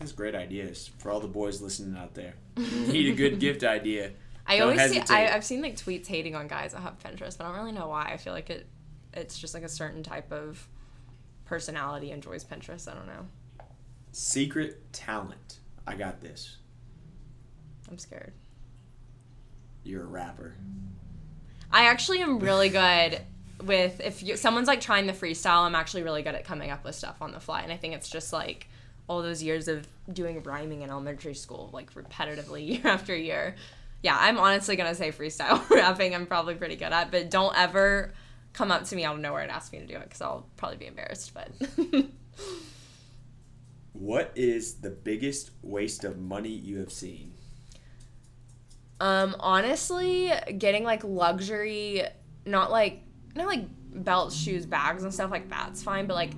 That's 0.00 0.10
great 0.10 0.34
ideas 0.34 0.90
for 0.98 1.12
all 1.12 1.20
the 1.20 1.28
boys 1.28 1.60
listening 1.60 1.96
out 1.96 2.12
there. 2.14 2.34
Need 2.56 3.12
a 3.12 3.14
good 3.14 3.38
gift 3.38 3.62
idea. 3.62 4.10
I 4.48 4.56
Don't 4.56 4.70
always 4.70 4.90
see. 4.90 4.96
hesitate. 4.96 5.14
I, 5.14 5.32
I've 5.32 5.44
seen 5.44 5.62
like 5.62 5.76
tweets 5.76 6.08
hating 6.08 6.34
on 6.34 6.48
guys 6.48 6.72
that 6.72 6.80
have 6.80 6.98
Pinterest, 6.98 7.38
but 7.38 7.44
I 7.44 7.50
don't 7.50 7.58
really 7.58 7.70
know 7.70 7.86
why. 7.86 8.10
I 8.12 8.16
feel 8.16 8.32
like 8.32 8.50
it. 8.50 8.66
It's 9.14 9.38
just 9.38 9.54
like 9.54 9.62
a 9.62 9.68
certain 9.68 10.02
type 10.02 10.32
of 10.32 10.66
personality 11.44 12.10
enjoys 12.10 12.44
Pinterest. 12.44 12.90
I 12.90 12.94
don't 12.94 13.06
know. 13.06 13.28
Secret 14.10 14.92
talent. 14.92 15.60
I 15.86 15.94
got 15.94 16.20
this. 16.20 16.56
I'm 17.88 17.98
scared. 17.98 18.32
You're 19.84 20.02
a 20.02 20.06
rapper. 20.06 20.56
I 21.70 21.84
actually 21.84 22.18
am 22.18 22.40
really 22.40 22.68
good 22.70 23.20
with 23.64 24.00
if 24.00 24.22
you, 24.22 24.36
someone's 24.36 24.68
like 24.68 24.80
trying 24.80 25.06
the 25.06 25.12
freestyle. 25.12 25.62
I'm 25.62 25.74
actually 25.74 26.02
really 26.02 26.22
good 26.22 26.34
at 26.34 26.44
coming 26.44 26.70
up 26.70 26.84
with 26.84 26.94
stuff 26.94 27.16
on 27.20 27.32
the 27.32 27.40
fly, 27.40 27.62
and 27.62 27.72
I 27.72 27.76
think 27.76 27.94
it's 27.94 28.08
just 28.08 28.32
like 28.32 28.68
all 29.08 29.22
those 29.22 29.42
years 29.42 29.68
of 29.68 29.86
doing 30.12 30.42
rhyming 30.42 30.82
in 30.82 30.90
elementary 30.90 31.34
school, 31.34 31.70
like 31.72 31.94
repetitively 31.94 32.68
year 32.82 32.86
after 32.86 33.16
year. 33.16 33.54
Yeah, 34.02 34.16
I'm 34.18 34.38
honestly 34.38 34.76
gonna 34.76 34.94
say 34.94 35.10
freestyle 35.10 35.68
rapping. 35.70 36.14
I'm 36.14 36.26
probably 36.26 36.54
pretty 36.54 36.76
good 36.76 36.92
at, 36.92 37.10
but 37.10 37.30
don't 37.30 37.56
ever 37.56 38.12
come 38.52 38.70
up 38.70 38.84
to 38.84 38.96
me 38.96 39.04
out 39.04 39.16
of 39.16 39.20
nowhere 39.20 39.42
and 39.42 39.50
ask 39.50 39.72
me 39.72 39.80
to 39.80 39.86
do 39.86 39.96
it 39.96 40.04
because 40.04 40.22
I'll 40.22 40.46
probably 40.56 40.78
be 40.78 40.86
embarrassed. 40.86 41.32
But 41.34 41.50
What 43.98 44.32
is 44.34 44.74
the 44.74 44.90
biggest 44.90 45.52
waste 45.62 46.04
of 46.04 46.18
money 46.18 46.50
you 46.50 46.78
have 46.78 46.92
seen? 46.92 47.32
Um, 49.00 49.34
honestly, 49.40 50.32
getting 50.58 50.84
like 50.84 51.02
luxury, 51.02 52.02
not 52.44 52.70
like 52.70 53.02
not 53.36 53.46
like 53.46 53.64
belts, 53.92 54.36
shoes, 54.36 54.66
bags, 54.66 55.02
and 55.02 55.12
stuff 55.12 55.30
like 55.30 55.48
that's 55.48 55.82
fine. 55.82 56.06
But 56.06 56.14
like, 56.14 56.32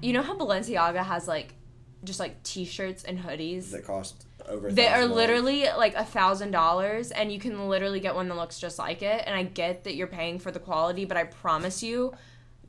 you 0.00 0.12
know 0.12 0.22
how 0.22 0.36
Balenciaga 0.36 1.04
has 1.04 1.28
like 1.28 1.54
just 2.04 2.20
like 2.20 2.42
t-shirts 2.42 3.04
and 3.04 3.18
hoodies 3.18 3.70
That 3.72 3.84
cost 3.84 4.24
over. 4.48 4.70
that 4.72 4.98
are 4.98 5.04
literally 5.06 5.64
like 5.76 5.94
a 5.94 6.04
thousand 6.04 6.50
dollars, 6.50 7.10
and 7.10 7.30
you 7.32 7.38
can 7.38 7.68
literally 7.68 8.00
get 8.00 8.14
one 8.14 8.28
that 8.28 8.36
looks 8.36 8.58
just 8.58 8.78
like 8.78 9.02
it. 9.02 9.22
And 9.26 9.34
I 9.34 9.42
get 9.42 9.84
that 9.84 9.94
you're 9.94 10.06
paying 10.06 10.38
for 10.38 10.50
the 10.50 10.60
quality, 10.60 11.04
but 11.04 11.16
I 11.16 11.24
promise 11.24 11.82
you. 11.82 12.12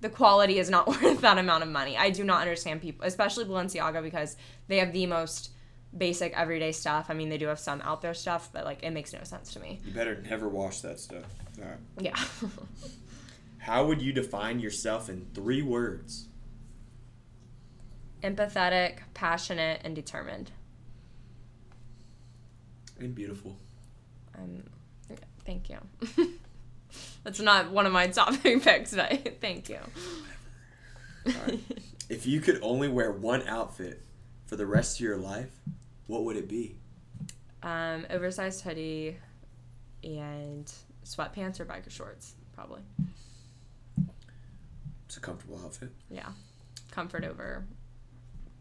The 0.02 0.10
quality 0.10 0.58
is 0.58 0.68
not 0.68 0.88
worth 1.04 1.22
that 1.22 1.38
amount 1.38 1.62
of 1.62 1.70
money. 1.70 1.96
I 1.96 2.10
do 2.10 2.24
not 2.24 2.42
understand 2.42 2.82
people, 2.82 3.06
especially 3.06 3.46
Balenciaga, 3.46 4.02
because 4.02 4.36
they 4.68 4.80
have 4.80 4.94
the 4.94 5.06
most 5.06 5.52
basic 5.96 6.34
everyday 6.36 6.72
stuff. 6.72 7.06
I 7.10 7.14
mean, 7.14 7.30
they 7.30 7.38
do 7.38 7.46
have 7.46 7.60
some 7.60 7.82
out 7.82 8.02
there 8.02 8.16
stuff, 8.16 8.50
but 8.52 8.66
like 8.66 8.82
it 8.82 8.90
makes 8.90 9.14
no 9.14 9.20
sense 9.24 9.54
to 9.54 9.60
me. 9.60 9.80
You 9.86 9.94
better 9.94 10.20
never 10.28 10.50
wash 10.50 10.80
that 10.80 11.00
stuff. 11.00 11.26
Right. 11.60 11.78
Yeah. 12.00 12.16
How 13.62 13.86
would 13.86 14.02
you 14.02 14.12
define 14.12 14.60
yourself 14.60 15.08
in 15.10 15.28
three 15.34 15.62
words? 15.62 16.28
Empathetic, 18.24 19.00
passionate, 19.14 19.82
and 19.84 19.96
determined. 19.96 20.52
And 23.00 23.16
beautiful. 23.16 23.58
Um, 24.38 24.64
thank 25.46 25.70
you. 25.70 25.78
That's 27.24 27.40
not 27.40 27.72
one 27.72 27.86
of 27.86 27.94
my 27.94 28.08
top 28.08 28.34
three 28.36 28.60
picks, 28.60 28.94
but 28.96 29.38
thank 29.42 29.70
you. 29.70 29.80
Alright. 31.28 31.60
If 32.10 32.26
you 32.26 32.42
could 32.42 32.60
only 32.62 32.88
wear 32.90 33.12
one 33.12 33.48
outfit 33.48 34.02
for 34.46 34.56
the 34.56 34.66
rest 34.66 34.98
of 34.98 35.02
your 35.02 35.18
life, 35.18 35.52
what 36.08 36.24
would 36.26 36.36
it 36.36 36.48
be? 36.50 36.76
um, 37.64 38.06
oversized 38.10 38.62
hoodie 38.62 39.18
and 40.04 40.72
sweatpants 41.06 41.60
or 41.60 41.66
biker 41.66 41.92
shorts, 41.92 42.34
probably. 42.56 42.82
It's 45.12 45.18
a 45.18 45.20
comfortable 45.20 45.60
outfit. 45.62 45.90
Yeah. 46.10 46.30
Comfort 46.90 47.26
over 47.26 47.66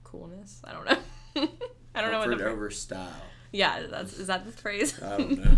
coolness. 0.02 0.60
I 0.64 0.72
don't 0.72 0.84
know. 0.84 0.98
I 1.94 2.00
don't 2.02 2.10
know 2.10 2.18
what 2.18 2.28
Comfort 2.28 2.42
the 2.44 2.50
over 2.50 2.70
style. 2.72 3.22
Yeah, 3.52 3.86
that's 3.88 4.18
is 4.18 4.26
that 4.26 4.44
the 4.44 4.50
phrase? 4.50 5.00
I 5.00 5.16
don't 5.16 5.38
know. 5.38 5.56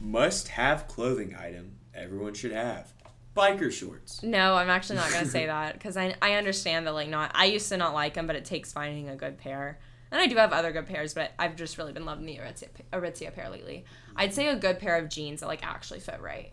Must 0.00 0.48
have 0.48 0.88
clothing 0.88 1.36
item 1.36 1.76
everyone 1.94 2.34
should 2.34 2.50
have. 2.50 2.92
Biker 3.36 3.70
shorts. 3.70 4.20
No, 4.24 4.56
I'm 4.56 4.68
actually 4.68 4.96
not 4.96 5.12
gonna 5.12 5.26
say 5.26 5.46
that 5.46 5.74
because 5.74 5.96
I 5.96 6.16
I 6.20 6.32
understand 6.32 6.88
that 6.88 6.94
like 6.94 7.08
not 7.08 7.30
I 7.36 7.44
used 7.44 7.68
to 7.68 7.76
not 7.76 7.94
like 7.94 8.14
them, 8.14 8.26
but 8.26 8.34
it 8.34 8.44
takes 8.44 8.72
finding 8.72 9.08
a 9.08 9.14
good 9.14 9.38
pair. 9.38 9.78
And 10.10 10.20
I 10.20 10.26
do 10.26 10.34
have 10.38 10.52
other 10.52 10.72
good 10.72 10.88
pairs, 10.88 11.14
but 11.14 11.30
I've 11.38 11.54
just 11.54 11.78
really 11.78 11.92
been 11.92 12.04
loving 12.04 12.26
the 12.26 12.38
Aritzia, 12.38 12.66
Aritzia 12.92 13.32
pair 13.32 13.48
lately. 13.48 13.84
I'd 14.16 14.34
say 14.34 14.48
a 14.48 14.56
good 14.56 14.80
pair 14.80 14.96
of 14.96 15.08
jeans 15.08 15.38
that 15.38 15.46
like 15.46 15.64
actually 15.64 16.00
fit 16.00 16.20
right. 16.20 16.52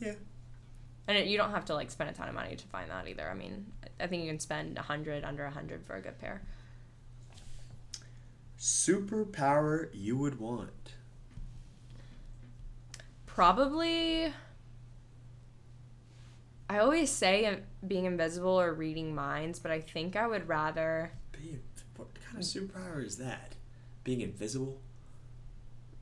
Yeah. 0.00 0.14
And 1.08 1.18
it, 1.18 1.26
you 1.26 1.36
don't 1.36 1.50
have 1.50 1.64
to 1.66 1.74
like 1.74 1.90
spend 1.90 2.10
a 2.10 2.12
ton 2.12 2.28
of 2.28 2.34
money 2.34 2.54
to 2.56 2.66
find 2.68 2.90
that 2.90 3.08
either. 3.08 3.28
I 3.28 3.34
mean, 3.34 3.66
I 3.98 4.06
think 4.06 4.22
you 4.22 4.28
can 4.28 4.38
spend 4.38 4.78
a 4.78 4.82
hundred 4.82 5.24
under 5.24 5.44
a 5.44 5.50
hundred 5.50 5.84
for 5.84 5.96
a 5.96 6.00
good 6.00 6.18
pair. 6.18 6.42
Superpower 8.58 9.88
you 9.92 10.16
would 10.16 10.38
want. 10.38 10.94
Probably. 13.26 14.32
I 16.68 16.78
always 16.78 17.10
say 17.10 17.58
being 17.86 18.04
invisible 18.04 18.60
or 18.60 18.74
reading 18.74 19.14
minds, 19.14 19.58
but 19.58 19.72
I 19.72 19.80
think 19.80 20.14
I 20.14 20.26
would 20.26 20.46
rather. 20.46 21.10
Be, 21.32 21.58
what 21.96 22.08
kind 22.22 22.38
of 22.38 22.44
superpower 22.44 23.04
is 23.04 23.16
that? 23.16 23.54
Being 24.04 24.20
invisible? 24.20 24.80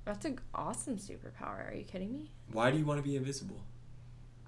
That's 0.04 0.24
an 0.24 0.40
awesome 0.54 0.96
superpower. 0.96 1.70
Are 1.70 1.74
you 1.74 1.84
kidding 1.84 2.12
me? 2.12 2.30
Why 2.50 2.70
do 2.70 2.78
you 2.78 2.84
want 2.84 3.02
to 3.02 3.08
be 3.08 3.16
invisible? 3.16 3.60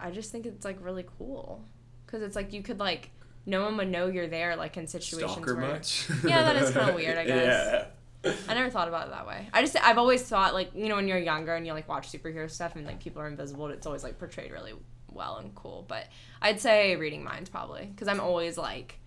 I 0.00 0.10
just 0.10 0.32
think 0.32 0.46
it's 0.46 0.64
like 0.64 0.78
really 0.84 1.04
cool 1.18 1.64
because 2.06 2.22
it's 2.22 2.36
like 2.36 2.52
you 2.52 2.62
could 2.62 2.78
like 2.78 3.10
no 3.46 3.64
one 3.64 3.76
would 3.76 3.88
know 3.88 4.06
you're 4.06 4.28
there 4.28 4.56
like 4.56 4.76
in 4.76 4.86
situations 4.86 5.32
Stalker 5.32 5.56
where 5.56 5.70
much? 5.72 6.08
Yeah, 6.24 6.42
that 6.42 6.56
is 6.56 6.70
kinda 6.70 6.92
weird, 6.96 7.18
I 7.18 7.24
guess. 7.24 7.86
Yeah. 8.24 8.32
I 8.48 8.54
never 8.54 8.68
thought 8.68 8.88
about 8.88 9.06
it 9.06 9.10
that 9.12 9.26
way. 9.26 9.48
I 9.52 9.62
just 9.62 9.76
I've 9.82 9.96
always 9.98 10.22
thought 10.22 10.52
like 10.54 10.74
you 10.74 10.88
know 10.88 10.96
when 10.96 11.08
you're 11.08 11.18
younger 11.18 11.54
and 11.54 11.66
you 11.66 11.72
like 11.72 11.88
watch 11.88 12.12
superhero 12.12 12.50
stuff 12.50 12.76
and 12.76 12.86
like 12.86 13.00
people 13.00 13.22
are 13.22 13.28
invisible, 13.28 13.66
it's 13.68 13.86
always 13.86 14.02
like 14.02 14.18
portrayed 14.18 14.52
really 14.52 14.74
well 15.10 15.36
and 15.38 15.54
cool. 15.54 15.84
But 15.88 16.06
I'd 16.42 16.60
say 16.60 16.96
reading 16.96 17.24
minds 17.24 17.48
probably 17.48 17.86
because 17.86 18.08
I'm 18.08 18.20
always 18.20 18.58
like 18.58 18.98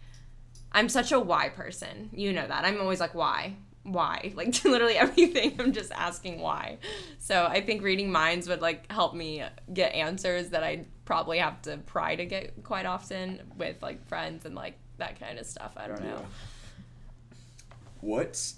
I'm 0.71 0.89
such 0.89 1.11
a 1.11 1.19
why 1.19 1.49
person. 1.49 2.09
You 2.13 2.33
know 2.33 2.47
that 2.47 2.65
I'm 2.65 2.81
always 2.81 2.99
like 2.99 3.13
why 3.13 3.55
why 3.83 4.31
like 4.35 4.63
literally 4.63 4.95
everything 4.95 5.55
i'm 5.59 5.73
just 5.73 5.91
asking 5.91 6.39
why 6.39 6.77
so 7.19 7.45
i 7.45 7.59
think 7.61 7.81
reading 7.83 8.11
minds 8.11 8.47
would 8.47 8.61
like 8.61 8.89
help 8.91 9.13
me 9.13 9.43
get 9.73 9.93
answers 9.93 10.49
that 10.49 10.63
i 10.63 10.85
probably 11.05 11.37
have 11.37 11.61
to 11.61 11.77
pry 11.85 12.15
to 12.15 12.25
get 12.25 12.63
quite 12.63 12.85
often 12.85 13.39
with 13.57 13.81
like 13.81 14.05
friends 14.07 14.45
and 14.45 14.55
like 14.55 14.77
that 14.97 15.19
kind 15.19 15.37
of 15.37 15.45
stuff 15.45 15.73
i 15.77 15.87
don't 15.87 16.01
know 16.01 16.19
Yeah. 16.19 16.25
What 18.01 18.53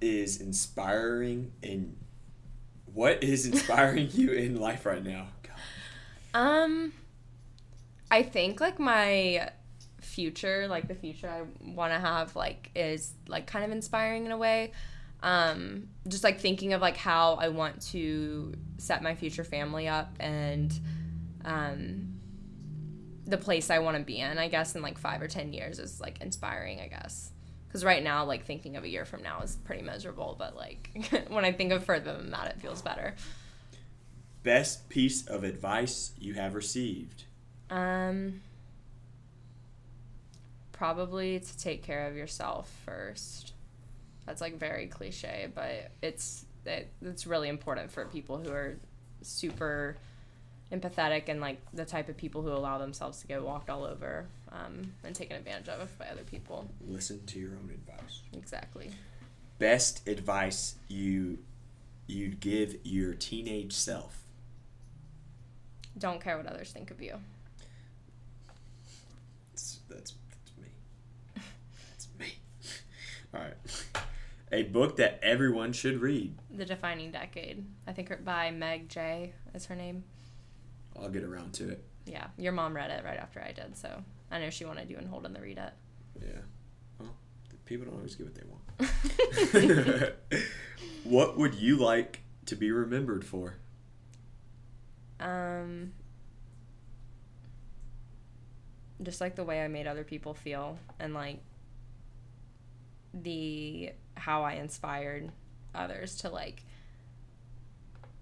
is 0.00 0.40
inspiring 0.40 1.52
in 1.62 1.96
what 2.94 3.22
is 3.22 3.46
inspiring 3.46 4.08
you 4.14 4.32
in 4.32 4.58
life 4.58 4.86
right 4.86 5.04
now? 5.04 5.28
God. 5.42 5.52
Um, 6.40 6.92
I 8.10 8.22
think 8.22 8.60
like 8.60 8.78
my 8.78 9.50
future, 10.18 10.66
like 10.66 10.88
the 10.88 10.96
future 10.96 11.28
I 11.28 11.42
want 11.64 11.92
to 11.92 12.00
have, 12.00 12.34
like 12.34 12.72
is 12.74 13.12
like 13.28 13.46
kind 13.46 13.64
of 13.64 13.70
inspiring 13.70 14.26
in 14.26 14.32
a 14.32 14.36
way. 14.36 14.72
Um, 15.22 15.90
just 16.08 16.24
like 16.24 16.40
thinking 16.40 16.72
of 16.72 16.80
like 16.80 16.96
how 16.96 17.34
I 17.34 17.50
want 17.50 17.80
to 17.92 18.52
set 18.78 19.00
my 19.00 19.14
future 19.14 19.44
family 19.44 19.86
up 19.86 20.12
and 20.18 20.76
um, 21.44 22.18
the 23.26 23.38
place 23.38 23.70
I 23.70 23.78
want 23.78 23.96
to 23.96 24.02
be 24.02 24.18
in. 24.18 24.38
I 24.38 24.48
guess 24.48 24.74
in 24.74 24.82
like 24.82 24.98
five 24.98 25.22
or 25.22 25.28
ten 25.28 25.52
years 25.52 25.78
is 25.78 26.00
like 26.00 26.20
inspiring. 26.20 26.80
I 26.80 26.88
guess 26.88 27.30
because 27.68 27.84
right 27.84 28.02
now, 28.02 28.24
like 28.24 28.44
thinking 28.44 28.76
of 28.76 28.82
a 28.82 28.88
year 28.88 29.04
from 29.04 29.22
now 29.22 29.40
is 29.42 29.54
pretty 29.54 29.82
miserable. 29.82 30.34
But 30.36 30.56
like 30.56 31.12
when 31.28 31.44
I 31.44 31.52
think 31.52 31.70
of 31.70 31.84
further 31.84 32.16
than 32.16 32.32
that, 32.32 32.48
it 32.48 32.60
feels 32.60 32.82
better. 32.82 33.14
Best 34.42 34.88
piece 34.88 35.24
of 35.28 35.44
advice 35.44 36.10
you 36.18 36.34
have 36.34 36.56
received. 36.56 37.22
Um, 37.70 38.40
probably 40.78 41.40
to 41.40 41.58
take 41.58 41.82
care 41.82 42.06
of 42.06 42.16
yourself 42.16 42.70
first. 42.86 43.52
That's 44.24 44.40
like 44.40 44.58
very 44.58 44.86
cliche, 44.86 45.48
but 45.52 45.90
it's 46.00 46.44
it, 46.64 46.90
it's 47.02 47.26
really 47.26 47.48
important 47.48 47.90
for 47.90 48.04
people 48.06 48.38
who 48.38 48.50
are 48.50 48.76
super 49.22 49.96
empathetic 50.72 51.28
and 51.28 51.40
like 51.40 51.58
the 51.72 51.84
type 51.84 52.08
of 52.08 52.16
people 52.16 52.42
who 52.42 52.50
allow 52.50 52.78
themselves 52.78 53.20
to 53.20 53.26
get 53.26 53.42
walked 53.42 53.70
all 53.70 53.84
over 53.84 54.26
um, 54.52 54.92
and 55.02 55.14
taken 55.14 55.36
advantage 55.36 55.68
of 55.68 55.98
by 55.98 56.06
other 56.06 56.22
people. 56.22 56.68
Listen 56.86 57.24
to 57.26 57.40
your 57.40 57.52
own 57.52 57.70
advice. 57.70 58.20
Exactly. 58.34 58.90
Best 59.58 60.06
advice 60.06 60.76
you 60.86 61.38
you'd 62.06 62.38
give 62.38 62.76
your 62.84 63.14
teenage 63.14 63.72
self. 63.72 64.22
Don't 65.98 66.22
care 66.22 66.36
what 66.36 66.46
others 66.46 66.70
think 66.70 66.92
of 66.92 67.02
you. 67.02 67.16
That's, 69.88 70.14
me. 72.18 72.32
All 73.34 73.40
right. 73.40 73.54
A 74.50 74.62
book 74.64 74.96
that 74.96 75.20
everyone 75.22 75.72
should 75.72 76.00
read. 76.00 76.34
The 76.50 76.64
Defining 76.64 77.10
Decade. 77.10 77.64
I 77.86 77.92
think 77.92 78.24
by 78.24 78.50
Meg 78.50 78.88
Jay 78.88 79.34
is 79.54 79.66
her 79.66 79.74
name. 79.74 80.04
I'll 80.98 81.10
get 81.10 81.22
around 81.22 81.52
to 81.54 81.68
it. 81.68 81.84
Yeah, 82.06 82.28
your 82.38 82.52
mom 82.52 82.74
read 82.74 82.90
it 82.90 83.04
right 83.04 83.18
after 83.18 83.40
I 83.42 83.52
did, 83.52 83.76
so 83.76 84.02
I 84.30 84.38
know 84.38 84.48
she 84.48 84.64
wanted 84.64 84.88
you 84.88 84.96
and 84.96 85.06
Holden 85.06 85.34
to 85.34 85.40
read 85.40 85.58
it. 85.58 85.72
Yeah. 86.20 86.40
Well, 86.98 87.14
people 87.66 87.86
don't 87.86 87.96
always 87.96 88.16
get 88.16 88.26
what 88.26 88.34
they 88.34 88.42
want. 88.48 90.14
what 91.04 91.36
would 91.36 91.54
you 91.54 91.76
like 91.76 92.20
to 92.46 92.56
be 92.56 92.70
remembered 92.70 93.26
for? 93.26 93.56
Um, 95.20 95.92
just 99.02 99.20
like 99.20 99.36
the 99.36 99.44
way 99.44 99.62
I 99.62 99.68
made 99.68 99.86
other 99.86 100.04
people 100.04 100.32
feel, 100.32 100.78
and 100.98 101.12
like 101.12 101.40
the 103.14 103.92
how 104.14 104.42
I 104.42 104.54
inspired 104.54 105.30
others 105.74 106.16
to 106.18 106.28
like 106.30 106.62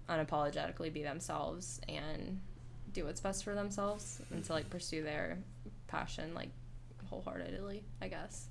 unapologetically 0.09 0.91
be 0.91 1.03
themselves 1.03 1.81
and 1.89 2.39
do 2.93 3.05
what's 3.05 3.19
best 3.19 3.43
for 3.43 3.53
themselves 3.53 4.21
and 4.31 4.43
to 4.45 4.53
like 4.53 4.69
pursue 4.69 5.03
their 5.03 5.37
passion 5.87 6.33
like 6.33 6.49
wholeheartedly, 7.09 7.83
I 8.01 8.07
guess. 8.07 8.47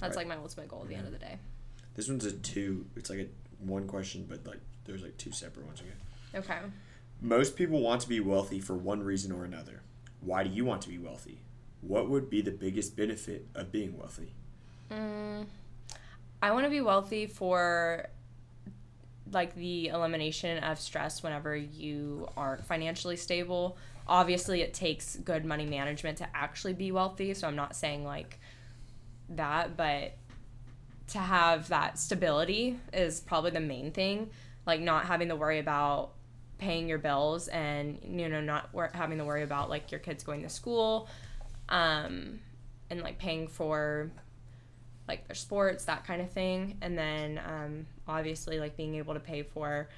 That's 0.00 0.16
Right. 0.16 0.26
like 0.28 0.36
my 0.38 0.42
ultimate 0.42 0.68
goal 0.68 0.82
at 0.82 0.88
the 0.88 0.94
end 0.96 1.06
of 1.06 1.12
the 1.12 1.18
day. 1.18 1.38
This 1.94 2.08
one's 2.08 2.24
a 2.24 2.32
two. 2.32 2.86
It's 2.96 3.10
like 3.10 3.20
a 3.20 3.26
one 3.64 3.86
question, 3.86 4.26
but 4.28 4.46
like 4.46 4.60
there's 4.84 5.02
like 5.02 5.16
two 5.18 5.32
separate 5.32 5.66
ones. 5.66 5.80
Okay. 6.32 6.38
Okay. 6.38 6.58
Most 7.20 7.56
people 7.56 7.80
want 7.80 8.00
to 8.02 8.08
be 8.08 8.20
wealthy 8.20 8.60
for 8.60 8.74
one 8.74 9.02
reason 9.02 9.32
or 9.32 9.44
another. 9.44 9.82
Why 10.20 10.42
do 10.44 10.50
you 10.50 10.64
want 10.64 10.82
to 10.82 10.88
be 10.88 10.98
wealthy? 10.98 11.38
What 11.80 12.08
would 12.10 12.28
be 12.28 12.40
the 12.40 12.50
biggest 12.50 12.96
benefit 12.96 13.46
of 13.54 13.70
being 13.70 13.96
wealthy? 13.96 14.32
Mm, 14.90 15.46
I 16.42 16.50
want 16.52 16.64
to 16.64 16.70
be 16.70 16.80
wealthy 16.80 17.26
for 17.26 18.06
like 19.32 19.54
the 19.54 19.88
elimination 19.88 20.62
of 20.62 20.78
stress 20.78 21.22
whenever 21.22 21.56
you 21.56 22.28
aren't 22.36 22.64
financially 22.64 23.16
stable. 23.16 23.76
Obviously, 24.06 24.60
it 24.60 24.74
takes 24.74 25.16
good 25.16 25.44
money 25.44 25.66
management 25.66 26.18
to 26.18 26.28
actually 26.34 26.74
be 26.74 26.92
wealthy, 26.92 27.32
so 27.34 27.48
I'm 27.48 27.56
not 27.56 27.74
saying 27.74 28.04
like 28.04 28.38
that, 29.30 29.76
but 29.76 30.12
to 31.08 31.18
have 31.18 31.68
that 31.68 31.98
stability 31.98 32.78
is 32.92 33.20
probably 33.20 33.50
the 33.50 33.60
main 33.60 33.90
thing. 33.92 34.30
Like 34.66 34.80
not 34.80 35.06
having 35.06 35.28
to 35.28 35.36
worry 35.36 35.58
about 35.58 36.12
paying 36.58 36.88
your 36.88 36.98
bills 36.98 37.48
and 37.48 37.98
you 38.06 38.28
know 38.28 38.40
not 38.40 38.72
wor- 38.72 38.90
having 38.94 39.18
to 39.18 39.24
worry 39.24 39.42
about 39.42 39.68
like 39.68 39.90
your 39.90 39.98
kids 39.98 40.22
going 40.22 40.40
to 40.42 40.48
school 40.48 41.08
um 41.68 42.38
and 42.90 43.02
like 43.02 43.18
paying 43.18 43.48
for 43.48 44.10
like 45.08 45.26
their 45.26 45.34
sports, 45.34 45.84
that 45.84 46.06
kind 46.06 46.22
of 46.22 46.30
thing. 46.30 46.78
And 46.80 46.96
then 46.96 47.40
um, 47.46 47.86
obviously 48.08 48.58
like 48.58 48.76
being 48.76 48.94
able 48.96 49.14
to 49.14 49.20
pay 49.20 49.42
for 49.42 49.88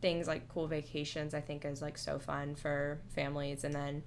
things 0.00 0.26
like 0.28 0.48
cool 0.48 0.66
vacations, 0.66 1.34
I 1.34 1.40
think 1.40 1.64
is 1.64 1.80
like 1.80 1.96
so 1.96 2.18
fun 2.18 2.54
for 2.54 3.00
families. 3.14 3.64
And 3.64 3.72
then 3.74 4.02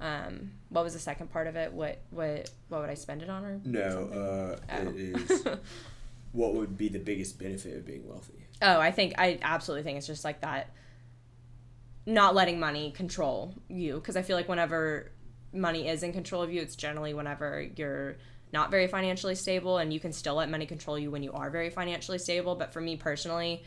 um, 0.00 0.52
what 0.70 0.84
was 0.84 0.94
the 0.94 0.98
second 0.98 1.30
part 1.30 1.46
of 1.46 1.56
it? 1.56 1.72
What 1.72 1.98
what 2.10 2.50
what 2.68 2.80
would 2.80 2.90
I 2.90 2.94
spend 2.94 3.22
it 3.22 3.30
on? 3.30 3.44
Or 3.44 3.60
No, 3.64 4.58
uh, 4.60 4.74
Oh. 4.74 4.88
it 4.88 4.96
is. 4.96 5.44
what 6.32 6.54
would 6.54 6.76
be 6.76 6.88
the 6.88 6.98
biggest 6.98 7.38
benefit 7.38 7.76
of 7.76 7.86
being 7.86 8.06
wealthy? 8.08 8.46
Oh, 8.62 8.80
I 8.80 8.90
think 8.90 9.14
I 9.18 9.38
absolutely 9.42 9.84
think 9.84 9.98
it's 9.98 10.06
just 10.06 10.24
like 10.24 10.40
that. 10.40 10.70
Not 12.06 12.34
letting 12.34 12.60
money 12.60 12.92
control 12.92 13.52
you, 13.68 13.94
because 13.94 14.16
I 14.16 14.22
feel 14.22 14.36
like 14.36 14.48
whenever 14.48 15.10
money 15.52 15.88
is 15.88 16.02
in 16.02 16.12
control 16.12 16.42
of 16.42 16.52
you, 16.52 16.60
it's 16.62 16.76
generally 16.76 17.12
whenever 17.14 17.68
you're 17.76 18.16
not 18.56 18.70
very 18.70 18.86
financially 18.86 19.34
stable, 19.34 19.76
and 19.76 19.92
you 19.92 20.00
can 20.00 20.12
still 20.12 20.34
let 20.34 20.48
money 20.48 20.64
control 20.64 20.98
you 20.98 21.10
when 21.10 21.22
you 21.22 21.30
are 21.32 21.50
very 21.50 21.68
financially 21.68 22.16
stable. 22.18 22.54
But 22.54 22.72
for 22.72 22.80
me 22.80 22.96
personally, 22.96 23.62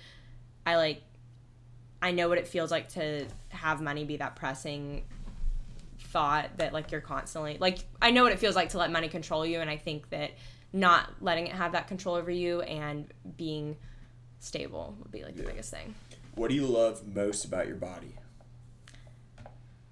I 0.65 0.77
like, 0.77 1.03
I 2.01 2.09
know 2.11 2.27
what 2.27 2.39
it 2.39 2.47
feels 2.47 2.71
like 2.71 2.89
to 2.89 3.27
have 3.49 3.81
money 3.81 4.03
be 4.03 4.17
that 4.17 4.35
pressing 4.35 5.03
thought 5.99 6.57
that 6.57 6.73
like 6.73 6.91
you're 6.91 7.01
constantly 7.01 7.57
like 7.59 7.77
I 8.01 8.09
know 8.09 8.23
what 8.23 8.31
it 8.31 8.39
feels 8.39 8.55
like 8.55 8.69
to 8.69 8.79
let 8.79 8.91
money 8.91 9.09
control 9.09 9.45
you, 9.45 9.59
and 9.61 9.69
I 9.69 9.77
think 9.77 10.09
that 10.09 10.31
not 10.73 11.07
letting 11.21 11.45
it 11.45 11.53
have 11.53 11.73
that 11.73 11.87
control 11.87 12.15
over 12.15 12.31
you 12.31 12.61
and 12.61 13.05
being 13.37 13.77
stable 14.39 14.95
would 14.99 15.11
be 15.11 15.23
like 15.23 15.35
the 15.35 15.43
Yeah. 15.43 15.49
biggest 15.49 15.69
thing. 15.71 15.93
What 16.33 16.49
do 16.49 16.55
you 16.55 16.65
love 16.65 17.05
most 17.05 17.45
about 17.45 17.67
your 17.67 17.75
body? 17.75 18.15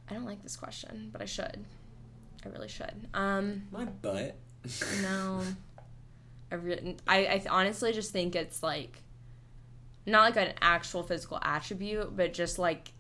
I 0.10 0.14
don't 0.16 0.26
like 0.26 0.42
this 0.42 0.56
question, 0.56 1.10
but 1.12 1.22
I 1.22 1.26
should. 1.26 1.66
I 2.46 2.50
really 2.50 2.70
should. 2.70 3.08
Um, 3.14 3.64
My 3.72 3.86
butt. 3.86 4.38
No. 5.02 5.42
I 6.52 6.56
really, 6.56 6.98
I, 7.08 7.26
I 7.26 7.44
honestly 7.50 7.92
just 7.92 8.12
think 8.12 8.36
it's 8.36 8.64
like, 8.64 9.02
not 10.06 10.36
like 10.36 10.48
an 10.48 10.54
actual 10.62 11.04
physical 11.04 11.40
attribute, 11.42 12.16
but 12.16 12.34
just 12.34 12.58
like 12.58 12.94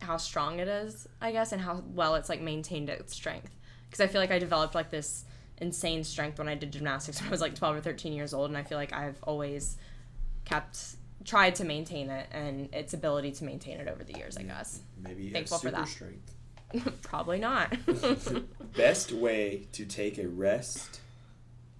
how 0.00 0.16
strong 0.16 0.58
it 0.58 0.68
is, 0.68 1.06
I 1.20 1.32
guess, 1.32 1.52
and 1.52 1.60
how 1.60 1.82
well 1.94 2.14
it's 2.14 2.28
like 2.28 2.40
maintained 2.40 2.88
its 2.88 3.14
strength. 3.14 3.54
Because 3.88 4.00
I 4.00 4.06
feel 4.06 4.20
like 4.20 4.30
I 4.30 4.38
developed 4.38 4.74
like 4.74 4.90
this 4.90 5.24
insane 5.58 6.04
strength 6.04 6.38
when 6.38 6.48
I 6.48 6.54
did 6.54 6.72
gymnastics 6.72 7.20
when 7.20 7.28
I 7.28 7.30
was 7.30 7.40
like 7.40 7.54
12 7.54 7.76
or 7.76 7.80
13 7.80 8.12
years 8.12 8.32
old, 8.32 8.48
and 8.50 8.56
I 8.56 8.62
feel 8.62 8.78
like 8.78 8.92
I've 8.92 9.22
always 9.22 9.76
kept 10.44 10.96
tried 11.24 11.54
to 11.56 11.64
maintain 11.64 12.08
it 12.08 12.26
and 12.30 12.72
its 12.74 12.94
ability 12.94 13.32
to 13.32 13.44
maintain 13.44 13.78
it 13.80 13.88
over 13.88 14.02
the 14.02 14.14
years, 14.14 14.36
I 14.36 14.42
guess. 14.44 14.80
Maybe 15.02 15.30
Thankful 15.30 15.58
for 15.58 15.68
super 15.68 15.80
that. 15.80 15.88
strength. 15.88 16.34
Probably 17.02 17.38
not. 17.38 17.76
Best 18.76 19.12
way 19.12 19.66
to 19.72 19.84
take 19.84 20.18
a 20.18 20.28
rest 20.28 21.00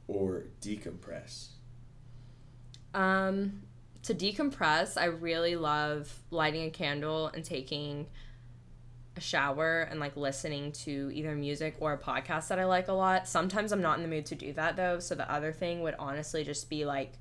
or 0.06 0.44
decompress? 0.60 1.48
Um, 2.94 3.62
to 4.02 4.14
decompress, 4.14 4.96
I 4.96 5.06
really 5.06 5.56
love 5.56 6.12
lighting 6.30 6.64
a 6.64 6.70
candle 6.70 7.28
and 7.28 7.44
taking 7.44 8.06
a 9.16 9.20
shower 9.20 9.82
and 9.90 10.00
like 10.00 10.16
listening 10.16 10.72
to 10.72 11.10
either 11.12 11.34
music 11.34 11.76
or 11.80 11.92
a 11.92 11.98
podcast 11.98 12.48
that 12.48 12.58
I 12.58 12.64
like 12.64 12.88
a 12.88 12.92
lot. 12.92 13.28
Sometimes 13.28 13.72
I'm 13.72 13.82
not 13.82 13.98
in 13.98 14.02
the 14.02 14.08
mood 14.08 14.26
to 14.26 14.34
do 14.34 14.52
that 14.54 14.76
though, 14.76 14.98
so 15.00 15.14
the 15.14 15.30
other 15.30 15.52
thing 15.52 15.82
would 15.82 15.96
honestly 15.98 16.44
just 16.44 16.70
be 16.70 16.86
like 16.86 17.12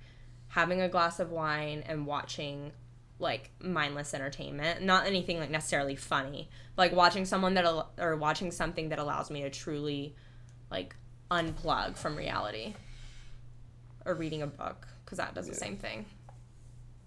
having 0.50 0.82
a 0.82 0.88
glass 0.88 1.20
of 1.20 1.32
wine 1.32 1.84
and 1.86 2.06
watching 2.06 2.72
like 3.20 3.50
mindless 3.60 4.14
entertainment, 4.14 4.82
not 4.84 5.08
anything 5.08 5.40
like 5.40 5.50
necessarily 5.50 5.96
funny, 5.96 6.50
like 6.78 6.92
watching 6.94 7.26
someone 7.26 7.56
that 7.56 7.66
al- 7.66 7.92
or 7.98 8.16
watching 8.16 8.52
something 8.52 8.90
that 8.90 9.00
allows 9.00 9.32
me 9.32 9.42
to 9.42 9.50
truly 9.50 10.16
like 10.70 10.96
unplug 11.32 11.98
from 11.98 12.16
reality 12.16 12.74
or 14.06 14.14
reading 14.14 14.42
a 14.42 14.48
book 14.48 14.88
because 15.04 15.18
that 15.18 15.34
does 15.34 15.48
the 15.48 15.56
same 15.56 15.78
thing. 15.78 16.06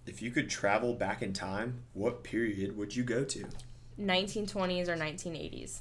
If 0.06 0.20
you 0.22 0.30
could 0.30 0.50
travel 0.50 0.94
back 0.94 1.22
in 1.22 1.32
time, 1.32 1.82
what 1.92 2.24
period 2.24 2.76
would 2.76 2.96
you 2.96 3.04
go 3.04 3.22
to? 3.24 3.44
1920s 4.00 4.88
or 4.88 4.96
1980s. 4.96 5.80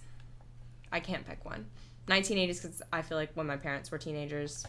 I 0.92 1.00
can't 1.00 1.26
pick 1.26 1.44
one. 1.46 1.66
1980s 2.08 2.62
because 2.62 2.82
I 2.92 3.02
feel 3.02 3.18
like 3.18 3.32
when 3.34 3.48
my 3.48 3.58
parents 3.58 3.90
were 3.92 3.98
teenagers, 3.98 4.66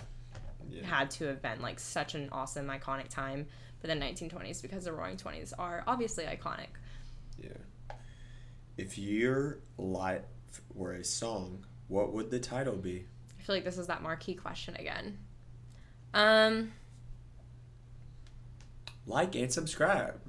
Yeah. 0.71 0.85
had 0.87 1.11
to 1.13 1.25
have 1.27 1.43
been 1.43 1.61
like 1.61 1.81
such 1.81 2.15
an 2.15 2.29
awesome, 2.33 2.69
iconic 2.69 3.09
time. 3.09 3.47
But 3.81 3.89
then 3.89 4.01
1920s 4.01 4.61
because 4.63 4.85
the 4.85 4.93
Roaring 4.93 5.17
Twenties 5.17 5.53
are 5.55 5.83
obviously 5.87 6.25
iconic. 6.25 6.67
Yeah. 7.43 7.49
If 8.77 8.99
your 8.99 9.59
life 9.79 10.23
were 10.75 10.93
a 10.93 11.05
song, 11.05 11.65
what 11.89 12.13
would 12.13 12.31
the 12.31 12.39
title 12.41 12.77
be? 12.77 13.05
I 13.39 13.43
feel 13.43 13.55
like 13.57 13.65
this 13.65 13.79
is 13.79 13.87
that 13.87 14.03
marquee 14.03 14.35
question 14.35 14.77
again. 14.77 15.19
Um, 16.13 16.73
Like 19.07 19.35
and 19.35 19.51
subscribe. 19.53 20.21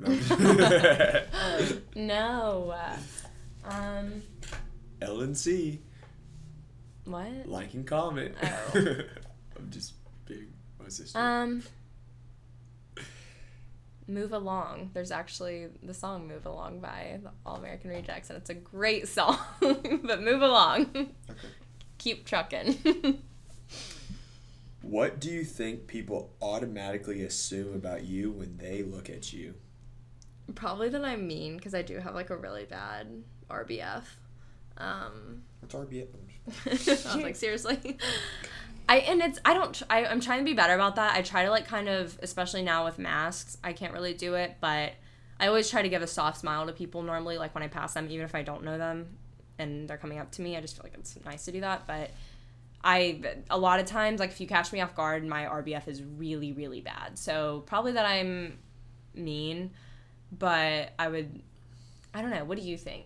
no. 1.96 2.74
Um, 3.64 4.24
LNC. 5.04 5.78
what? 7.06 7.46
Like 7.48 7.76
and 7.76 7.86
comment. 7.86 8.34
Oh. 8.44 8.72
I'm 9.56 9.70
just 9.70 9.94
being 10.26 10.48
my 10.82 10.90
sister. 10.90 11.20
Um, 11.20 11.62
Move 14.08 14.34
Along. 14.34 14.92
There's 14.94 15.12
actually 15.12 15.68
the 15.84 15.94
song 15.94 16.28
Move 16.28 16.46
Along 16.46 16.80
by 16.80 17.20
the 17.24 17.32
All 17.46 17.56
American 17.56 17.90
Rejects, 17.92 18.30
and 18.30 18.38
it's 18.38 18.50
a 18.50 18.56
great 18.56 19.08
song. 19.08 19.38
but 19.60 20.22
move 20.22 20.42
along. 20.42 20.88
okay. 20.96 21.08
Keep 21.98 22.26
trucking. 22.26 23.20
What 24.82 25.20
do 25.20 25.30
you 25.30 25.44
think 25.44 25.86
people 25.86 26.34
automatically 26.42 27.22
assume 27.22 27.76
about 27.76 28.04
you 28.04 28.32
when 28.32 28.58
they 28.58 28.82
look 28.82 29.10
at 29.10 29.32
you? 29.32 29.54
Probably 30.56 30.90
that 30.90 31.06
I'm 31.06 31.28
mean 31.28 31.56
because 31.56 31.76
I 31.76 31.84
do 31.84 31.98
have 32.00 32.16
like 32.16 32.32
a 32.32 32.36
really 32.36 32.66
bad 32.66 33.24
RBF. 33.50 34.04
Um, 34.78 35.44
What's 35.60 35.76
RBF? 35.76 36.08
I 36.66 37.16
was 37.16 37.24
like, 37.24 37.36
seriously. 37.36 37.98
I 38.90 38.98
and 38.98 39.22
it's 39.22 39.40
I 39.46 39.54
don't 39.54 39.82
I, 39.90 40.06
I'm 40.06 40.20
trying 40.20 40.40
to 40.40 40.46
be 40.46 40.54
better 40.54 40.74
about 40.74 40.96
that. 40.96 41.16
I 41.16 41.22
try 41.22 41.46
to 41.46 41.50
like 41.50 41.68
kind 41.68 41.88
of 41.88 42.18
especially 42.22 42.62
now 42.62 42.86
with 42.86 43.00
masks 43.00 43.58
I 43.64 43.74
can't 43.74 43.94
really 43.94 44.14
do 44.14 44.36
it, 44.36 44.58
but 44.60 44.94
I 45.42 45.48
always 45.48 45.70
try 45.70 45.82
to 45.82 45.90
give 45.90 46.04
a 46.04 46.08
soft 46.08 46.40
smile 46.40 46.68
to 46.68 46.72
people 46.72 47.02
normally, 47.02 47.40
like 47.40 47.56
when 47.56 47.64
I 47.64 47.68
pass 47.68 47.96
them, 47.96 48.08
even 48.12 48.26
if 48.26 48.36
I 48.36 48.44
don't 48.44 48.64
know 48.64 48.78
them 48.78 49.18
and 49.58 49.88
they're 49.88 49.98
coming 49.98 50.20
up 50.20 50.32
to 50.34 50.42
me. 50.42 50.56
I 50.56 50.62
just 50.62 50.76
feel 50.76 50.84
like 50.84 50.94
it's 50.94 51.18
nice 51.26 51.46
to 51.46 51.52
do 51.52 51.62
that. 51.62 51.88
But 51.88 52.12
I, 52.84 53.22
a 53.50 53.58
lot 53.58 53.80
of 53.80 53.88
times, 53.88 54.20
like 54.20 54.30
if 54.30 54.40
you 54.40 54.48
catch 54.48 54.72
me 54.72 54.82
off 54.82 54.96
guard, 54.96 55.26
my 55.26 55.46
RBF 55.46 55.88
is 55.88 56.04
really, 56.04 56.52
really 56.52 56.82
bad. 56.82 57.18
So 57.18 57.64
probably 57.66 57.94
that 57.94 58.06
I'm 58.06 58.60
mean, 59.16 59.72
but 60.32 60.92
I 61.00 61.08
would, 61.08 61.42
I 62.14 62.22
don't 62.22 62.32
know. 62.32 62.44
What 62.44 62.60
do 62.60 62.64
you 62.64 62.78
think? 62.78 63.06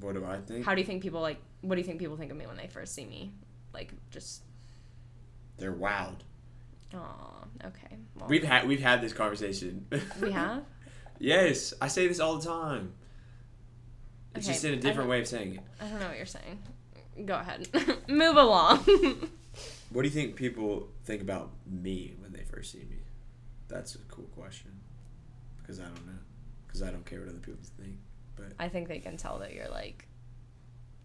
What 0.00 0.14
do 0.14 0.24
I 0.24 0.38
think? 0.38 0.66
How 0.66 0.74
do 0.74 0.80
you 0.80 0.86
think 0.86 1.02
people 1.02 1.22
like, 1.22 1.38
what 1.60 1.76
do 1.76 1.80
you 1.80 1.86
think 1.86 1.98
people 1.98 2.16
think 2.16 2.30
of 2.30 2.36
me 2.36 2.46
when 2.46 2.56
they 2.56 2.66
first 2.66 2.94
see 2.94 3.06
me? 3.06 3.32
Like, 3.72 3.92
just, 4.10 4.42
They're 5.58 5.72
wowed. 5.72 6.20
oh, 6.94 7.44
okay. 7.64 7.96
Well, 8.16 8.28
We've 8.28 8.44
had 8.44 8.66
we've 8.68 8.80
had 8.82 9.00
this 9.00 9.12
conversation. 9.12 9.86
we 10.20 10.30
have? 10.32 10.64
yes, 11.18 11.72
I 11.80 11.88
say 11.88 12.06
this 12.08 12.20
all 12.20 12.36
the 12.38 12.46
time. 12.46 12.92
It's 14.34 14.46
Okay, 14.46 14.52
just 14.54 14.64
in 14.64 14.74
a 14.74 14.76
different 14.76 15.08
way 15.10 15.20
of 15.20 15.26
saying 15.28 15.54
it. 15.56 15.60
I 15.80 15.88
don't 15.88 16.00
know 16.00 16.08
what 16.08 16.16
you're 16.16 16.26
saying. 16.26 16.58
Go 17.26 17.34
ahead. 17.34 17.68
Move 18.08 18.36
along. 18.36 18.84
What 19.90 20.00
do 20.04 20.08
you 20.08 20.14
think 20.14 20.36
people 20.36 20.88
think 21.04 21.20
about 21.20 21.50
me 21.66 22.14
when 22.20 22.32
they 22.32 22.44
first 22.44 22.72
see 22.72 22.78
me? 22.78 22.96
That's 23.68 23.94
a 23.94 23.98
cool 24.08 24.24
question. 24.34 24.70
Because 25.58 25.80
I 25.80 25.84
don't 25.84 26.06
know. 26.06 26.18
Because 26.66 26.82
I 26.82 26.90
don't 26.90 27.04
care 27.04 27.20
what 27.20 27.28
other 27.28 27.36
people 27.40 27.60
think. 27.78 27.96
But 28.34 28.54
I 28.58 28.70
think 28.70 28.88
they 28.88 29.00
can 29.00 29.18
tell 29.18 29.40
that 29.40 29.52
you're 29.52 29.68
like 29.68 30.08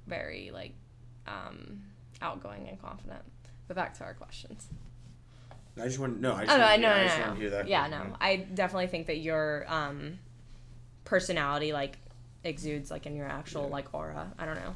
very 0.08 0.52
like 0.54 0.74
um 1.28 1.82
outgoing 2.22 2.68
and 2.68 2.82
confident. 2.82 3.22
But 3.68 3.76
back 3.76 3.98
to 3.98 4.04
our 4.04 4.14
questions. 4.14 4.68
I 5.80 5.84
just 5.86 6.00
want 6.00 6.16
to 6.16 6.22
no. 6.22 6.34
I 6.34 6.46
just 6.46 6.54
Oh 6.54 6.58
no, 6.58 6.64
want 6.64 6.72
I 6.72 6.76
to 6.78 6.82
no, 6.82 6.90
I 6.90 6.98
no, 6.98 7.04
just 7.04 7.18
no, 7.20 7.24
want 7.26 7.36
to 7.36 7.42
hear 7.42 7.50
that. 7.52 7.68
Yeah, 7.68 7.88
no. 7.88 8.16
I 8.20 8.36
definitely 8.38 8.88
think 8.88 9.08
that 9.08 9.18
your 9.18 9.66
um 9.68 10.20
personality 11.06 11.72
like 11.74 11.98
exudes 12.44 12.90
like 12.90 13.06
in 13.06 13.16
your 13.16 13.28
actual 13.28 13.64
Yeah. 13.64 13.70
like 13.70 13.94
aura. 13.94 14.32
I 14.40 14.46
don't 14.46 14.56
know. 14.56 14.76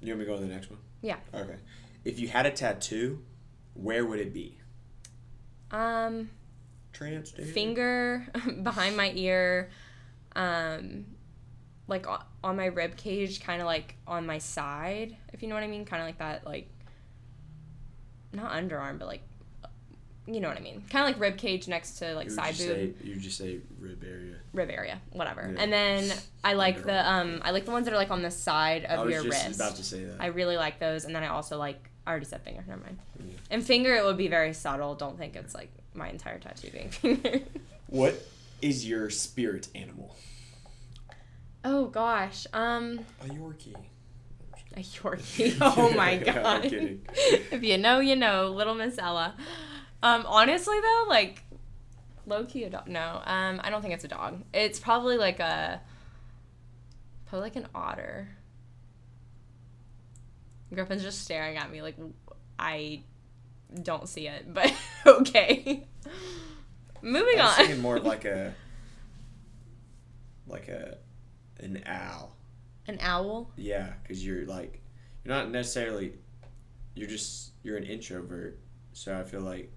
You 0.00 0.08
want 0.12 0.20
me 0.20 0.24
to 0.26 0.30
go 0.32 0.36
to 0.36 0.42
the 0.46 0.52
next 0.52 0.68
one? 0.70 0.80
Yeah. 1.00 1.16
Okay. 1.32 1.56
If 2.04 2.18
you 2.18 2.28
had 2.28 2.44
a 2.44 2.50
tattoo, 2.50 3.22
where 3.74 4.04
would 4.04 4.18
it 4.20 4.34
be? 4.34 4.58
Um 5.70 6.28
Transgender. 6.92 7.46
finger 7.52 8.26
behind 8.62 8.96
my 8.96 9.12
ear 9.14 9.70
um 10.36 11.06
like 11.92 12.06
on 12.42 12.56
my 12.56 12.66
rib 12.66 12.96
cage 12.96 13.40
kind 13.40 13.60
of 13.62 13.66
like 13.66 13.94
on 14.06 14.26
my 14.26 14.38
side 14.38 15.16
if 15.32 15.42
you 15.42 15.48
know 15.48 15.54
what 15.54 15.62
i 15.64 15.68
mean 15.68 15.84
kind 15.84 16.02
of 16.02 16.08
like 16.08 16.18
that 16.18 16.44
like 16.46 16.68
not 18.32 18.52
underarm 18.52 18.98
but 18.98 19.06
like 19.06 19.22
you 20.26 20.40
know 20.40 20.48
what 20.48 20.56
i 20.56 20.60
mean 20.60 20.82
kind 20.90 21.04
of 21.04 21.12
like 21.12 21.20
rib 21.20 21.36
cage 21.36 21.66
next 21.68 21.98
to 21.98 22.14
like 22.14 22.30
side 22.30 22.56
boob 22.56 22.66
Say, 22.68 22.92
you 23.04 23.16
just 23.16 23.36
say 23.38 23.58
rib 23.80 24.02
area. 24.04 24.36
rib 24.52 24.70
area 24.70 25.00
whatever 25.12 25.50
Yeah. 25.54 25.62
and 25.62 25.72
then 25.72 26.12
i 26.44 26.52
like 26.54 26.78
Underarm. 26.78 26.84
the 26.86 27.10
um 27.12 27.40
i 27.44 27.50
like 27.50 27.64
the 27.64 27.72
ones 27.72 27.84
that 27.86 27.92
are 27.94 27.96
like 27.98 28.10
on 28.10 28.22
the 28.22 28.30
side 28.30 28.86
I 28.88 28.94
of 28.94 29.06
was 29.06 29.14
your 29.14 29.24
just 29.24 29.46
wrist 29.46 29.60
about 29.60 29.76
to 29.76 29.84
say 29.84 30.04
that. 30.04 30.16
i 30.20 30.26
really 30.26 30.56
like 30.56 30.78
those 30.78 31.04
and 31.04 31.14
then 31.14 31.22
i 31.24 31.26
also 31.28 31.58
like 31.58 31.90
i 32.06 32.10
already 32.10 32.26
said 32.26 32.40
finger 32.42 32.64
never 32.68 32.80
mind 32.80 32.98
Yeah. 33.18 33.34
and 33.50 33.64
finger 33.64 33.94
it 33.96 34.04
would 34.04 34.16
be 34.16 34.28
very 34.28 34.52
subtle 34.54 34.94
don't 34.94 35.18
think 35.18 35.34
it's 35.36 35.54
like 35.54 35.70
my 35.94 36.08
entire 36.08 36.38
tattoo 36.38 36.70
being 36.70 36.88
finger 36.90 37.40
what 37.88 38.14
is 38.62 38.88
your 38.88 39.10
spirit 39.10 39.66
animal? 39.74 40.14
Oh 41.64 41.86
gosh. 41.86 42.46
Um 42.52 43.00
A 43.22 43.26
Yorkie. 43.26 43.74
a 44.76 44.80
Yorkie. 44.80 45.56
Oh 45.60 45.92
my 45.94 46.12
I'm 46.12 46.24
god. 46.24 46.64
if 46.72 47.62
you 47.62 47.78
know, 47.78 48.00
you 48.00 48.16
know, 48.16 48.48
little 48.48 48.74
Miss 48.74 48.98
Ella. 48.98 49.34
Um, 50.02 50.24
honestly 50.26 50.78
though, 50.80 51.04
like 51.08 51.44
low 52.26 52.44
key 52.44 52.64
a 52.64 52.70
dog. 52.70 52.88
No, 52.88 53.22
um, 53.24 53.60
I 53.62 53.70
don't 53.70 53.82
think 53.82 53.94
it's 53.94 54.04
a 54.04 54.08
dog. 54.08 54.42
It's 54.52 54.80
probably 54.80 55.16
like 55.16 55.38
a 55.40 55.80
probably 57.26 57.46
like 57.46 57.56
an 57.56 57.68
otter. 57.74 58.28
Griffin's 60.74 61.02
just 61.02 61.22
staring 61.22 61.56
at 61.56 61.70
me 61.70 61.82
like 61.82 61.96
I 62.58 63.02
don't 63.80 64.08
see 64.08 64.26
it, 64.26 64.52
but 64.52 64.72
okay. 65.06 65.84
Moving 67.02 67.40
I 67.40 67.44
was 67.44 67.50
on. 67.52 67.56
thinking 67.66 67.80
more 67.82 67.98
like 68.00 68.24
a, 68.24 68.54
like 70.46 70.68
a, 70.68 70.96
an 71.62 71.82
owl. 71.86 72.36
An 72.86 72.98
owl. 73.00 73.52
Yeah, 73.56 73.92
because 74.02 74.24
you're 74.24 74.44
like, 74.46 74.80
you're 75.24 75.34
not 75.34 75.50
necessarily, 75.50 76.14
you're 76.94 77.08
just 77.08 77.52
you're 77.62 77.76
an 77.76 77.84
introvert. 77.84 78.58
So 78.92 79.18
I 79.18 79.22
feel 79.24 79.40
like, 79.40 79.72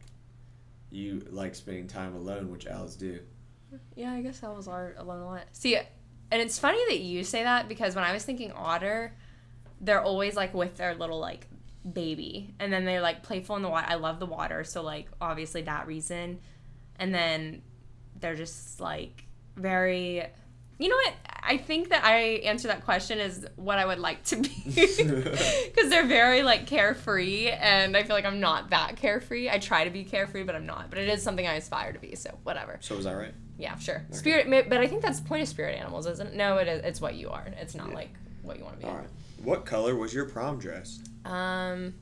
you 0.91 1.25
like 1.29 1.55
spending 1.55 1.87
time 1.87 2.15
alone, 2.15 2.51
which 2.51 2.67
owls 2.67 2.95
do. 2.95 3.19
Yeah, 3.95 4.13
I 4.13 4.21
guess 4.21 4.43
owls 4.43 4.67
are 4.67 4.95
alone 4.97 5.21
a 5.21 5.25
lot. 5.25 5.43
See, 5.51 5.75
and 5.75 6.41
it's 6.41 6.57
funny 6.57 6.79
that 6.89 6.99
you 6.99 7.23
say 7.23 7.43
that 7.43 7.67
because 7.67 7.95
when 7.95 8.03
I 8.03 8.13
was 8.13 8.23
thinking 8.23 8.51
otter, 8.51 9.15
they're 9.81 10.01
always 10.01 10.35
like 10.35 10.53
with 10.53 10.77
their 10.77 10.95
little 10.95 11.19
like 11.19 11.47
baby, 11.91 12.53
and 12.59 12.71
then 12.71 12.85
they're 12.85 13.01
like 13.01 13.23
playful 13.23 13.55
in 13.57 13.61
the 13.61 13.69
water. 13.69 13.87
I 13.89 13.95
love 13.95 14.19
the 14.19 14.25
water, 14.25 14.63
so 14.63 14.81
like 14.81 15.07
obviously 15.19 15.63
that 15.63 15.87
reason, 15.87 16.39
and 16.97 17.13
then 17.13 17.61
they're 18.19 18.35
just 18.35 18.79
like 18.79 19.25
very. 19.55 20.25
You 20.77 20.89
know 20.89 20.95
what? 20.95 21.13
I 21.47 21.57
think 21.57 21.89
that 21.89 22.03
I 22.03 22.17
answer 22.43 22.67
that 22.69 22.83
question 22.83 23.19
is 23.19 23.45
what 23.55 23.77
I 23.77 23.85
would 23.85 23.99
like 23.99 24.23
to 24.25 24.37
be. 24.37 24.49
Because 25.75 25.89
they're 25.89 26.07
very 26.07 26.41
like 26.43 26.65
carefree, 26.67 27.49
and 27.49 27.95
I 27.95 28.03
feel 28.03 28.15
like 28.15 28.25
I'm 28.25 28.39
not 28.39 28.69
that 28.71 28.95
carefree. 28.95 29.49
I 29.49 29.59
try 29.59 29.83
to 29.83 29.89
be 29.89 30.03
carefree, 30.03 30.43
but 30.43 30.55
I'm 30.55 30.65
not. 30.65 30.89
But 30.89 30.99
it 30.99 31.09
is 31.09 31.21
something 31.21 31.45
I 31.45 31.55
aspire 31.55 31.91
to 31.93 31.99
be, 31.99 32.15
so 32.15 32.37
whatever. 32.43 32.77
So 32.81 32.95
was 32.95 33.05
that 33.05 33.13
right? 33.13 33.33
Yeah, 33.57 33.77
sure. 33.77 34.05
Spirit, 34.11 34.49
but 34.69 34.79
I 34.79 34.87
think 34.87 35.01
that's 35.01 35.19
the 35.19 35.27
point 35.27 35.43
of 35.43 35.47
spirit 35.47 35.77
animals, 35.77 36.07
isn't 36.07 36.27
it? 36.29 36.35
No, 36.35 36.57
it 36.57 36.67
is. 36.67 36.83
It's 36.83 37.01
what 37.01 37.15
you 37.15 37.29
are. 37.29 37.45
It's 37.59 37.75
not 37.75 37.89
Yeah. 37.89 37.95
like 37.95 38.09
what 38.41 38.57
you 38.57 38.63
want 38.63 38.79
to 38.79 38.85
be. 38.85 38.89
All 38.91 38.97
right. 38.97 39.09
What 39.43 39.65
color 39.65 39.95
was 39.95 40.13
your 40.13 40.25
prom 40.25 40.57
dress? 40.59 40.99
Um, 41.25 41.95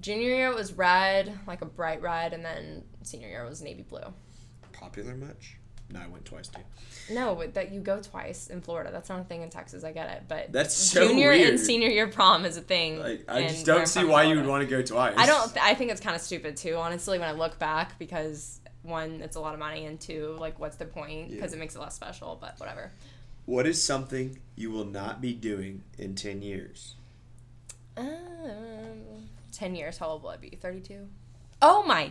junior 0.00 0.28
year 0.28 0.50
it 0.50 0.54
was 0.54 0.72
red, 0.72 1.38
like 1.46 1.62
a 1.62 1.66
bright 1.66 2.02
red, 2.02 2.32
and 2.32 2.44
then 2.44 2.84
senior 3.02 3.28
year 3.28 3.44
was 3.48 3.62
navy 3.62 3.82
blue. 3.82 4.12
Popular 4.72 5.14
much? 5.14 5.56
No, 5.92 6.00
I 6.00 6.06
went 6.06 6.24
twice 6.24 6.48
too. 6.48 6.60
No, 7.12 7.34
but 7.34 7.54
that 7.54 7.72
you 7.72 7.80
go 7.80 8.00
twice 8.00 8.46
in 8.46 8.60
Florida. 8.60 8.90
That's 8.92 9.08
not 9.08 9.20
a 9.20 9.24
thing 9.24 9.42
in 9.42 9.50
Texas. 9.50 9.82
I 9.82 9.90
get 9.92 10.08
it, 10.10 10.22
but 10.28 10.52
That's 10.52 10.74
so 10.74 11.08
junior 11.08 11.30
weird. 11.30 11.48
and 11.50 11.58
senior 11.60 11.88
year 11.88 12.06
prom 12.06 12.44
is 12.44 12.56
a 12.56 12.60
thing. 12.60 13.00
Like, 13.00 13.24
I 13.28 13.48
just 13.48 13.66
don't 13.66 13.88
see 13.88 14.04
why 14.04 14.22
you 14.24 14.36
would 14.36 14.46
want 14.46 14.62
to 14.62 14.68
go 14.70 14.82
twice. 14.82 15.14
I 15.16 15.26
don't. 15.26 15.52
I 15.62 15.74
think 15.74 15.90
it's 15.90 16.00
kind 16.00 16.14
of 16.14 16.22
stupid 16.22 16.56
too, 16.56 16.76
honestly, 16.76 17.18
when 17.18 17.28
I 17.28 17.32
look 17.32 17.58
back 17.58 17.98
because 17.98 18.60
one, 18.82 19.20
it's 19.20 19.36
a 19.36 19.40
lot 19.40 19.52
of 19.54 19.58
money, 19.60 19.84
and 19.86 20.00
two, 20.00 20.36
like, 20.38 20.58
what's 20.60 20.76
the 20.76 20.84
point? 20.86 21.30
Because 21.30 21.50
Yeah. 21.52 21.56
it 21.56 21.60
makes 21.60 21.74
it 21.74 21.80
less 21.80 21.94
special. 21.94 22.38
But 22.40 22.58
whatever. 22.60 22.92
What 23.46 23.66
is 23.66 23.82
something 23.82 24.38
you 24.54 24.70
will 24.70 24.84
not 24.84 25.20
be 25.20 25.32
doing 25.32 25.82
in 25.98 26.14
10 26.14 26.40
years? 26.42 26.94
Um, 27.96 28.06
ten 29.52 29.74
years. 29.74 29.98
How 29.98 30.06
old 30.08 30.22
will 30.22 30.30
I 30.30 30.36
be? 30.36 30.50
Thirty-two. 30.60 31.08
Oh 31.60 31.82
my! 31.82 32.10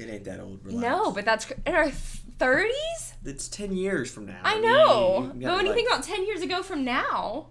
It 0.00 0.08
ain't 0.08 0.24
that 0.24 0.40
old. 0.40 0.64
Relax. 0.64 0.82
No, 0.82 1.12
but 1.12 1.26
that's 1.26 1.50
in 1.66 1.74
our 1.74 1.90
thirties. 1.90 3.14
It's 3.22 3.48
10 3.48 3.76
years 3.76 4.10
from 4.10 4.24
now. 4.24 4.40
I 4.42 4.54
mean, 4.54 4.62
know, 4.62 5.22
you 5.24 5.28
but 5.28 5.40
gotta, 5.40 5.56
when 5.56 5.66
you 5.66 5.74
think 5.74 5.90
about 5.90 6.04
ten 6.04 6.26
years 6.26 6.40
ago 6.40 6.62
from 6.62 6.84
now, 6.86 7.48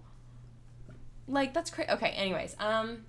like 1.28 1.54
that's 1.54 1.70
crazy. 1.70 1.90
Okay. 1.92 2.08
Anyways, 2.08 2.56
um, 2.58 3.04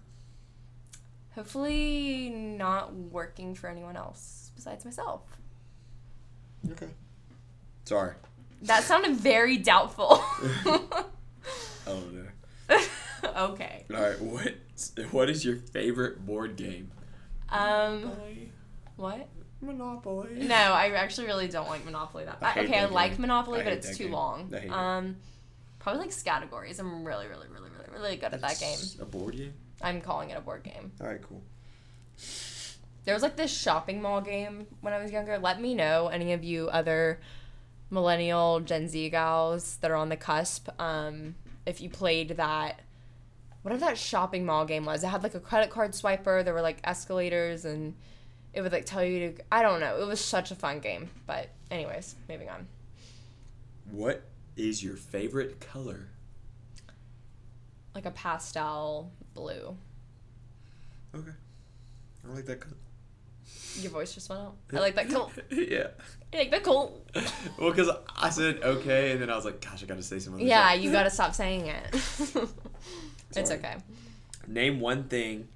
hopefully 1.34 2.30
not 2.30 2.94
working 2.94 3.56
for 3.56 3.68
anyone 3.68 3.98
else 3.98 4.52
besides 4.56 4.86
myself. 4.86 5.22
Okay. 6.74 6.90
Sorry. 7.86 8.14
That 8.62 8.84
sounded 8.84 9.16
very 9.16 9.58
doubtful. 9.58 10.08
I 10.22 11.04
don't 11.88 12.28
okay. 13.38 13.86
All 13.92 14.02
right. 14.02 14.22
What 14.22 14.54
What 15.10 15.32
is 15.32 15.44
your 15.44 15.56
favorite 15.56 16.28
board 16.28 16.58
game? 16.58 16.92
Um, 17.50 18.12
what? 19.02 19.28
Monopoly. 19.62 20.30
No, 20.48 20.56
I 20.56 20.90
actually 20.92 21.28
really 21.28 21.48
don't 21.48 21.68
like 21.70 21.86
Monopoly 21.86 22.26
that 22.26 22.38
I 22.42 22.46
much. 22.46 22.54
hate 22.56 22.66
Okay, 22.66 22.80
I 22.80 22.86
like. 22.86 23.20
Monopoly, 23.20 23.62
I 23.62 23.64
but 23.64 23.74
it's 23.74 23.90
that 23.90 23.98
too 23.98 24.06
game. 24.06 24.14
long. 24.14 24.52
I 24.54 24.58
hate 24.60 24.66
it. 24.66 24.72
Um, 24.72 25.18
probably 25.80 26.02
like 26.02 26.24
categories. 26.24 26.80
I'm 26.80 27.06
really, 27.06 27.28
really, 27.28 27.48
really, 27.48 27.70
really, 27.70 27.92
really 27.94 28.16
good 28.16 28.34
at 28.34 28.42
that 28.42 28.60
game. 28.60 28.78
A 29.00 29.06
board 29.06 29.36
game. 29.38 29.54
I'm 29.82 30.02
calling 30.02 30.30
it 30.30 30.38
a 30.38 30.42
board 30.42 30.64
game. 30.64 30.92
All 31.02 31.08
right. 31.08 31.22
Cool. 31.22 31.42
There 33.04 33.14
was 33.14 33.24
like 33.24 33.36
this 33.36 33.52
shopping 33.56 34.02
mall 34.02 34.22
game 34.22 34.68
when 34.82 34.94
I 34.94 35.02
was 35.02 35.12
younger. 35.12 35.38
Let 35.40 35.60
me 35.60 35.74
know, 35.74 36.08
any 36.08 36.34
of 36.34 36.44
you 36.44 36.68
other 36.70 37.20
millennial 37.90 38.60
Gen 38.62 38.88
Z 38.88 39.10
gals 39.10 39.78
that 39.78 39.92
are 39.92 39.96
on 39.96 40.10
the 40.10 40.18
cusp, 40.18 40.70
um, 40.80 41.36
if 41.66 41.82
you 41.82 41.90
played 41.90 42.30
that. 42.38 42.80
Whatever 43.64 43.86
that 43.86 43.98
shopping 43.98 44.44
mall 44.46 44.66
game 44.66 44.86
was, 44.86 45.04
it 45.04 45.08
had 45.08 45.22
like 45.22 45.36
a 45.36 45.40
credit 45.40 45.70
card 45.70 45.92
swiper. 45.92 46.44
There 46.44 46.54
were 46.54 46.62
like 46.64 46.80
escalators, 46.84 47.64
and 47.66 47.94
it 48.54 48.62
would 48.62 48.72
like 48.72 48.86
tell 48.86 49.04
you 49.04 49.32
to. 49.32 49.44
I 49.52 49.62
don't 49.62 49.80
know. 49.80 50.02
It 50.02 50.08
was 50.08 50.20
such 50.20 50.52
a 50.52 50.56
fun 50.56 50.80
game. 50.80 51.10
But 51.26 51.50
anyways, 51.70 52.16
moving 52.30 52.50
on. 52.50 52.68
What 53.90 54.24
is 54.56 54.84
your 54.84 54.96
favorite 54.96 55.60
color? 55.60 56.08
Like 57.96 58.06
a 58.06 58.12
pastel 58.12 59.12
blue. 59.34 59.76
Okay. 61.16 61.32
I 62.30 62.34
like 62.34 62.46
that 62.46 62.62
color. 62.62 62.76
Your 63.80 63.92
voice 63.92 64.14
just 64.14 64.30
went 64.30 64.42
out. 64.42 64.56
I 64.74 64.80
like 64.80 64.96
that 64.96 65.10
cool. 65.10 65.32
yeah. 65.50 65.88
I 66.34 66.38
like 66.38 66.52
that 66.52 66.64
cool. 66.64 67.02
Well, 67.58 67.72
because 67.72 67.90
I 68.18 68.30
said 68.30 68.60
okay, 68.64 69.12
and 69.12 69.22
then 69.22 69.30
I 69.30 69.36
was 69.36 69.46
like, 69.46 69.62
gosh, 69.62 69.84
I 69.84 69.86
got 69.86 69.98
to 69.98 70.04
say 70.04 70.20
something. 70.20 70.46
Yeah, 70.46 70.74
you 70.74 70.92
gotta 70.92 71.10
stop 71.20 71.34
saying 71.36 71.68
it. 71.68 71.96
it's 73.36 73.52
okay. 73.52 73.76
Name 74.48 74.80
one 74.80 75.04
thing 75.06 75.48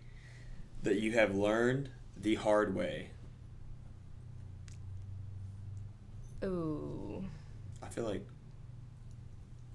that 0.83 0.99
you 0.99 1.13
have 1.13 1.35
learned 1.35 1.89
the 2.25 2.33
hard 2.33 2.73
way. 2.75 3.09
Ooh. 6.43 7.23
I 7.83 7.87
feel 7.87 8.03
like 8.03 8.25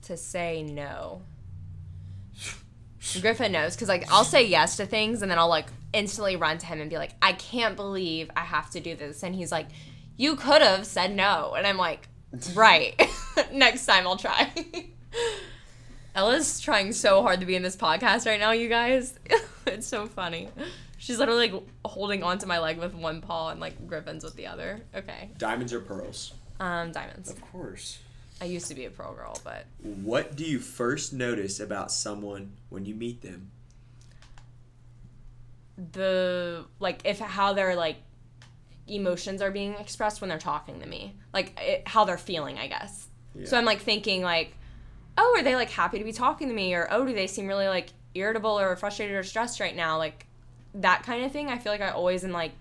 To 0.02 0.16
say 0.16 0.64
no. 0.64 1.22
Griffin 3.20 3.52
knows 3.52 3.76
because 3.76 3.86
like 3.86 4.10
I'll 4.10 4.24
say 4.24 4.44
yes 4.44 4.76
to 4.78 4.86
things 4.86 5.22
and 5.22 5.30
then 5.30 5.38
I'll 5.38 5.48
like 5.48 5.68
instantly 5.92 6.34
run 6.34 6.58
to 6.58 6.66
him 6.66 6.80
and 6.80 6.90
be 6.90 6.98
like, 6.98 7.12
I 7.22 7.34
can't 7.34 7.76
believe 7.76 8.32
I 8.34 8.40
have 8.40 8.68
to 8.70 8.80
do 8.80 8.96
this, 8.96 9.22
and 9.22 9.32
he's 9.32 9.52
like, 9.52 9.68
You 10.16 10.34
could 10.34 10.60
have 10.60 10.84
said 10.84 11.14
no, 11.14 11.54
and 11.56 11.64
I'm 11.64 11.78
like, 11.78 12.08
Right. 12.54 13.00
Next 13.52 13.86
time 13.86 14.08
I'll 14.08 14.16
try. 14.16 14.50
Ella's 16.16 16.58
trying 16.58 16.92
so 16.92 17.22
hard 17.22 17.38
to 17.38 17.46
be 17.46 17.54
in 17.54 17.62
this 17.62 17.76
podcast 17.76 18.26
right 18.26 18.40
now, 18.40 18.50
you 18.50 18.68
guys. 18.68 19.16
it's 19.66 19.86
so 19.86 20.06
funny. 20.08 20.48
She's 21.02 21.18
literally 21.18 21.50
like 21.50 21.62
holding 21.84 22.22
onto 22.22 22.44
my 22.46 22.58
leg 22.58 22.78
with 22.78 22.92
one 22.94 23.22
paw 23.22 23.48
and 23.48 23.58
like 23.58 23.86
Griffin's 23.86 24.22
with 24.22 24.36
the 24.36 24.46
other. 24.46 24.82
Okay. 24.94 25.30
diamonds 25.38 25.72
or 25.72 25.80
pearls. 25.80 26.34
Um, 26.60 26.92
diamonds. 26.92 27.30
Of 27.30 27.40
course. 27.40 27.98
I 28.38 28.44
used 28.44 28.68
to 28.68 28.74
be 28.74 28.84
a 28.84 28.90
pearl 28.90 29.14
girl, 29.14 29.38
but 29.42 29.64
What 29.82 30.36
do 30.36 30.44
you 30.44 30.58
first 30.58 31.12
notice 31.14 31.58
about 31.58 31.90
someone 31.90 32.52
when 32.68 32.84
you 32.84 32.94
meet 32.94 33.22
them? 33.22 33.50
the 35.92 36.66
like 36.78 37.00
if 37.06 37.18
how 37.20 37.54
their 37.54 37.74
like 37.74 37.96
emotions 38.86 39.40
are 39.40 39.50
being 39.50 39.72
expressed 39.76 40.20
when 40.20 40.28
they're 40.28 40.38
talking 40.38 40.78
to 40.80 40.86
me 40.86 41.16
like 41.32 41.58
it, 41.58 41.88
how 41.88 42.04
they're 42.04 42.18
feeling 42.18 42.58
i 42.58 42.66
guess 42.66 43.08
Yeah. 43.34 43.46
so 43.46 43.56
i'm 43.56 43.64
like 43.64 43.80
thinking 43.80 44.20
like 44.22 44.54
oh 45.16 45.34
are 45.38 45.42
they 45.42 45.56
like 45.56 45.70
happy 45.70 45.98
to 45.98 46.04
be 46.04 46.12
talking 46.12 46.48
to 46.48 46.54
me 46.54 46.74
or 46.74 46.86
oh 46.90 47.06
do 47.06 47.14
they 47.14 47.26
seem 47.26 47.46
really 47.46 47.66
like 47.68 47.88
irritable 48.14 48.58
or 48.60 48.76
frustrated 48.76 49.16
or 49.16 49.22
stressed 49.22 49.58
right 49.58 49.74
now 49.74 49.96
like 49.96 50.26
that 50.74 51.02
kind 51.02 51.24
of 51.24 51.32
thing 51.32 51.48
i 51.48 51.58
feel 51.58 51.72
like 51.72 51.80
i 51.80 51.90
always 51.90 52.24
am 52.24 52.32
like 52.32 52.52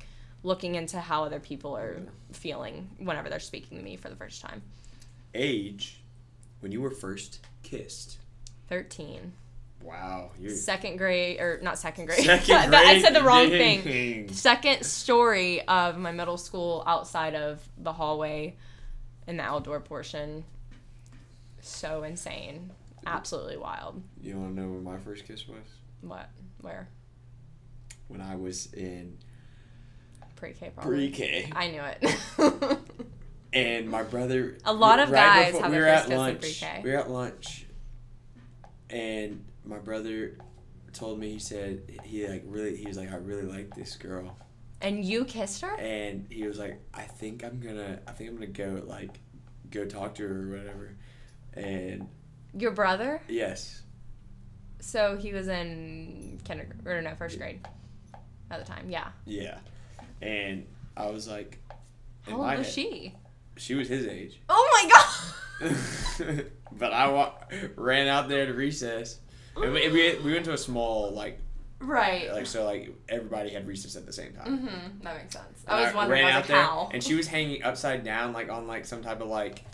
looking 0.44 0.76
into 0.76 1.00
how 1.00 1.24
other 1.24 1.40
people 1.40 1.76
are 1.76 1.98
feeling 2.32 2.90
whenever 2.98 3.30
they're 3.30 3.40
speaking 3.40 3.78
to 3.78 3.84
me 3.84 3.96
for 3.96 4.10
the 4.10 4.16
first 4.16 4.42
time 4.42 4.62
Age 5.36 6.02
when 6.62 6.72
you 6.72 6.82
were 6.82 6.90
first 6.90 7.40
kissed. 7.64 8.18
13 8.68 9.34
Wow. 9.82 10.32
You're 10.38 10.56
second 10.56 10.98
grade 10.98 11.40
or 11.40 11.60
not 11.62 11.80
second 11.80 12.08
grade 12.08 12.26
second 12.26 12.46
grade. 12.70 12.74
I 12.74 13.02
said 13.02 13.16
the 13.16 13.24
wrong 13.24 13.48
thing 13.48 14.28
second 14.34 14.84
story 14.84 15.62
of 15.68 15.98
my 15.98 16.12
middle 16.12 16.38
school 16.38 16.84
outside 16.86 17.34
of 17.34 17.62
the 17.78 17.94
hallway 17.94 18.56
in 19.28 19.38
the 19.38 19.44
outdoor 19.44 19.80
portion. 19.80 20.44
So 21.62 22.04
insane. 22.04 22.72
Absolutely 23.06 23.58
wild. 23.58 24.02
You 24.22 24.38
want 24.38 24.56
to 24.56 24.62
know 24.62 24.68
where 24.68 24.82
my 24.82 24.98
first 24.98 25.26
kiss 25.26 25.48
was? 25.48 25.58
What? 26.02 26.30
Where? 26.62 26.90
When 28.10 28.22
I 28.22 28.36
was 28.36 28.72
in 28.74 29.18
Pre-K 30.36 30.72
probably. 30.76 31.10
pre-K, 31.10 31.50
I 31.56 31.68
knew 31.70 31.82
it. 31.82 32.80
and 33.54 33.90
my 33.90 34.04
brother. 34.04 34.58
A 34.66 34.74
lot 34.74 35.00
of 35.00 35.10
guys 35.12 35.58
have 35.58 35.72
we 35.72 35.78
their 35.78 35.86
were 35.86 35.98
first 35.98 36.10
at 36.12 36.18
lunch. 36.18 36.40
pre-K. 36.42 36.82
We 36.84 36.92
were 36.92 36.98
at 36.98 37.10
lunch, 37.10 37.66
and 38.90 39.46
my 39.66 39.78
brother 39.78 40.38
told 40.94 41.20
me 41.20 41.32
he 41.34 41.40
said 41.40 42.00
he 42.04 42.28
like 42.28 42.44
really 42.46 42.76
he 42.76 42.88
was 42.88 42.98
like 42.98 43.12
I 43.12 43.16
really 43.18 43.44
like 43.44 43.76
this 43.76 43.96
girl, 43.96 44.38
and 44.82 45.04
you 45.06 45.24
kissed 45.26 45.62
her? 45.62 45.76
and 45.80 46.26
he 46.32 46.48
was 46.48 46.58
like 46.58 46.80
I 46.94 47.04
think 47.04 47.44
I'm 47.44 47.60
gonna 47.60 48.00
I 48.08 48.12
think 48.12 48.30
I'm 48.32 48.36
gonna 48.36 48.48
go 48.48 48.82
like 48.86 49.20
go 49.70 49.86
talk 49.86 50.16
to 50.16 50.28
her 50.28 50.44
or 50.54 50.58
whatever, 50.58 50.96
and 51.54 52.08
Your 52.58 52.72
brother? 52.72 53.22
yes, 53.28 53.84
So 54.80 55.16
he 55.18 55.32
was 55.34 55.48
in 55.48 56.40
kindergarten 56.44 56.88
or 56.88 57.02
no, 57.02 57.14
first 57.16 57.38
grade 57.38 57.60
at 58.52 58.66
the 58.66 58.72
time. 58.72 58.90
Yeah. 58.90 59.10
yeah, 59.26 59.58
and 60.22 60.66
I 60.98 61.10
was 61.10 61.28
like, 61.28 61.60
How 62.24 62.34
old 62.38 62.42
was 62.58 62.66
head- 62.66 62.66
she? 62.66 63.16
She 63.58 63.76
was 63.76 63.88
his 63.88 64.08
age. 64.08 64.40
Oh 64.50 64.70
my 64.74 64.90
god. 64.90 65.06
but 66.72 66.94
I 66.94 67.10
wa- 67.10 67.34
ran 67.76 68.08
out 68.08 68.30
there 68.30 68.46
to 68.46 68.54
recess. 68.54 69.20
And 69.56 69.74
we, 69.74 69.90
we, 69.90 70.16
we 70.20 70.32
went 70.34 70.46
to 70.46 70.54
a 70.54 70.58
small 70.58 71.12
like 71.12 71.40
right. 71.82 72.32
like 72.32 72.46
so 72.46 72.64
like 72.64 72.96
everybody 73.10 73.50
had 73.50 73.68
recess 73.68 73.96
at 73.98 74.06
the 74.06 74.14
same 74.14 74.34
time. 74.34 74.60
Mm-hmm. 74.60 75.04
That 75.04 75.18
makes 75.18 75.34
sense. 75.34 75.64
And 75.68 75.78
I 75.78 75.86
was 75.86 75.94
wondering 75.94 76.24
ran 76.24 76.32
I 76.32 76.36
out 76.36 76.36
like, 76.38 76.48
there, 76.48 76.62
how? 76.62 76.90
and 76.94 77.04
she 77.04 77.16
was 77.16 77.28
hanging 77.28 77.64
upside 77.64 78.04
down 78.06 78.32
like 78.32 78.50
on 78.50 78.68
like 78.68 78.86
some 78.86 79.02
type 79.02 79.20
of 79.22 79.28
like 79.28 79.66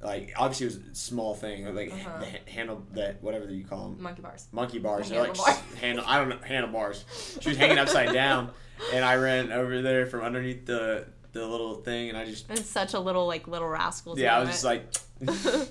like 0.00 0.32
obviously 0.36 0.66
it 0.66 0.68
was 0.68 0.92
a 0.92 0.94
small 0.94 1.34
thing 1.34 1.74
like 1.74 1.92
Uh-huh. 1.92 2.18
the 2.20 2.26
ha- 2.26 2.38
handle 2.46 2.82
that 2.92 3.20
whatever 3.22 3.50
you 3.50 3.64
call 3.64 3.88
them 3.90 4.00
Monkey 4.02 4.22
bars. 4.22 4.46
monkey 4.52 4.78
bars 4.78 5.08
they're 5.08 5.26
like 5.26 5.36
handle 5.80 6.04
I 6.06 6.18
don't 6.18 6.28
know 6.28 6.38
handlebars. 6.44 7.04
She 7.40 7.48
was 7.48 7.58
hanging 7.58 7.78
upside 7.78 8.12
down, 8.12 8.52
and 8.92 9.04
I 9.04 9.16
ran 9.16 9.50
over 9.50 9.82
there 9.82 10.06
from 10.06 10.20
underneath 10.22 10.66
the 10.66 11.06
the 11.32 11.46
little 11.46 11.74
thing, 11.76 12.08
and 12.10 12.16
I 12.18 12.24
just 12.24 12.48
It's 12.50 12.68
such 12.70 12.94
a 12.94 13.00
little 13.00 13.26
like 13.26 13.48
little 13.48 13.68
rascal. 13.68 14.18
yeah 14.18 14.36
I 14.36 14.40
was 14.40 14.48
just 14.50 14.64
like 14.64 14.94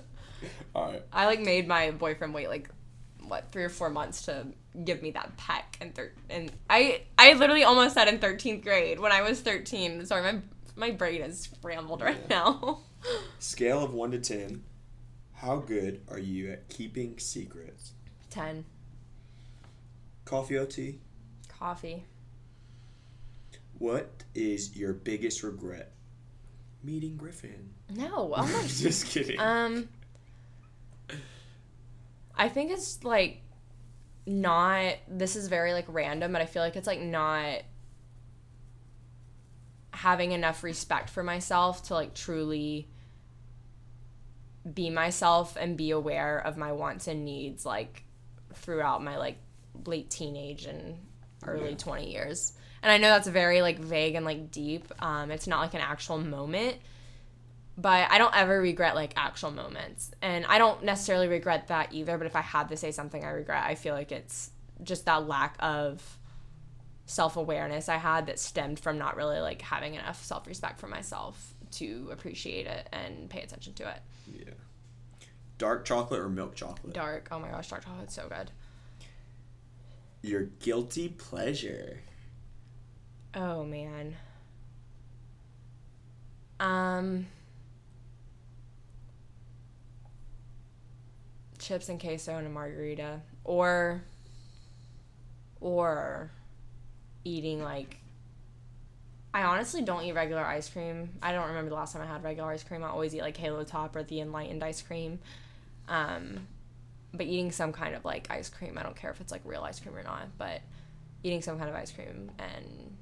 all 0.76 0.92
right. 0.92 1.04
I 1.12 1.26
like 1.26 1.40
made 1.42 1.68
my 1.68 1.92
boyfriend 1.92 2.34
wait 2.34 2.50
like 2.50 2.70
what 3.28 3.52
three 3.52 3.64
or 3.64 3.70
four 3.70 3.90
months 3.90 4.24
to 4.24 4.46
give 4.86 5.02
me 5.02 5.12
that 5.12 5.36
peck 5.38 5.78
and 5.82 5.94
thir- 5.96 6.14
and 6.30 6.52
I 6.70 7.02
I 7.18 7.34
literally 7.34 7.64
almost 7.64 7.94
said 7.96 8.08
in 8.08 8.20
thirteenth 8.20 8.64
grade 8.64 9.00
when 9.00 9.12
I 9.12 9.22
was 9.22 9.40
thirteen. 9.42 10.06
Sorry, 10.06 10.22
my 10.22 10.40
my 10.78 10.92
brain 10.92 11.22
is 11.22 11.42
scrambled 11.42 12.02
right 12.02 12.30
now. 12.30 12.80
Scale 13.40 13.84
of 13.84 13.94
1 13.94 14.12
to 14.12 14.20
10. 14.20 14.64
How 15.36 15.58
good 15.58 16.02
are 16.10 16.18
you 16.20 16.52
at 16.52 16.68
keeping 16.70 17.20
secrets? 17.20 17.92
Ten 18.30 18.66
Coffee 20.26 20.56
or 20.58 20.66
tea? 20.66 21.00
coffee. 21.60 22.04
What 23.80 24.24
is 24.36 24.76
your 24.76 24.94
biggest 24.94 25.44
regret? 25.44 25.92
Meeting 26.84 27.16
Griffin. 27.18 27.70
No, 27.94 28.34
oh 28.38 28.48
my. 28.48 28.64
Just 28.68 29.06
kidding. 29.08 29.40
Um, 29.40 29.90
I 32.36 32.50
think 32.50 32.72
it's 32.72 33.04
like 33.04 33.42
not. 34.26 34.96
This 35.08 35.36
is 35.36 35.48
very 35.48 35.74
like 35.74 35.86
random, 35.88 36.32
but 36.34 36.42
I 36.42 36.46
feel 36.46 36.62
like 36.64 36.76
it's 36.76 36.88
like 36.88 37.02
not 37.02 37.62
having 39.98 40.32
enough 40.32 40.64
respect 40.64 41.10
for 41.10 41.24
myself 41.24 41.84
to 41.84 41.94
like 41.94 42.14
truly 42.14 42.88
be 44.72 44.90
myself 44.90 45.58
and 45.60 45.78
be 45.78 45.92
aware 45.92 46.40
of 46.40 46.58
my 46.58 46.72
wants 46.72 47.08
and 47.08 47.26
needs 47.26 47.66
like 47.66 48.04
throughout 48.54 49.04
my 49.04 49.18
like 49.18 49.38
late 49.86 50.10
teenage 50.10 50.66
and 50.66 50.98
early 51.46 51.72
Yeah. 51.72 51.78
20 51.78 52.12
years 52.12 52.54
and 52.84 52.92
i 52.92 52.98
know 52.98 53.10
that's 53.10 53.28
very 53.28 53.62
like 53.62 53.80
vague 53.80 54.16
and 54.16 54.26
like 54.26 54.52
deep 54.52 54.92
um, 55.00 55.32
it's 55.32 55.48
not 55.48 55.62
like 55.62 55.74
an 55.74 55.82
actual 55.82 56.18
moment 56.18 56.78
but 57.80 58.10
I 58.10 58.18
don't 58.18 58.36
ever 58.36 58.60
regret 58.60 58.96
like 58.96 59.14
actual 59.16 59.52
moments. 59.52 60.10
And 60.24 60.48
I 60.48 60.58
don't 60.58 60.84
necessarily 60.84 61.28
regret 61.28 61.68
that 61.68 61.94
either, 61.94 62.18
but 62.18 62.26
if 62.26 62.36
I 62.36 62.42
had 62.42 62.70
to 62.70 62.76
say 62.76 62.92
something 62.92 63.24
I 63.24 63.30
regret, 63.30 63.64
I 63.64 63.76
feel 63.76 63.94
like 63.94 64.12
it's 64.12 64.50
just 64.82 65.06
that 65.06 65.28
lack 65.28 65.56
of 65.60 66.17
self-awareness 67.08 67.88
I 67.90 67.96
had 67.96 68.28
that 68.28 68.38
stemmed 68.38 68.80
from 68.80 68.98
not 68.98 69.16
really 69.16 69.40
like 69.40 69.62
having 69.62 69.96
enough 69.96 70.24
self-respect 70.24 70.80
for 70.80 70.88
myself 70.88 71.54
to 71.72 72.10
appreciate 72.12 72.68
it 72.68 72.88
and 72.92 73.30
pay 73.30 73.42
attention 73.42 73.74
to 73.76 73.90
it. 73.90 74.02
yeah. 74.32 74.54
Dark 75.58 75.86
chocolate 75.86 76.20
or 76.20 76.30
milk 76.30 76.54
chocolate? 76.54 76.94
Dark. 76.94 77.30
Oh 77.32 77.40
my 77.40 77.50
gosh, 77.50 77.70
dark 77.70 77.84
chocolate's 77.84 78.14
so 78.14 78.28
good. 78.30 78.52
Your 80.22 80.44
guilty 80.44 81.10
pleasure. 81.10 82.02
Oh 83.34 83.64
man. 83.64 84.16
Um 86.60 87.28
chips 91.58 91.90
and 91.90 92.00
queso 92.00 92.36
and 92.38 92.48
a 92.48 92.50
margarita 92.50 93.22
or 93.44 94.04
or 95.60 96.32
eating 97.28 97.62
like 97.62 97.98
I 99.34 99.44
honestly 99.44 99.82
don't 99.84 100.04
eat 100.04 100.14
regular 100.14 100.44
ice 100.44 100.70
cream. 100.70 101.10
I 101.22 101.32
don't 101.32 101.50
remember 101.50 101.70
the 101.70 101.76
last 101.76 101.94
time 101.94 102.02
I 102.02 102.08
had 102.08 102.24
regular 102.24 102.50
ice 102.50 102.64
cream. 102.64 102.84
I 102.84 102.90
always 102.90 103.14
eat 103.14 103.22
like 103.22 103.38
Halo 103.38 103.64
Top 103.64 103.96
or 103.96 104.04
the 104.04 104.22
enlightened 104.22 104.64
ice 104.64 104.82
cream. 104.82 105.20
Um 105.88 106.48
but 107.14 107.26
eating 107.26 107.52
some 107.52 107.72
kind 107.72 107.96
of 107.96 108.06
like 108.06 108.28
ice 108.30 108.50
cream, 108.50 108.78
I 108.78 108.84
don't 108.84 108.96
care 108.96 109.12
if 109.12 109.22
it's 109.22 109.32
like 109.32 109.42
real 109.46 109.62
ice 109.64 109.80
cream 109.80 109.96
or 109.96 110.04
not, 110.04 110.28
but 110.38 110.62
eating 111.24 111.42
some 111.42 111.58
kind 111.58 111.70
of 111.70 111.76
ice 111.76 111.92
cream 111.92 112.32
and 112.40 112.96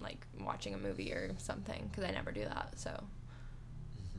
like 0.00 0.26
watching 0.40 0.74
a 0.74 0.78
movie 0.78 1.12
or 1.12 1.32
something 1.38 1.88
because 1.90 2.04
I 2.04 2.10
never 2.10 2.32
do 2.32 2.44
that. 2.44 2.72
So, 2.76 3.04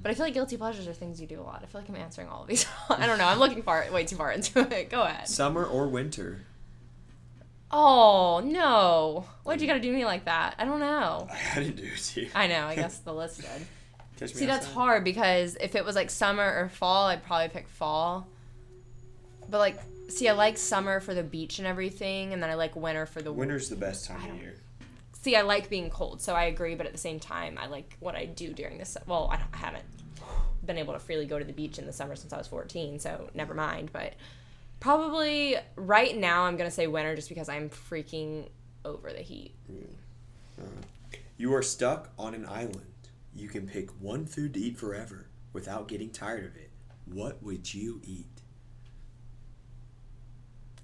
but 0.02 0.12
I 0.12 0.14
feel 0.14 0.26
like 0.26 0.34
guilty 0.34 0.58
pleasures 0.58 0.88
are 0.88 0.94
things 0.94 1.20
you 1.22 1.28
do 1.28 1.40
a 1.40 1.44
lot. 1.44 1.62
I 1.64 1.68
feel 1.68 1.82
like 1.82 1.90
I'm 1.90 1.96
answering 1.96 2.30
all 2.30 2.42
of 2.42 2.48
these. 2.48 2.66
I 2.90 3.06
don't 3.06 3.18
know. 3.18 3.28
I'm 3.28 3.40
looking 3.40 3.64
far 3.64 3.86
way 3.92 4.06
too 4.06 4.16
far 4.16 4.32
into 4.32 4.60
it. 4.60 4.90
Go 4.90 5.04
ahead. 5.04 5.28
Summer 5.28 5.66
or 5.66 5.88
winter? 5.88 6.42
Oh 7.70 8.42
no! 8.44 9.26
Why'd 9.44 9.60
you 9.62 9.66
mm. 9.66 9.72
gotta 9.72 9.80
do 9.82 9.92
me 9.92 10.06
like 10.06 10.26
that? 10.26 10.56
I 10.58 10.66
don't 10.66 10.80
know. 10.80 11.28
I 11.56 11.60
didn't 11.60 11.78
do 11.78 11.84
it 11.84 11.98
to 11.98 12.22
you. 12.22 12.30
I 12.34 12.48
know. 12.48 12.66
I 12.66 12.76
guess 12.84 13.00
the 13.00 13.14
list 13.14 13.42
did. 13.42 13.68
Catch 14.18 14.34
me 14.34 14.40
See, 14.40 14.46
that's 14.46 14.66
hard 14.66 15.04
because 15.04 15.58
if 15.60 15.76
it 15.76 15.86
was 15.86 15.96
like 15.96 16.10
summer 16.10 16.44
or 16.44 16.70
fall, 16.70 17.08
I'd 17.08 17.24
probably 17.24 17.50
pick 17.50 17.68
fall. 17.68 18.28
But 19.50 19.60
like, 19.60 19.80
see, 20.10 20.28
I 20.28 20.34
like 20.34 20.58
summer 20.58 21.00
for 21.00 21.14
the 21.14 21.24
beach 21.24 21.60
and 21.60 21.68
everything, 21.68 22.34
and 22.34 22.42
then 22.42 22.50
I 22.50 22.56
like 22.56 22.76
winter 22.76 23.06
for 23.06 23.22
the 23.22 23.32
Winter's 23.32 23.70
the 23.70 23.76
best 23.76 24.08
time 24.08 24.32
of 24.32 24.42
year. 24.42 24.56
See, 25.14 25.36
I 25.36 25.42
like 25.42 25.70
being 25.70 25.90
cold, 25.90 26.22
so 26.22 26.34
I 26.34 26.46
agree. 26.46 26.76
But 26.76 26.86
at 26.86 26.94
the 26.94 26.98
same 26.98 27.20
time, 27.20 27.58
I 27.62 27.68
like 27.68 27.98
what 28.00 28.16
I 28.16 28.26
do 28.26 28.54
during 28.54 28.78
this. 28.78 28.98
Well, 29.08 29.30
I, 29.32 29.38
don't, 29.38 29.50
I 29.54 29.58
haven't 29.58 29.86
been 30.66 30.78
able 30.78 30.94
to 30.94 31.00
freely 31.00 31.26
go 31.26 31.38
to 31.38 31.46
the 31.46 31.54
beach 31.54 31.78
in 31.80 31.86
the 31.86 31.94
summer 31.94 32.16
since 32.16 32.32
I 32.32 32.38
was 32.38 32.48
14, 32.48 33.00
so 33.00 33.30
never 33.34 33.54
mind. 33.54 33.92
But 33.92 34.14
probably 34.80 35.58
right 35.76 36.16
now, 36.16 36.44
I'm 36.44 36.58
gonna 36.58 36.72
say 36.72 36.88
winter 36.88 37.16
just 37.16 37.30
because 37.30 37.50
I'm 37.50 37.70
freaking 37.70 38.48
over 38.86 39.12
the 39.12 39.22
heat. 39.22 39.54
Mm. 39.72 39.84
Uh-huh. 40.60 41.18
You 41.38 41.54
are 41.54 41.62
stuck 41.62 42.10
on 42.18 42.34
an 42.34 42.46
island. 42.46 42.82
You 43.36 43.48
can 43.48 43.68
pick 43.68 43.92
one 44.02 44.26
food 44.26 44.54
to 44.56 44.60
eat 44.60 44.78
forever 44.78 45.28
without 45.54 45.88
getting 45.88 46.10
tired 46.10 46.46
of 46.46 46.56
it. 46.56 46.72
What 47.06 47.42
would 47.44 47.74
you 47.74 48.02
eat? 48.04 48.26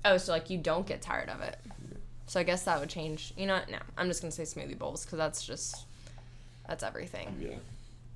Oh, 0.06 0.18
so 0.18 0.32
like 0.32 0.50
you 0.50 0.58
don't 0.58 0.86
get 0.86 1.02
tired 1.02 1.30
of 1.30 1.42
it. 1.42 1.58
So 2.28 2.40
I 2.40 2.44
guess 2.44 2.64
that 2.64 2.80
would 2.80 2.90
change. 2.90 3.34
You 3.38 3.48
know, 3.48 3.56
what? 3.56 3.70
no, 3.70 3.78
I'm 3.98 4.08
just 4.08 4.22
gonna 4.22 4.32
say 4.32 4.44
smoothie 4.44 4.78
bowls 4.78 5.06
because 5.06 5.18
that's 5.18 5.46
just 5.46 5.86
that's 6.68 6.84
everything. 6.84 7.36
Yeah. 7.40 7.56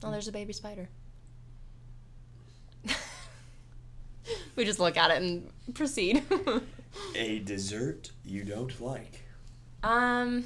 Oh, 0.04 0.12
there's 0.12 0.28
a 0.28 0.32
baby 0.32 0.54
spider. 0.54 0.90
We 4.58 4.66
just 4.66 4.80
look 4.80 4.98
at 4.98 5.12
it 5.12 5.22
and 5.22 5.50
proceed. 5.74 6.24
A 7.16 7.40
dessert 7.40 8.12
you 8.26 8.44
don't 8.44 8.82
like. 8.82 9.22
um, 9.84 10.44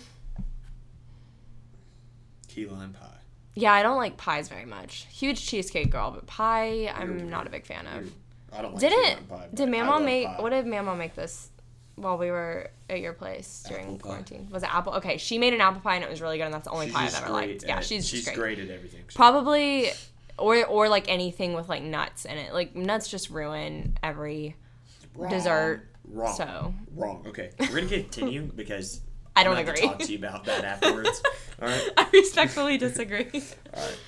Key 2.48 2.66
lime 2.66 2.92
pie. 2.94 3.08
yeah, 3.56 3.72
I 3.74 3.82
don't 3.84 3.98
like 3.98 4.18
pies 4.18 4.50
very 4.50 4.66
much. 4.66 5.08
Huge 5.12 5.46
cheesecake 5.46 5.90
girl, 5.90 6.12
but 6.12 6.28
pie, 6.28 6.92
I'm 6.94 7.20
You're 7.20 7.28
not 7.28 7.48
a 7.48 7.50
big 7.50 7.66
fan 7.66 7.88
of. 7.88 8.12
I 8.54 8.62
don't 8.62 8.74
like 8.74 8.82
Didn't 8.82 9.04
key 9.04 9.14
lime 9.16 9.24
pie. 9.26 9.48
but 9.50 9.56
did 9.56 9.68
I 9.70 9.72
Mama 9.72 9.92
love 9.92 10.02
make 10.04 10.28
pie. 10.28 10.42
what 10.42 10.50
did 10.50 10.66
Mama 10.68 10.96
make 10.96 11.16
this 11.16 11.50
while 11.96 12.18
we 12.18 12.30
were 12.32 12.70
at 12.90 13.00
your 13.00 13.14
place 13.14 13.64
during 13.70 13.84
Apple 13.86 13.98
pie. 13.98 14.02
quarantine? 14.02 14.50
Was 14.52 14.64
it 14.64 14.74
apple? 14.76 14.94
Okay, 14.96 15.18
she 15.18 15.38
made 15.38 15.54
an 15.54 15.62
apple 15.62 15.80
pie 15.80 15.96
and 15.96 16.04
it 16.04 16.10
was 16.10 16.20
really 16.22 16.38
good, 16.38 16.46
and 16.46 16.54
that's 16.54 16.66
the 16.66 16.72
only 16.72 16.88
She's 16.88 16.96
pie 16.96 17.04
I've 17.06 17.12
just 17.12 17.24
ever 17.24 17.32
great 17.34 17.50
liked. 17.52 17.64
Yeah, 17.66 17.78
at- 17.78 17.86
she's 17.86 18.06
she's 18.08 18.26
just 18.26 18.36
great. 18.36 18.60
at 18.60 18.70
everything. 18.70 19.04
Probably, 19.14 19.92
or 20.42 20.66
or 20.66 20.90
like 20.90 21.10
anything 21.10 21.54
with 21.54 21.70
like 21.70 21.84
nuts 21.84 22.26
in 22.26 22.38
it. 22.38 22.54
Like 22.54 22.76
nuts 22.76 23.08
just 23.08 23.30
ruin 23.30 23.98
every 24.04 24.56
Wrong. 25.16 25.30
dessert. 25.32 25.88
Wrong. 26.08 26.36
So 26.36 26.74
Wrong. 26.96 27.24
Okay, 27.28 27.52
we're 27.60 27.68
gonna 27.82 27.88
continue 27.88 28.44
because 28.56 29.02
I 29.36 29.44
don't 29.44 29.56
I'm 29.56 29.66
gonna 29.66 29.78
agree. 29.78 29.88
Talk 29.88 30.00
to 30.00 30.12
you 30.12 30.18
about 30.18 30.46
that 30.46 30.64
afterwards. 30.66 31.22
All 31.62 31.68
right. 31.68 31.90
I 31.96 32.08
respectfully 32.12 32.78
disagree. 32.78 33.30
All 33.74 33.82
right. 33.84 34.00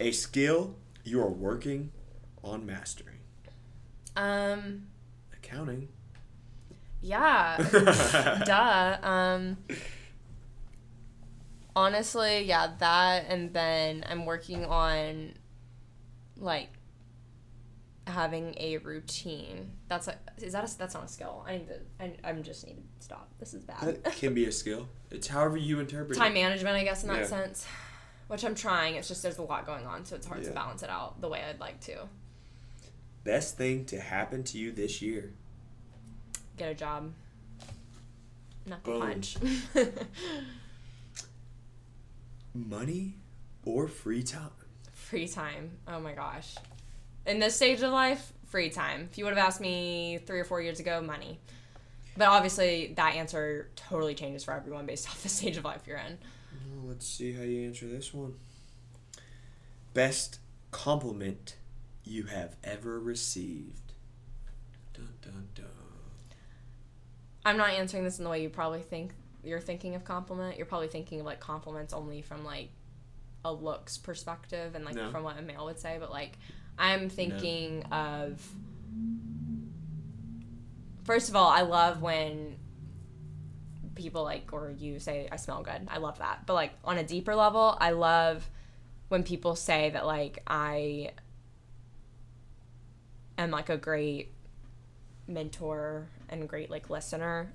A 0.00 0.12
skill 0.12 0.74
you 1.04 1.20
are 1.20 1.30
working 1.30 1.90
on 2.42 2.64
mastering. 2.64 3.18
um. 4.16 4.84
Accounting. 5.34 5.88
Yeah. 7.02 7.56
Duh. 8.46 8.98
Um. 9.06 9.56
Honestly, 11.74 12.42
yeah, 12.42 12.72
that, 12.78 13.24
and 13.28 13.52
then 13.54 14.04
I'm 14.08 14.26
working 14.26 14.64
on, 14.66 15.32
like, 16.38 16.68
having 18.06 18.54
a 18.58 18.78
routine. 18.78 19.70
That's 19.88 20.08
a 20.08 20.16
is 20.38 20.52
that 20.54 20.64
a 20.68 20.78
that's 20.78 20.94
not 20.94 21.04
a 21.04 21.08
skill. 21.08 21.44
I 21.46 21.58
need 21.58 21.68
to. 21.68 21.78
I, 22.00 22.12
I'm 22.24 22.42
just 22.42 22.66
need 22.66 22.76
to 22.76 23.04
stop. 23.04 23.28
This 23.38 23.54
is 23.54 23.62
bad. 23.62 24.02
That 24.02 24.16
can 24.16 24.34
be 24.34 24.46
a 24.46 24.52
skill. 24.52 24.88
It's 25.10 25.28
however 25.28 25.56
you 25.56 25.78
interpret 25.80 26.18
Time 26.18 26.32
it. 26.32 26.42
management, 26.42 26.76
I 26.76 26.84
guess, 26.84 27.02
in 27.04 27.08
that 27.10 27.20
Yeah. 27.20 27.26
sense. 27.26 27.66
Which 28.28 28.44
I'm 28.44 28.54
trying. 28.54 28.94
It's 28.96 29.08
just 29.08 29.22
there's 29.22 29.38
a 29.38 29.42
lot 29.42 29.66
going 29.66 29.86
on, 29.86 30.04
so 30.04 30.16
it's 30.16 30.26
hard 30.26 30.42
to 30.44 30.50
balance 30.50 30.82
it 30.82 30.90
out 30.90 31.20
the 31.20 31.28
way 31.28 31.42
I'd 31.48 31.60
like 31.60 31.80
to. 31.82 32.08
Best 33.24 33.56
thing 33.56 33.84
to 33.86 34.00
happen 34.00 34.42
to 34.44 34.58
you 34.58 34.72
this 34.72 35.00
year. 35.02 35.32
Get 36.56 36.70
a 36.70 36.74
job. 36.74 37.12
Not 38.66 38.82
the 38.84 38.98
punch. 38.98 39.36
Money 42.54 43.16
or 43.64 43.88
free 43.88 44.22
time. 44.22 44.50
Free 45.12 45.28
time. 45.28 45.70
Oh 45.86 46.00
my 46.00 46.14
gosh. 46.14 46.54
In 47.26 47.38
this 47.38 47.54
stage 47.54 47.82
of 47.82 47.92
life, 47.92 48.32
free 48.46 48.70
time. 48.70 49.08
If 49.12 49.18
you 49.18 49.24
would 49.26 49.36
have 49.36 49.46
asked 49.46 49.60
me 49.60 50.18
three 50.24 50.40
or 50.40 50.44
four 50.44 50.62
years 50.62 50.80
ago, 50.80 51.02
money. 51.02 51.38
But 52.16 52.28
obviously, 52.28 52.94
that 52.96 53.14
answer 53.14 53.68
totally 53.76 54.14
changes 54.14 54.42
for 54.42 54.54
everyone 54.54 54.86
based 54.86 55.06
off 55.10 55.22
the 55.22 55.28
stage 55.28 55.58
of 55.58 55.66
life 55.66 55.82
you're 55.86 55.98
in. 55.98 56.16
Well, 56.74 56.88
let's 56.88 57.06
see 57.06 57.34
how 57.34 57.42
you 57.42 57.66
answer 57.66 57.86
this 57.86 58.14
one. 58.14 58.36
Best 59.92 60.38
compliment 60.70 61.56
you 62.04 62.22
have 62.22 62.56
ever 62.64 62.98
received. 62.98 63.92
Dun 64.94 65.10
dun 65.20 65.48
dun. 65.54 65.66
I'm 67.44 67.58
not 67.58 67.68
answering 67.68 68.04
this 68.04 68.16
in 68.16 68.24
the 68.24 68.30
way 68.30 68.42
you 68.42 68.48
probably 68.48 68.80
think 68.80 69.12
you're 69.44 69.60
thinking 69.60 69.94
of 69.94 70.04
compliment. 70.04 70.56
You're 70.56 70.64
probably 70.64 70.88
thinking 70.88 71.20
of 71.20 71.26
like 71.26 71.38
compliments 71.38 71.92
only 71.92 72.22
from 72.22 72.46
like 72.46 72.70
a 73.44 73.52
looks 73.52 73.98
perspective 73.98 74.74
and 74.74 74.84
like 74.84 74.94
No. 74.94 75.10
from 75.10 75.24
what 75.24 75.38
a 75.38 75.42
male 75.42 75.64
would 75.64 75.78
say. 75.78 75.96
But 75.98 76.10
like, 76.10 76.38
I'm 76.78 77.08
thinking 77.08 77.84
of. 77.92 78.40
First 81.04 81.28
of 81.28 81.36
all, 81.36 81.48
I 81.48 81.62
love 81.62 82.00
when 82.00 82.56
people 83.94 84.22
like 84.22 84.52
or 84.52 84.70
you 84.70 84.98
say 85.00 85.28
I 85.30 85.36
smell 85.36 85.62
good. 85.62 85.88
I 85.88 85.98
love 85.98 86.18
that. 86.18 86.46
But 86.46 86.54
like 86.54 86.72
on 86.84 86.98
a 86.98 87.04
deeper 87.04 87.34
level, 87.34 87.76
I 87.80 87.90
love 87.90 88.48
when 89.08 89.22
people 89.24 89.56
say 89.56 89.90
that 89.90 90.06
like 90.06 90.42
I 90.46 91.10
am 93.38 93.50
like 93.50 93.68
a 93.68 93.76
great 93.76 94.32
mentor 95.26 96.06
and 96.28 96.48
great 96.48 96.70
like 96.70 96.90
listener 96.90 97.52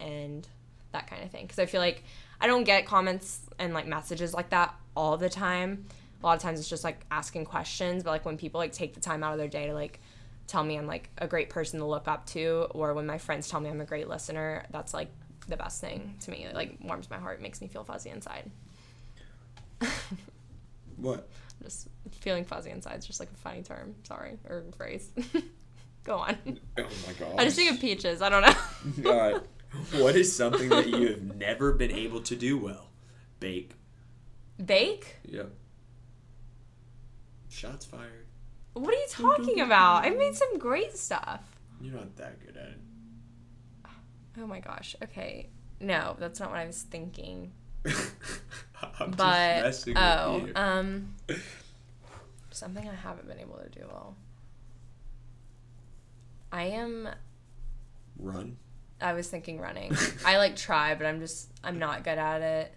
and 0.00 0.46
that 0.92 1.06
kind 1.08 1.22
of 1.22 1.30
thing 1.30 1.42
because 1.44 1.58
i 1.58 1.66
feel 1.66 1.80
like 1.80 2.02
i 2.40 2.46
don't 2.46 2.64
get 2.64 2.84
comments 2.86 3.40
and 3.58 3.72
like 3.72 3.86
messages 3.86 4.34
like 4.34 4.50
that 4.50 4.74
all 4.96 5.16
the 5.16 5.28
time 5.28 5.84
a 6.22 6.26
lot 6.26 6.36
of 6.36 6.42
times 6.42 6.58
it's 6.58 6.68
just 6.68 6.84
like 6.84 7.04
asking 7.10 7.44
questions 7.44 8.02
but 8.02 8.10
like 8.10 8.24
when 8.24 8.36
people 8.36 8.58
like 8.58 8.72
take 8.72 8.94
the 8.94 9.00
time 9.00 9.22
out 9.22 9.32
of 9.32 9.38
their 9.38 9.48
day 9.48 9.66
to 9.66 9.74
like 9.74 10.00
tell 10.46 10.62
me 10.64 10.76
i'm 10.76 10.86
like 10.86 11.10
a 11.18 11.26
great 11.26 11.50
person 11.50 11.78
to 11.80 11.86
look 11.86 12.06
up 12.08 12.24
to 12.26 12.66
or 12.70 12.94
when 12.94 13.06
my 13.06 13.18
friends 13.18 13.48
tell 13.48 13.60
me 13.60 13.68
i'm 13.68 13.80
a 13.80 13.84
great 13.84 14.08
listener 14.08 14.64
that's 14.70 14.94
like 14.94 15.08
the 15.48 15.56
best 15.56 15.80
thing 15.80 16.14
to 16.20 16.30
me 16.30 16.44
it 16.44 16.54
like 16.54 16.76
warms 16.82 17.10
my 17.10 17.18
heart 17.18 17.40
makes 17.42 17.60
me 17.60 17.66
feel 17.68 17.84
fuzzy 17.84 18.10
inside 18.10 18.50
What? 20.96 21.28
just 21.62 21.88
feeling 22.20 22.44
fuzzy 22.44 22.70
inside 22.70 22.98
is 22.98 23.06
just 23.06 23.20
like 23.20 23.30
a 23.30 23.36
funny 23.36 23.62
term 23.62 23.94
sorry 24.04 24.38
or 24.48 24.64
phrase 24.76 25.10
go 26.04 26.16
on 26.18 26.36
Oh 26.78 26.82
my 27.06 27.12
god. 27.18 27.34
i 27.38 27.44
just 27.44 27.56
think 27.56 27.70
of 27.72 27.80
peaches 27.80 28.22
i 28.22 28.28
don't 28.28 28.42
know 28.42 28.54
All 29.10 29.16
right. 29.18 29.42
What 30.00 30.14
is 30.14 30.34
something 30.34 30.68
that 30.68 30.86
you 30.88 31.08
have 31.08 31.22
never 31.36 31.72
been 31.72 31.90
able 31.90 32.20
to 32.22 32.36
do 32.36 32.56
well? 32.56 32.90
Bake. 33.40 33.72
Bake 34.64 35.16
Yep. 35.24 35.50
Shots 37.48 37.86
fired. 37.86 38.26
What 38.72 38.92
are 38.92 38.96
you 38.98 39.06
talking 39.08 39.60
about? 39.60 40.04
I 40.04 40.10
made 40.10 40.34
some 40.34 40.58
great 40.58 40.96
stuff. 40.96 41.40
You're 41.80 41.94
not 41.94 42.16
that 42.16 42.44
good 42.44 42.56
at 42.56 42.68
it. 42.70 42.80
Oh 44.40 44.46
my 44.46 44.58
gosh. 44.58 44.96
Okay. 45.02 45.48
No, 45.80 46.16
that's 46.18 46.40
not 46.40 46.50
what 46.50 46.58
I 46.58 46.66
was 46.66 46.82
thinking. 46.82 47.52
I'm 47.86 49.14
just 49.14 49.18
messing 49.18 49.96
oh, 49.96 50.38
with 50.40 50.48
you. 50.48 50.52
um 50.56 51.14
something 52.50 52.88
I 52.88 52.94
haven't 52.94 53.28
been 53.28 53.38
able 53.38 53.58
to 53.58 53.68
do 53.68 53.86
well. 53.86 54.16
I 56.50 56.64
am 56.64 57.08
Run. 58.18 58.56
I 59.00 59.12
was 59.12 59.28
thinking 59.28 59.60
running. 59.60 59.94
I 60.24 60.38
like 60.38 60.56
try, 60.56 60.94
but 60.94 61.06
I'm 61.06 61.20
just 61.20 61.50
I'm 61.62 61.78
not 61.78 62.04
good 62.04 62.18
at 62.18 62.42
it. 62.42 62.74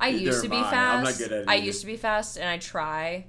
I 0.00 0.08
used 0.08 0.42
to 0.42 0.48
be 0.48 0.56
fast. 0.56 0.74
I'm 0.74 1.04
not 1.04 1.18
good 1.18 1.32
at 1.32 1.42
it 1.42 1.48
I 1.48 1.56
either. 1.56 1.66
used 1.66 1.80
to 1.82 1.86
be 1.86 1.96
fast 1.96 2.36
and 2.36 2.48
I 2.48 2.58
try, 2.58 3.26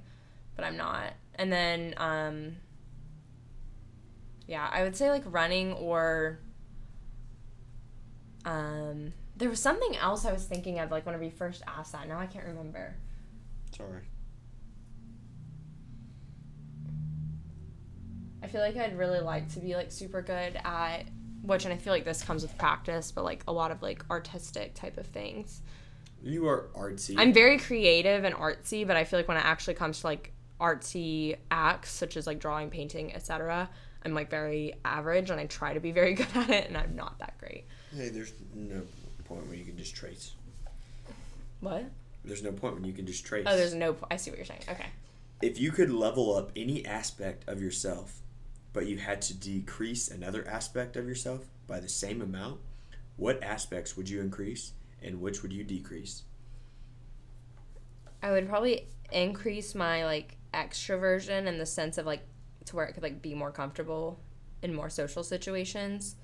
but 0.56 0.66
I'm 0.66 0.78
not. 0.78 1.14
And 1.36 1.52
then 1.52 1.94
um 1.98 2.56
yeah, 4.48 4.68
I 4.72 4.84
would 4.84 4.96
say 4.96 5.10
like 5.10 5.24
running 5.26 5.74
or 5.74 6.40
um 8.46 9.14
there 9.38 9.50
was 9.50 9.60
something 9.60 9.96
else 9.98 10.26
I 10.26 10.34
was 10.34 10.46
thinking 10.46 10.80
of 10.80 10.92
like 10.92 11.06
whenever 11.06 11.24
you 11.24 11.32
first 11.32 11.62
asked 11.68 11.92
that. 11.94 12.08
Now 12.08 12.20
I 12.20 12.26
can't 12.26 12.46
remember. 12.46 12.96
Sorry. 13.76 14.04
I 18.44 18.48
feel 18.48 18.62
like 18.62 18.76
I'd 18.76 18.98
really 18.98 19.20
like 19.20 19.50
to 19.54 19.60
be 19.60 19.76
like 19.76 19.92
super 19.92 20.22
good 20.22 20.60
at 20.64 21.04
which 21.44 21.66
and 21.66 21.74
I 21.74 21.78
feel 21.78 21.94
like 21.94 22.06
this 22.06 22.22
comes 22.24 22.44
with 22.44 22.58
practice, 22.58 23.12
but 23.12 23.24
like 23.24 23.44
a 23.48 23.52
lot 23.52 23.72
of 23.72 23.82
like 23.82 24.04
artistic 24.10 24.76
type 24.76 24.98
of 24.98 25.08
things. 25.08 25.62
You 26.24 26.48
are 26.48 26.70
artsy. 26.76 27.16
I'm 27.18 27.34
very 27.34 27.58
creative 27.58 28.24
and 28.24 28.36
artsy, 28.36 28.86
but 28.86 28.96
I 28.96 29.04
feel 29.04 29.20
like 29.20 29.28
when 29.28 29.38
it 29.38 29.46
actually 29.46 29.74
comes 29.74 30.02
to 30.02 30.08
like 30.08 30.34
artsy 30.60 31.38
acts 31.50 31.92
such 31.92 32.18
as 32.18 32.28
like 32.28 32.40
drawing, 32.40 32.70
painting, 32.70 33.14
etc., 33.16 33.70
I'm 34.04 34.14
like 34.14 34.30
very 34.30 34.74
average 34.84 35.30
and 35.30 35.40
I 35.40 35.46
try 35.46 35.74
to 35.74 35.80
be 35.80 35.92
very 35.92 36.14
good 36.16 36.28
at 36.36 36.50
it 36.50 36.68
and 36.68 36.78
I'm 36.78 36.96
not 36.96 37.20
that 37.20 37.38
great. 37.38 37.66
Hey, 37.96 38.10
there's 38.10 38.34
no 38.54 38.82
point 39.26 39.48
where 39.48 39.56
you 39.56 39.66
can 39.66 39.78
just 39.78 39.96
trace. 39.96 40.34
What? 41.60 41.86
There's 42.24 42.44
no 42.44 42.52
point 42.52 42.76
when 42.76 42.86
you 42.86 42.94
can 42.94 43.06
just 43.06 43.26
trace. 43.26 43.46
Oh, 43.48 43.56
there's 43.56 43.74
no. 43.74 43.96
I 44.10 44.18
see 44.18 44.30
what 44.30 44.38
you're 44.38 44.46
saying. 44.46 44.62
Okay. 44.70 44.88
If 45.42 45.60
you 45.60 45.72
could 45.72 45.92
level 45.92 46.36
up 46.36 46.52
any 46.56 46.86
aspect 46.86 47.48
of 47.48 47.62
yourself, 47.62 48.20
but 48.74 48.86
you 48.86 48.98
had 48.98 49.22
to 49.24 49.34
decrease 49.34 50.08
another 50.08 50.48
aspect 50.48 50.96
of 50.96 51.08
yourself 51.08 51.46
by 51.68 51.80
the 51.80 51.90
same 51.90 52.22
amount, 52.22 52.60
what 53.18 53.42
aspects 53.44 53.98
would 53.98 54.08
you 54.08 54.22
increase 54.22 54.74
and 55.02 55.20
which 55.20 55.42
would 55.42 55.54
you 55.54 55.64
decrease? 55.64 56.24
I 58.24 58.32
would 58.32 58.48
probably 58.48 58.88
increase 59.12 59.76
my 59.76 60.06
like 60.06 60.38
extroversion 60.54 61.48
in 61.48 61.58
the 61.58 61.66
sense 61.66 61.98
of 61.98 62.06
like 62.06 62.22
to 62.66 62.76
where 62.76 62.86
it 62.86 62.94
could 62.94 63.04
like 63.04 63.22
be 63.22 63.34
more 63.34 63.52
comfortable 63.52 64.20
in 64.62 64.74
more 64.74 64.90
social 64.90 65.24
situations. 65.24 66.16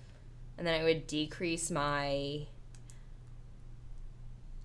And 0.57 0.65
then 0.65 0.79
I 0.79 0.83
would 0.83 1.07
decrease 1.07 1.71
my 1.71 2.47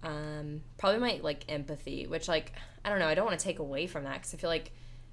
um 0.02 0.62
probably 0.78 1.00
my 1.00 1.20
like 1.22 1.44
empathy, 1.48 2.06
which 2.06 2.28
like 2.28 2.52
I 2.84 2.90
don't 2.90 2.98
know, 2.98 3.08
I 3.08 3.14
don't 3.14 3.26
want 3.26 3.38
to 3.38 3.44
take 3.44 3.58
away 3.58 3.86
from 3.86 4.04
that 4.04 4.22
cuz 4.22 4.34
I 4.34 4.36
feel 4.36 4.50
like 4.50 4.72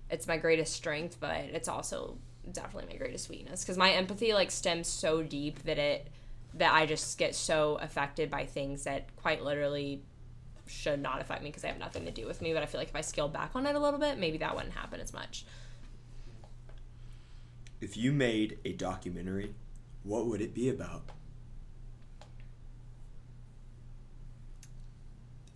it's 0.10 0.28
my 0.28 0.38
greatest 0.38 0.74
strength, 0.74 1.18
but 1.20 1.36
it's 1.36 1.68
also 1.68 2.18
definitely 2.52 2.92
my 2.92 2.98
greatest 2.98 3.30
weakness 3.30 3.64
cuz 3.64 3.78
my 3.78 3.92
empathy 3.92 4.34
like 4.34 4.52
stems 4.52 4.88
so 4.88 5.22
deep 5.22 5.64
that 5.64 5.78
it 5.78 6.08
that 6.56 6.74
I 6.74 6.86
just 6.86 7.18
get 7.18 7.36
so 7.36 7.78
affected 7.82 8.30
by 8.30 8.46
things 8.46 8.84
that 8.84 9.16
quite 9.16 9.44
literally 9.44 10.02
should 10.66 11.02
not 11.02 11.22
affect 11.22 11.42
me 11.44 11.50
because 11.50 11.62
they 11.64 11.68
have 11.68 11.80
nothing 11.80 12.06
to 12.06 12.12
do 12.12 12.26
with 12.26 12.42
me. 12.42 12.54
But 12.54 12.64
I 12.64 12.66
feel 12.66 12.80
like 12.80 12.90
if 12.90 12.96
I 12.96 13.02
scaled 13.02 13.34
back 13.34 13.52
on 13.56 13.66
it 13.66 13.76
a 13.76 13.80
little 13.80 14.00
bit, 14.00 14.18
maybe 14.18 14.38
that 14.40 14.56
wouldn't 14.56 14.74
happen 14.74 15.00
as 15.00 15.14
much. 15.14 15.46
If 17.82 17.96
you 17.96 18.12
made 18.12 18.60
a 18.66 18.74
documentary, 18.74 19.54
what 20.04 20.28
would 20.28 20.42
it 20.42 20.54
be 20.54 20.70
about? 20.70 21.04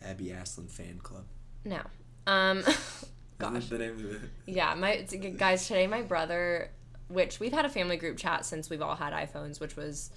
Abby 0.02 0.32
Aslan 0.32 0.68
fan 0.68 1.00
club. 1.00 1.26
No. 1.66 1.82
Um, 2.28 2.64
gosh. 3.38 3.68
the 3.68 3.78
name 3.78 3.92
of 3.92 4.06
it? 4.12 4.22
Yeah, 4.46 4.74
my 4.76 4.98
guys. 5.38 5.68
Today, 5.68 5.88
my 5.88 6.02
brother, 6.02 6.72
which 7.08 7.40
we've 7.40 7.54
had 7.54 7.66
a 7.66 7.70
family 7.70 7.98
group 7.98 8.18
chat 8.18 8.46
since 8.46 8.70
we've 8.70 8.82
all 8.82 8.96
had 8.96 9.14
iPhones, 9.14 9.60
which 9.60 9.76
was 9.76 10.12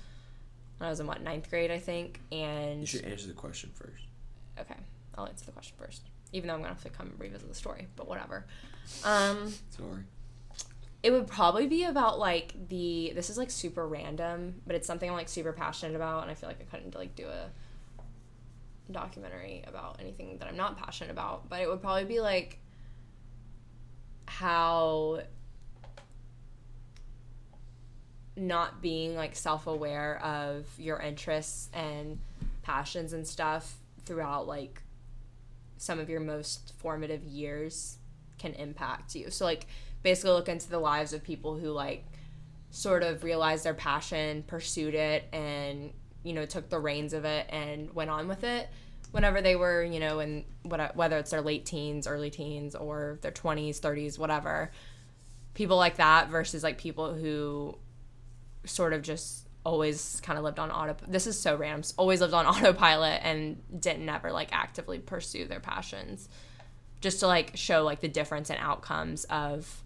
I 0.81 0.89
was 0.91 1.01
in 1.01 1.07
what 1.07 1.23
ninth 1.23 1.49
grade, 1.51 1.71
I 1.71 1.79
think. 1.79 2.21
And 2.33 2.81
You 2.81 2.87
should 2.87 3.05
answer 3.05 3.27
the 3.29 3.33
question 3.33 3.71
first. 3.75 4.05
okay, 4.61 4.77
I'll 5.17 5.27
answer 5.27 5.47
the 5.47 5.53
question 5.53 5.75
first, 5.79 6.03
even 6.33 6.49
though 6.49 6.55
I'm 6.55 6.61
gonna 6.61 6.75
have 6.75 6.83
to 6.83 6.91
come 6.91 7.15
revisit 7.19 7.49
the 7.49 7.55
story. 7.55 7.87
But 7.97 8.07
whatever. 8.09 8.45
Um, 9.05 9.53
Sorry. 9.71 10.03
it 11.03 11.11
would 11.11 11.27
probably 11.27 11.67
be 11.67 11.85
about 11.85 12.19
like 12.19 12.55
the 12.69 13.13
this 13.15 13.31
is 13.31 13.37
like 13.39 13.51
super 13.51 13.87
random 13.89 14.61
but 14.67 14.77
it's 14.77 14.87
something 14.87 15.11
i'm 15.11 15.17
like 15.17 15.29
super 15.29 15.53
passionate 15.53 15.97
about 15.97 16.23
and 16.23 16.31
i 16.31 16.35
feel 16.35 16.49
like 16.49 16.61
i 16.61 16.65
couldn't 16.65 16.95
like 16.95 17.17
do 17.17 17.27
a 17.27 17.49
documentary 18.93 19.65
about 19.67 19.97
anything 20.01 20.39
that 20.39 20.47
i'm 20.49 20.57
not 20.57 20.79
passionate 20.79 21.11
about 21.11 21.49
but 21.49 21.61
it 21.61 21.69
would 21.69 21.81
probably 21.83 22.05
be 22.05 22.21
like 22.21 22.59
how 24.27 25.21
not 28.37 28.83
being 28.83 29.17
like 29.17 29.35
self-aware 29.35 30.21
of 30.23 30.67
your 30.79 31.01
interests 31.01 31.71
and 31.73 32.19
passions 32.63 33.13
and 33.13 33.27
stuff 33.27 33.77
throughout 34.05 34.47
like 34.47 34.83
some 35.79 35.99
of 35.99 36.09
your 36.09 36.21
most 36.21 36.73
formative 36.79 37.25
years 37.25 37.99
can 38.39 38.53
impact 38.55 39.15
you 39.15 39.31
so 39.31 39.45
like 39.45 39.67
basically 40.03 40.31
look 40.31 40.49
into 40.49 40.69
the 40.69 40.79
lives 40.79 41.13
of 41.13 41.23
people 41.23 41.57
who 41.57 41.71
like 41.71 42.05
sort 42.71 43.03
of 43.03 43.25
realized 43.25 43.65
their 43.65 43.75
passion, 43.75 44.45
pursued 44.47 44.95
it, 44.95 45.25
and 45.33 45.93
you 46.23 46.33
know 46.33 46.45
took 46.45 46.69
the 46.69 46.79
reins 46.79 47.13
of 47.13 47.25
it 47.25 47.47
and 47.49 47.93
went 47.95 48.11
on 48.11 48.29
with 48.29 48.45
it. 48.45 48.69
Whenever 49.13 49.41
they 49.41 49.57
were, 49.57 49.83
you 49.83 49.99
know, 49.99 50.21
in 50.21 50.45
what 50.63 50.95
whether 50.95 51.17
it's 51.17 51.31
their 51.31 51.41
late 51.41 51.65
teens, 51.65 52.07
early 52.07 52.31
teens, 52.31 52.75
or 52.75 53.19
their 53.23 53.31
twenties, 53.31 53.79
thirties, 53.79 54.19
whatever, 54.19 54.71
people 55.55 55.77
like 55.77 55.97
that 55.97 56.29
versus 56.29 56.63
like 56.63 56.77
people 56.79 57.15
who 57.15 57.77
sort 58.67 58.93
of 58.93 59.03
just 59.03 59.49
always 59.65 60.21
kind 60.23 60.39
of 60.39 60.45
lived 60.45 60.59
on 60.59 60.71
auto. 60.71 60.97
This 61.09 61.27
is 61.27 61.39
so 61.39 61.57
random. 61.57 61.83
Always 61.97 62.21
lived 62.21 62.35
on 62.35 62.47
autopilot 62.47 63.21
and 63.25 63.61
didn't 63.81 64.09
ever 64.09 64.31
like 64.31 64.51
actively 64.53 64.99
pursue 64.99 65.47
their 65.47 65.61
passions 65.61 66.29
just 67.01 67.21
to 67.21 67.27
like 67.27 67.53
show 67.55 67.85
like 67.85 68.01
the 68.01 68.09
difference 68.09 68.51
in 68.51 68.57
outcomes 68.57 69.25
of 69.25 69.83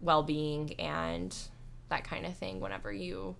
well-being 0.00 0.74
and 0.78 1.34
that 1.88 2.04
kind 2.04 2.26
of 2.26 2.36
thing 2.36 2.60
whenever 2.60 2.92
you 2.92 3.36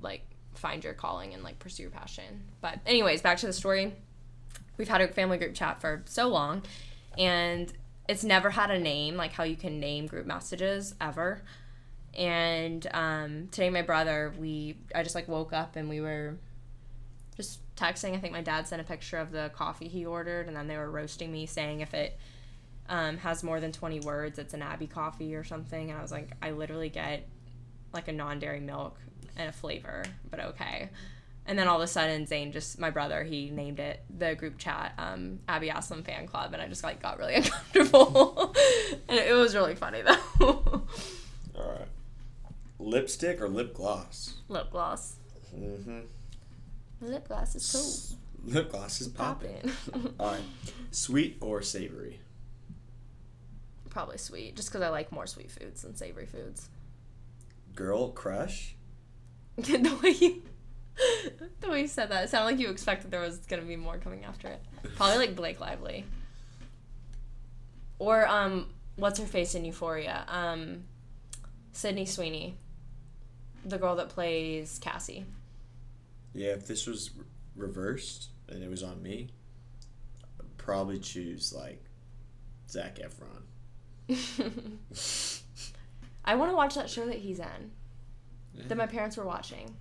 like 0.00 0.22
find 0.54 0.82
your 0.82 0.94
calling 0.94 1.34
and 1.34 1.42
like 1.42 1.58
pursue 1.58 1.84
your 1.84 1.92
passion 1.92 2.42
but 2.60 2.78
anyways 2.86 3.20
back 3.20 3.38
to 3.38 3.46
the 3.46 3.52
story 3.52 3.94
we've 4.76 4.88
had 4.88 5.00
a 5.00 5.08
family 5.08 5.38
group 5.38 5.54
chat 5.54 5.80
for 5.80 6.02
so 6.06 6.28
long 6.28 6.62
and 7.18 7.72
it's 8.08 8.24
never 8.24 8.50
had 8.50 8.70
a 8.70 8.78
name 8.78 9.16
like 9.16 9.32
how 9.32 9.44
you 9.44 9.56
can 9.56 9.78
name 9.78 10.06
group 10.06 10.26
messages 10.26 10.94
ever 11.00 11.42
and 12.16 12.86
um, 12.92 13.48
today 13.50 13.70
my 13.70 13.82
brother 13.82 14.34
we 14.38 14.76
i 14.94 15.02
just 15.02 15.14
like 15.14 15.28
woke 15.28 15.52
up 15.52 15.76
and 15.76 15.88
we 15.88 16.00
were 16.00 16.36
just 17.36 17.60
texting. 17.76 18.14
I 18.14 18.18
think 18.18 18.32
my 18.32 18.42
dad 18.42 18.66
sent 18.66 18.80
a 18.80 18.84
picture 18.84 19.18
of 19.18 19.30
the 19.30 19.50
coffee 19.54 19.88
he 19.88 20.04
ordered, 20.06 20.48
and 20.48 20.56
then 20.56 20.66
they 20.66 20.76
were 20.76 20.90
roasting 20.90 21.30
me, 21.30 21.46
saying 21.46 21.80
if 21.80 21.94
it 21.94 22.18
um, 22.88 23.18
has 23.18 23.44
more 23.44 23.60
than 23.60 23.72
20 23.72 24.00
words, 24.00 24.38
it's 24.38 24.54
an 24.54 24.62
Abby 24.62 24.86
coffee 24.86 25.34
or 25.34 25.44
something. 25.44 25.90
And 25.90 25.98
I 25.98 26.02
was 26.02 26.12
like, 26.12 26.30
I 26.42 26.50
literally 26.50 26.88
get 26.88 27.28
like 27.92 28.08
a 28.08 28.12
non 28.12 28.38
dairy 28.38 28.60
milk 28.60 28.98
and 29.36 29.48
a 29.48 29.52
flavor, 29.52 30.02
but 30.30 30.40
okay. 30.40 30.88
And 31.48 31.56
then 31.56 31.68
all 31.68 31.76
of 31.76 31.82
a 31.82 31.86
sudden, 31.86 32.26
Zane 32.26 32.50
just, 32.50 32.80
my 32.80 32.90
brother, 32.90 33.22
he 33.22 33.50
named 33.50 33.78
it 33.78 34.02
the 34.18 34.34
group 34.34 34.58
chat, 34.58 34.94
um, 34.98 35.38
Abby 35.46 35.68
Aslam 35.68 36.04
Fan 36.04 36.26
Club, 36.26 36.52
and 36.52 36.60
I 36.60 36.66
just 36.66 36.82
like 36.82 37.00
got 37.00 37.18
really 37.18 37.34
uncomfortable. 37.36 38.54
and 39.08 39.18
it 39.18 39.34
was 39.34 39.54
really 39.54 39.76
funny 39.76 40.02
though. 40.02 40.16
All 40.40 40.86
right. 41.56 41.88
Lipstick 42.78 43.40
or 43.40 43.48
lip 43.48 43.74
gloss? 43.74 44.34
Lip 44.48 44.70
gloss. 44.70 45.16
Mm-hmm. 45.54 46.00
Lip 47.00 47.28
gloss 47.28 47.54
is 47.54 47.72
cool. 47.72 48.54
Lip 48.54 48.70
gloss 48.70 49.00
is 49.00 49.08
popping. 49.08 49.72
Popping. 49.86 50.14
All 50.20 50.32
right. 50.32 50.42
Sweet 50.90 51.38
or 51.40 51.62
savory? 51.62 52.20
Probably 53.90 54.18
sweet, 54.18 54.56
just 54.56 54.68
because 54.68 54.82
I 54.82 54.88
like 54.90 55.10
more 55.10 55.26
sweet 55.26 55.50
foods 55.50 55.82
than 55.82 55.96
savory 55.96 56.26
foods. 56.26 56.68
Girl 57.74 58.10
crush? 58.10 58.74
the 59.56 59.98
way 60.02 60.10
you 60.10 60.42
the 61.60 61.68
way 61.70 61.82
you 61.82 61.88
said 61.88 62.10
that, 62.10 62.24
it 62.24 62.30
sounded 62.30 62.52
like 62.52 62.60
you 62.60 62.70
expected 62.70 63.10
there 63.10 63.20
was 63.20 63.38
gonna 63.38 63.62
be 63.62 63.76
more 63.76 63.98
coming 63.98 64.24
after 64.24 64.48
it. 64.48 64.62
Probably 64.96 65.18
like 65.18 65.34
Blake 65.34 65.60
Lively. 65.60 66.04
Or 67.98 68.26
um 68.28 68.68
what's 68.96 69.18
her 69.18 69.26
face 69.26 69.54
in 69.54 69.64
Euphoria? 69.64 70.24
Um 70.28 70.84
Sydney 71.72 72.06
Sweeney. 72.06 72.56
The 73.66 73.78
girl 73.78 73.96
that 73.96 74.08
plays 74.10 74.78
Cassie. 74.80 75.26
Yeah, 76.32 76.50
if 76.50 76.66
this 76.68 76.86
was 76.86 77.10
re- 77.16 77.24
reversed 77.66 78.28
and 78.48 78.62
it 78.62 78.70
was 78.70 78.82
on 78.84 79.02
me, 79.02 79.28
I'd 80.38 80.56
probably 80.56 81.00
choose 81.00 81.52
like 81.52 81.82
Zac 82.70 82.98
Efron. 83.00 83.42
I 86.24 86.36
want 86.36 86.52
to 86.52 86.56
watch 86.56 86.76
that 86.76 86.88
show 86.88 87.06
that 87.06 87.16
he's 87.18 87.40
in. 87.40 87.72
That 88.68 88.76
my 88.78 88.86
parents 88.86 89.16
were 89.16 89.24
watching. 89.24 89.74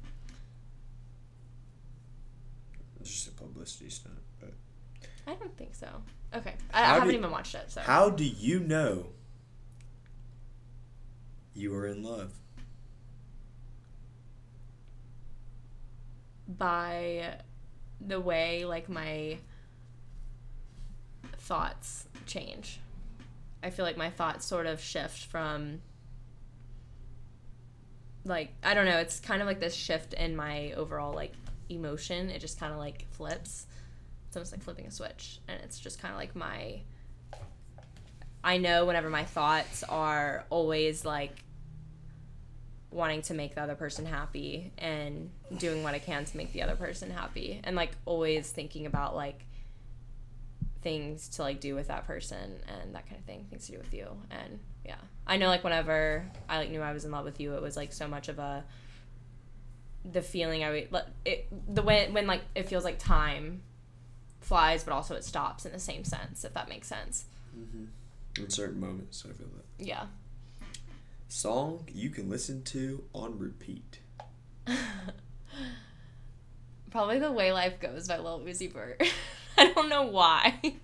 It's 2.99 3.09
just 3.11 3.27
a 3.27 3.31
publicity 3.31 3.89
stunt. 3.89 4.15
But 4.39 4.53
I 5.27 5.35
don't 5.35 5.55
think 5.57 5.75
so. 5.75 5.87
Okay. 6.33 6.55
I, 6.73 6.81
I 6.81 6.85
haven't 6.95 7.09
do- 7.09 7.15
even 7.17 7.29
watched 7.31 7.53
it, 7.55 7.71
so 7.71 7.81
how 7.81 8.09
do 8.09 8.23
you 8.25 8.59
know 8.59 9.07
you 11.53 11.73
are 11.75 11.85
in 11.87 12.03
love? 12.03 12.33
By 16.47 17.37
the 18.05 18.19
way 18.19 18.65
like 18.65 18.89
my 18.89 19.37
thoughts 21.37 22.07
change. 22.25 22.79
I 23.63 23.69
feel 23.69 23.85
like 23.85 23.97
my 23.97 24.09
thoughts 24.09 24.45
sort 24.45 24.65
of 24.65 24.79
shift 24.79 25.25
from 25.25 25.81
like 28.23 28.53
I 28.63 28.73
don't 28.73 28.85
know, 28.85 28.97
it's 28.97 29.19
kind 29.19 29.41
of 29.41 29.47
like 29.47 29.59
this 29.59 29.75
shift 29.75 30.13
in 30.13 30.35
my 30.35 30.71
overall 30.73 31.13
like 31.13 31.33
emotion. 31.69 32.29
It 32.29 32.39
just 32.39 32.59
kind 32.59 32.73
of 32.73 32.79
like 32.79 33.05
flips. 33.11 33.67
It's 34.27 34.35
almost 34.35 34.51
like 34.51 34.61
flipping 34.61 34.85
a 34.87 34.91
switch 34.91 35.39
and 35.47 35.59
it's 35.63 35.79
just 35.79 35.99
kind 36.01 36.13
of 36.13 36.19
like 36.19 36.35
my 36.35 36.81
I 38.43 38.57
know 38.57 38.85
whenever 38.85 39.09
my 39.09 39.23
thoughts 39.23 39.83
are 39.83 40.45
always 40.51 41.03
like 41.03 41.44
wanting 42.95 43.21
to 43.21 43.33
make 43.33 43.55
the 43.55 43.61
other 43.61 43.75
person 43.75 44.05
happy 44.05 44.71
and 44.77 45.29
doing 45.57 45.83
what 45.83 45.93
I 45.93 45.99
can 45.99 46.23
to 46.23 46.37
make 46.37 46.53
the 46.53 46.61
other 46.61 46.77
person 46.77 47.11
happy 47.11 47.59
and 47.65 47.75
like 47.75 47.91
always 48.05 48.49
thinking 48.49 48.85
about 48.85 49.15
like 49.15 49.45
things 50.81 51.27
to 51.27 51.41
like 51.41 51.59
do 51.59 51.75
with 51.75 51.89
that 51.89 52.07
person 52.07 52.61
and 52.67 52.95
that 52.95 53.05
kind 53.05 53.19
of 53.19 53.25
thing, 53.25 53.47
things 53.49 53.65
to 53.65 53.73
do 53.73 53.77
with 53.79 53.93
you. 53.93 54.07
And 54.31 54.59
yeah, 54.85 54.95
I 55.27 55.35
know 55.35 55.47
like 55.47 55.65
whenever 55.65 56.25
I 56.47 56.57
like 56.57 56.71
knew 56.71 56.81
I 56.81 56.93
was 56.93 57.03
in 57.03 57.11
love 57.11 57.25
with 57.25 57.41
you, 57.41 57.55
it 57.55 57.61
was 57.61 57.75
like 57.75 57.91
so 57.91 58.07
much 58.07 58.29
of 58.29 58.39
a 58.39 58.63
the 60.09 60.21
feeling 60.21 60.63
I 60.63 60.69
would 60.69 60.91
like 60.91 61.05
it 61.25 61.47
the 61.73 61.81
way 61.81 62.07
when 62.09 62.27
like 62.27 62.43
it 62.53 62.69
feels 62.69 62.85
like 62.85 62.97
time 62.97 63.61
flies, 64.39 64.85
but 64.85 64.93
also 64.93 65.15
it 65.15 65.25
stops 65.25 65.65
in 65.65 65.73
the 65.73 65.79
same 65.79 66.05
sense, 66.05 66.45
if 66.45 66.53
that 66.53 66.69
makes 66.69 66.87
sense. 66.87 67.25
Mm-hmm. 67.57 68.41
In 68.41 68.49
certain 68.49 68.79
moments, 68.79 69.23
I 69.27 69.33
feel 69.33 69.47
that. 69.55 69.85
Yeah. 69.85 70.05
Song 71.27 71.87
you 71.91 72.09
can 72.09 72.29
listen 72.29 72.63
to 72.63 73.03
on 73.13 73.37
repeat. 73.39 73.99
Probably 76.91 77.19
the 77.19 77.31
way 77.31 77.51
life 77.51 77.79
goes 77.79 78.07
by 78.07 78.17
Lil 78.17 78.39
Uzi 78.39 78.71
Vert. 78.71 79.03
I 79.57 79.71
don't 79.73 79.89
know 79.89 80.03
why. 80.03 80.75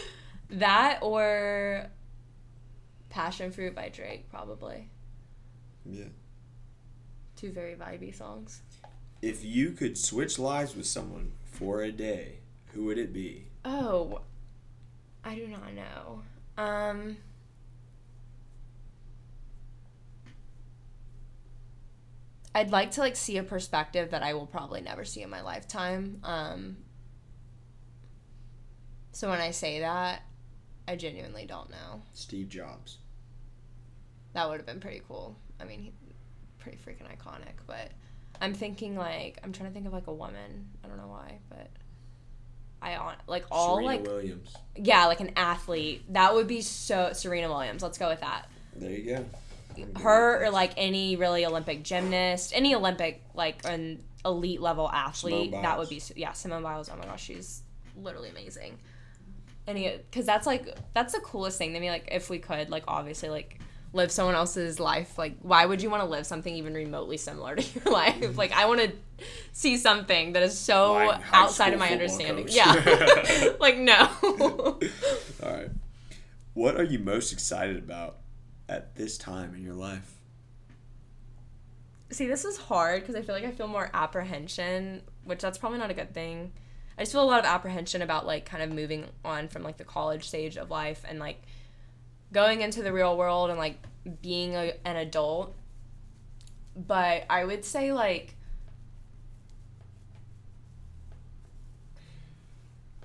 that 0.50 0.98
or 1.02 1.88
Passion 3.10 3.50
Fruit 3.50 3.74
by 3.74 3.88
Drake, 3.88 4.30
probably. 4.30 4.88
Yeah. 5.84 6.04
Two 7.36 7.52
very 7.52 7.74
vibey 7.74 8.14
songs. 8.14 8.62
If 9.20 9.44
you 9.44 9.72
could 9.72 9.98
switch 9.98 10.38
lives 10.38 10.76
with 10.76 10.86
someone 10.86 11.32
for 11.44 11.82
a 11.82 11.92
day, 11.92 12.38
who 12.72 12.84
would 12.84 12.98
it 12.98 13.12
be? 13.12 13.46
Oh, 13.64 14.20
I 15.24 15.34
do 15.34 15.48
not 15.48 15.72
know. 15.74 16.22
Um, 16.56 17.16
I'd 22.58 22.72
like 22.72 22.90
to 22.92 23.00
like 23.00 23.14
see 23.14 23.36
a 23.38 23.44
perspective 23.44 24.10
that 24.10 24.24
I 24.24 24.34
will 24.34 24.46
probably 24.46 24.80
never 24.80 25.04
see 25.04 25.22
in 25.22 25.30
my 25.30 25.42
lifetime. 25.42 26.18
Um, 26.24 26.78
so 29.12 29.30
when 29.30 29.40
I 29.40 29.52
say 29.52 29.78
that, 29.78 30.22
I 30.88 30.96
genuinely 30.96 31.46
don't 31.46 31.70
know. 31.70 32.02
Steve 32.14 32.48
Jobs. 32.48 32.98
That 34.32 34.48
would 34.48 34.56
have 34.56 34.66
been 34.66 34.80
pretty 34.80 35.02
cool. 35.06 35.36
I 35.60 35.66
mean, 35.66 35.82
he, 35.82 35.92
pretty 36.58 36.78
freaking 36.78 37.06
iconic. 37.06 37.54
But 37.68 37.92
I'm 38.40 38.54
thinking 38.54 38.96
like 38.96 39.38
I'm 39.44 39.52
trying 39.52 39.68
to 39.68 39.72
think 39.74 39.86
of 39.86 39.92
like 39.92 40.08
a 40.08 40.12
woman. 40.12 40.66
I 40.84 40.88
don't 40.88 40.96
know 40.96 41.06
why, 41.06 41.38
but 41.48 41.70
I 42.82 42.96
on 42.96 43.14
like 43.28 43.44
all 43.52 43.76
Serena 43.76 43.86
like 43.86 44.02
Williams. 44.04 44.52
yeah, 44.74 45.04
like 45.06 45.20
an 45.20 45.30
athlete. 45.36 46.12
That 46.12 46.34
would 46.34 46.48
be 46.48 46.62
so 46.62 47.10
Serena 47.12 47.48
Williams. 47.50 47.84
Let's 47.84 47.98
go 47.98 48.08
with 48.08 48.20
that. 48.20 48.48
There 48.74 48.90
you 48.90 49.14
go. 49.14 49.24
Her 49.96 50.44
or 50.44 50.50
like 50.50 50.72
any 50.76 51.16
really 51.16 51.44
Olympic 51.44 51.82
gymnast, 51.82 52.52
any 52.54 52.74
Olympic 52.74 53.22
like 53.34 53.64
an 53.64 54.02
elite 54.24 54.60
level 54.60 54.90
athlete. 54.90 55.52
That 55.52 55.78
would 55.78 55.88
be 55.88 56.02
yeah, 56.16 56.32
Simone 56.32 56.62
Biles. 56.62 56.90
Oh 56.92 56.96
my 56.96 57.04
gosh, 57.04 57.24
she's 57.24 57.62
literally 57.96 58.30
amazing. 58.30 58.78
Any 59.66 59.96
because 59.96 60.26
that's 60.26 60.46
like 60.46 60.76
that's 60.94 61.12
the 61.12 61.20
coolest 61.20 61.58
thing 61.58 61.74
to 61.74 61.80
me. 61.80 61.90
Like 61.90 62.08
if 62.10 62.30
we 62.30 62.38
could 62.38 62.70
like 62.70 62.84
obviously 62.88 63.28
like 63.28 63.60
live 63.92 64.12
someone 64.12 64.34
else's 64.34 64.78
life 64.78 65.16
like 65.16 65.34
why 65.40 65.64
would 65.64 65.80
you 65.80 65.88
want 65.88 66.02
to 66.02 66.08
live 66.08 66.26
something 66.26 66.54
even 66.54 66.74
remotely 66.74 67.16
similar 67.16 67.56
to 67.56 67.80
your 67.84 67.92
life 67.92 68.20
mm-hmm. 68.20 68.36
like 68.36 68.52
i 68.52 68.66
want 68.66 68.78
to 68.78 68.92
see 69.52 69.78
something 69.78 70.34
that 70.34 70.42
is 70.42 70.56
so 70.56 70.92
Like 70.94 71.22
outside 71.32 71.72
of 71.72 71.78
my 71.78 71.88
understanding 71.88 72.44
coach. 72.44 72.54
yeah 72.54 73.54
like 73.60 73.78
no 73.78 74.08
All 75.42 75.52
right. 75.52 75.70
What 76.54 76.76
are 76.76 76.84
you 76.84 76.98
most 76.98 77.32
excited 77.32 77.78
about 77.78 78.16
at 78.68 78.94
this 78.94 79.18
time 79.18 79.54
in 79.54 79.62
your 79.62 79.74
life? 79.74 80.14
See, 82.10 82.26
this 82.26 82.44
is 82.44 82.56
hard 82.56 83.02
because 83.02 83.14
I 83.14 83.22
feel 83.22 83.34
like 83.34 83.44
I 83.44 83.50
feel 83.50 83.68
more 83.68 83.90
apprehension, 83.92 85.02
which 85.24 85.40
that's 85.40 85.58
probably 85.58 85.78
not 85.78 85.90
a 85.90 85.94
good 85.94 86.14
thing. 86.14 86.52
I 86.96 87.02
just 87.02 87.12
feel 87.12 87.22
a 87.22 87.24
lot 87.24 87.38
of 87.38 87.44
apprehension 87.44 88.02
about 88.02 88.26
like 88.26 88.44
kind 88.44 88.62
of 88.62 88.72
moving 88.72 89.06
on 89.24 89.48
from 89.48 89.62
like 89.62 89.76
the 89.76 89.84
college 89.84 90.26
stage 90.26 90.56
of 90.56 90.70
life 90.70 91.04
and 91.08 91.18
like 91.18 91.42
going 92.32 92.62
into 92.62 92.82
the 92.82 92.92
real 92.92 93.16
world 93.16 93.50
and 93.50 93.58
like 93.58 93.78
being 94.22 94.54
a, 94.54 94.72
an 94.84 94.96
adult. 94.96 95.54
But 96.76 97.24
I 97.28 97.44
would 97.44 97.64
say 97.64 97.92
like 97.92 98.34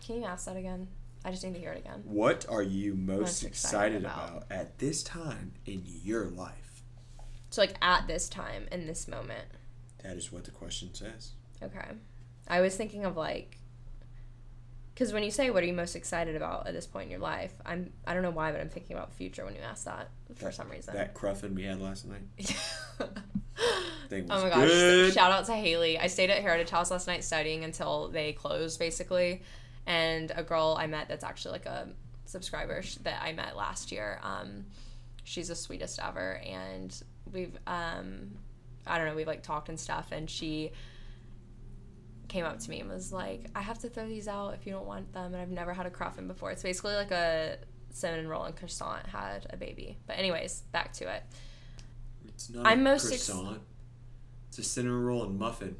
Can 0.05 0.17
you 0.17 0.25
ask 0.25 0.45
that 0.45 0.57
again? 0.57 0.87
I 1.25 1.31
just 1.31 1.43
need 1.43 1.53
to 1.53 1.59
hear 1.59 1.71
it 1.71 1.79
again. 1.79 2.01
What 2.03 2.45
are 2.49 2.61
you 2.63 2.95
most 2.95 3.19
Most 3.19 3.43
excited, 3.43 3.97
excited 3.97 4.05
about. 4.05 4.29
about. 4.29 4.51
at 4.51 4.79
this 4.79 5.03
time 5.03 5.53
in 5.65 5.83
your 5.85 6.25
life? 6.25 6.83
So 7.49 7.61
like 7.61 7.75
at 7.81 8.07
this 8.07 8.27
time 8.29 8.67
in 8.71 8.87
this 8.87 9.07
moment. 9.07 9.45
That 10.03 10.17
is 10.17 10.31
what 10.31 10.43
the 10.43 10.51
question 10.51 10.93
says. 10.93 11.31
Okay. 11.61 11.87
I 12.47 12.61
was 12.61 12.75
thinking 12.75 13.05
of 13.05 13.15
like 13.15 13.57
because 14.93 15.11
when 15.11 15.23
you 15.23 15.31
say 15.31 15.49
what 15.49 15.63
are 15.63 15.65
you 15.65 15.73
most 15.73 15.95
excited 15.95 16.35
about 16.35 16.67
at 16.67 16.73
this 16.73 16.85
point 16.85 17.05
in 17.05 17.11
your 17.11 17.19
life, 17.19 17.53
I'm 17.65 17.91
I 18.05 18.13
don't 18.13 18.21
know 18.23 18.31
why, 18.31 18.51
but 18.51 18.59
I'm 18.61 18.69
thinking 18.69 18.95
about 18.95 19.09
the 19.11 19.15
future 19.15 19.45
when 19.45 19.55
you 19.55 19.61
ask 19.61 19.85
that 19.85 20.09
for 20.35 20.51
some 20.51 20.69
reason. 20.69 20.93
That 20.93 21.13
cruffin 21.13 21.55
we 21.55 21.63
had 21.63 21.79
last 21.81 22.05
night. 22.05 22.21
Thing 24.09 24.27
oh 24.29 24.35
was 24.35 24.43
oh 24.43 24.47
my 24.47 24.49
gosh! 24.49 24.67
good. 24.67 25.13
Shout 25.13 25.31
out 25.31 25.45
to 25.45 25.53
Haley. 25.53 25.97
I 25.97 26.07
stayed 26.07 26.29
at 26.29 26.41
Heritage 26.41 26.69
House 26.69 26.91
last 26.91 27.07
night 27.07 27.23
studying 27.23 27.63
until 27.63 28.09
they 28.09 28.33
closed, 28.33 28.77
basically. 28.79 29.41
And 29.85 30.31
a 30.35 30.43
girl 30.43 30.77
I 30.79 30.87
met 30.87 31.09
that's 31.09 31.23
actually 31.23 31.53
like 31.53 31.65
a 31.65 31.89
subscriber 32.25 32.81
sh- 32.81 32.95
that 33.03 33.21
I 33.21 33.33
met 33.33 33.55
last 33.57 33.91
year. 33.91 34.19
Um, 34.23 34.65
she's 35.23 35.49
the 35.49 35.55
sweetest 35.55 35.99
ever, 36.01 36.37
and 36.45 37.01
we've 37.31 37.57
um, 37.67 38.31
I 38.87 38.97
don't 38.97 39.07
know, 39.07 39.15
we've 39.15 39.27
like 39.27 39.43
talked 39.43 39.69
and 39.69 39.79
stuff, 39.79 40.11
and 40.11 40.29
she 40.29 40.71
came 42.29 42.45
up 42.45 42.59
to 42.59 42.69
me 42.69 42.79
and 42.79 42.89
was 42.89 43.11
like, 43.11 43.47
"I 43.55 43.61
have 43.61 43.79
to 43.79 43.89
throw 43.89 44.07
these 44.07 44.27
out 44.27 44.53
if 44.53 44.65
you 44.65 44.71
don't 44.71 44.85
want 44.85 45.11
them." 45.13 45.33
And 45.33 45.41
I've 45.41 45.51
never 45.51 45.73
had 45.73 45.85
a 45.85 45.89
cruffin 45.91 46.27
before. 46.27 46.51
It's 46.51 46.63
basically 46.63 46.95
like 46.95 47.11
a 47.11 47.57
cinnamon 47.91 48.27
roll 48.27 48.43
and 48.43 48.55
croissant 48.55 49.05
had 49.07 49.45
a 49.51 49.57
baby. 49.57 49.97
But 50.07 50.17
anyways, 50.17 50.61
back 50.71 50.93
to 50.93 51.13
it. 51.13 51.23
It's 52.29 52.49
not 52.49 52.65
I'm 52.65 52.79
a 52.79 52.83
most 52.83 53.11
ex- 53.11 53.29
croissant. 53.29 53.61
it's 54.49 54.57
a 54.57 54.63
cinnamon 54.63 55.03
roll 55.03 55.23
and 55.23 55.37
muffin. 55.37 55.75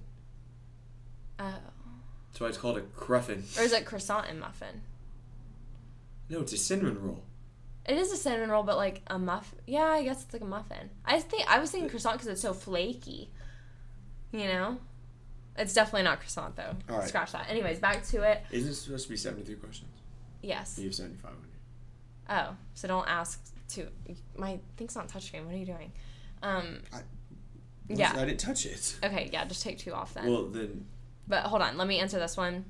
Oh. 1.39 1.54
That's 2.34 2.42
why 2.42 2.48
it's 2.48 2.58
called 2.58 2.78
a 2.78 2.82
cruffin. 2.82 3.44
Or 3.58 3.62
is 3.64 3.74
it 3.74 3.86
croissant 3.86 4.28
and 4.28 4.40
muffin? 4.40 4.82
No, 6.30 6.42
it's 6.42 6.52
a 6.52 6.58
cinnamon 6.58 7.00
roll. 7.00 7.24
It 7.86 7.96
is 7.96 8.12
a 8.12 8.18
cinnamon 8.18 8.50
roll, 8.50 8.64
but 8.64 8.76
like 8.76 9.04
a 9.08 9.20
muff. 9.20 9.54
Yeah, 9.68 9.84
I 9.84 10.04
guess 10.04 10.24
it's 10.24 10.34
like 10.34 10.42
a 10.42 10.46
muffin. 10.46 10.90
I 11.06 11.20
think 11.20 11.48
I 11.48 11.60
was 11.60 11.70
thinking 11.70 11.90
croissant 11.90 12.16
because 12.16 12.28
it's 12.28 12.42
so 12.42 12.54
flaky. 12.54 13.30
You 14.32 14.46
know, 14.46 14.80
it's 15.58 15.76
definitely 15.76 16.04
not 16.04 16.22
croissant 16.22 16.56
though. 16.56 16.76
All 16.90 16.98
right. 16.98 17.08
Scratch 17.08 17.34
that. 17.34 17.50
Anyways, 17.52 17.78
back 17.80 18.04
to 18.08 18.24
it. 18.24 18.42
Isn't 18.50 18.72
it 18.72 18.76
supposed 18.76 19.06
to 19.06 19.10
be 19.12 19.18
73 19.18 19.56
questions? 19.56 19.92
Yes. 20.42 20.80
You 20.80 20.86
have 20.86 20.96
75 20.96 21.32
on 21.32 21.38
you. 21.38 22.36
Oh, 22.36 22.56
so 22.74 22.88
don't 22.88 23.08
ask 23.08 23.40
to. 23.70 23.88
My 24.38 24.60
thing's 24.78 24.96
not 24.96 25.08
touchscreen. 25.08 25.46
What 25.46 25.54
are 25.54 25.58
you 25.58 25.68
doing? 25.68 25.92
Um. 26.42 26.80
What 26.90 27.04
Yeah. 28.00 28.14
I 28.16 28.26
didn't 28.26 28.40
touch 28.40 28.66
it. 28.66 28.96
Okay. 29.04 29.30
Yeah. 29.32 29.46
Just 29.46 29.62
take 29.62 29.78
two 29.78 29.94
off 29.94 30.16
then. 30.16 30.26
Well, 30.32 30.48
then 30.48 30.88
but 31.28 31.43
hold 31.45 31.61
on. 31.61 31.78
Let 31.78 31.88
me 31.88 31.99
answer 31.99 32.19
this 32.19 32.38
one. 32.38 32.65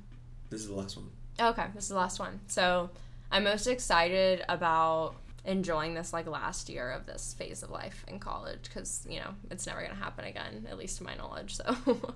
this 0.50 0.60
is 0.60 0.68
the 0.68 0.74
last 0.74 0.96
one. 0.96 1.10
Okay, 1.40 1.66
this 1.74 1.84
is 1.84 1.88
the 1.90 1.96
last 1.96 2.18
one. 2.20 2.40
So, 2.46 2.90
I'm 3.32 3.44
most 3.44 3.66
excited 3.66 4.44
about 4.48 5.16
enjoying 5.44 5.94
this 5.94 6.12
like 6.12 6.26
last 6.26 6.68
year 6.68 6.90
of 6.92 7.04
this 7.06 7.34
phase 7.36 7.62
of 7.62 7.70
life 7.70 8.04
in 8.08 8.18
college 8.18 8.60
because 8.62 9.04
you 9.08 9.18
know 9.20 9.34
it's 9.50 9.66
never 9.66 9.82
gonna 9.82 9.94
happen 9.94 10.24
again, 10.24 10.66
at 10.70 10.78
least 10.78 10.98
to 10.98 11.04
my 11.04 11.14
knowledge. 11.16 11.56
So, 11.56 11.76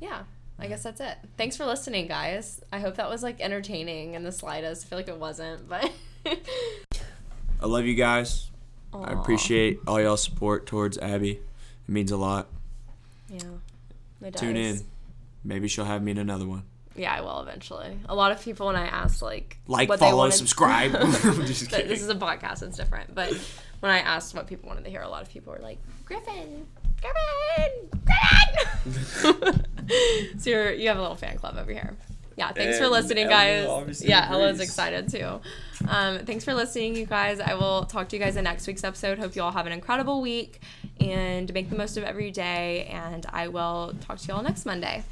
yeah, 0.00 0.22
I 0.58 0.68
guess 0.68 0.82
that's 0.84 1.00
it. 1.00 1.16
Thanks 1.36 1.56
for 1.56 1.66
listening, 1.66 2.06
guys. 2.06 2.60
I 2.72 2.78
hope 2.78 2.96
that 2.96 3.10
was 3.10 3.22
like 3.22 3.40
entertaining 3.40 4.14
in 4.14 4.22
the 4.22 4.32
slightest. 4.32 4.86
I 4.86 4.88
feel 4.88 4.98
like 4.98 5.08
it 5.08 5.18
wasn't, 5.18 5.68
but 5.68 5.90
I 7.60 7.66
love 7.66 7.84
you 7.86 7.94
guys. 7.94 8.50
I 8.94 9.12
appreciate 9.12 9.80
all 9.86 10.00
y'all's 10.00 10.22
support 10.22 10.66
towards 10.66 10.98
Abby. 10.98 11.30
It 11.32 11.40
means 11.88 12.12
a 12.12 12.16
lot. 12.16 12.48
Yeah, 13.28 14.30
Tune 14.32 14.56
in. 14.56 14.80
Maybe 15.44 15.68
she'll 15.68 15.84
have 15.84 16.02
me 16.02 16.12
in 16.12 16.18
another 16.18 16.46
one. 16.46 16.62
Yeah, 16.94 17.14
I 17.14 17.20
will 17.22 17.40
eventually. 17.40 17.98
A 18.08 18.14
lot 18.14 18.32
of 18.32 18.42
people 18.42 18.66
when 18.66 18.76
I 18.76 18.86
asked 18.86 19.22
like 19.22 19.56
Like, 19.66 19.88
what 19.88 19.98
they 19.98 20.06
follow, 20.06 20.18
wanted- 20.18 20.34
subscribe. 20.36 20.92
Just 21.46 21.70
this 21.70 22.02
is 22.02 22.08
a 22.08 22.14
podcast, 22.14 22.62
it's 22.62 22.76
different. 22.76 23.14
But 23.14 23.32
when 23.80 23.90
I 23.90 23.98
asked 23.98 24.34
what 24.34 24.46
people 24.46 24.68
wanted 24.68 24.84
to 24.84 24.90
hear, 24.90 25.00
a 25.02 25.08
lot 25.08 25.22
of 25.22 25.30
people 25.30 25.52
were 25.52 25.58
like, 25.60 25.78
Griffin, 26.04 26.66
Griffin, 27.00 28.02
Griffin. 28.84 29.64
so 30.38 30.50
you're, 30.50 30.72
you 30.72 30.88
have 30.88 30.98
a 30.98 31.00
little 31.00 31.16
fan 31.16 31.36
club 31.38 31.56
over 31.58 31.72
here. 31.72 31.96
Yeah, 32.36 32.52
thanks 32.52 32.78
for 32.78 32.88
listening, 32.88 33.28
guys. 33.28 33.66
obviously 33.68 34.08
Yeah, 34.08 34.28
Ella's 34.30 34.60
excited 34.60 35.08
too. 35.10 35.40
Um, 35.88 36.20
thanks 36.20 36.44
for 36.44 36.54
listening, 36.54 36.96
you 36.96 37.04
guys. 37.06 37.40
I 37.40 37.54
will 37.54 37.84
talk 37.84 38.08
to 38.10 38.16
you 38.16 38.22
guys 38.22 38.36
in 38.36 38.44
next 38.44 38.66
week's 38.66 38.84
episode. 38.84 39.18
Hope 39.18 39.36
you 39.36 39.42
all 39.42 39.50
have 39.50 39.66
an 39.66 39.72
incredible 39.72 40.22
week 40.22 40.60
and 41.00 41.52
make 41.52 41.68
the 41.68 41.76
most 41.76 41.96
of 41.96 42.04
every 42.04 42.30
day. 42.30 42.86
And 42.90 43.26
I 43.32 43.48
will 43.48 43.94
talk 44.00 44.18
to 44.18 44.28
you 44.28 44.34
all 44.34 44.42
next 44.42 44.64
Monday. 44.64 45.04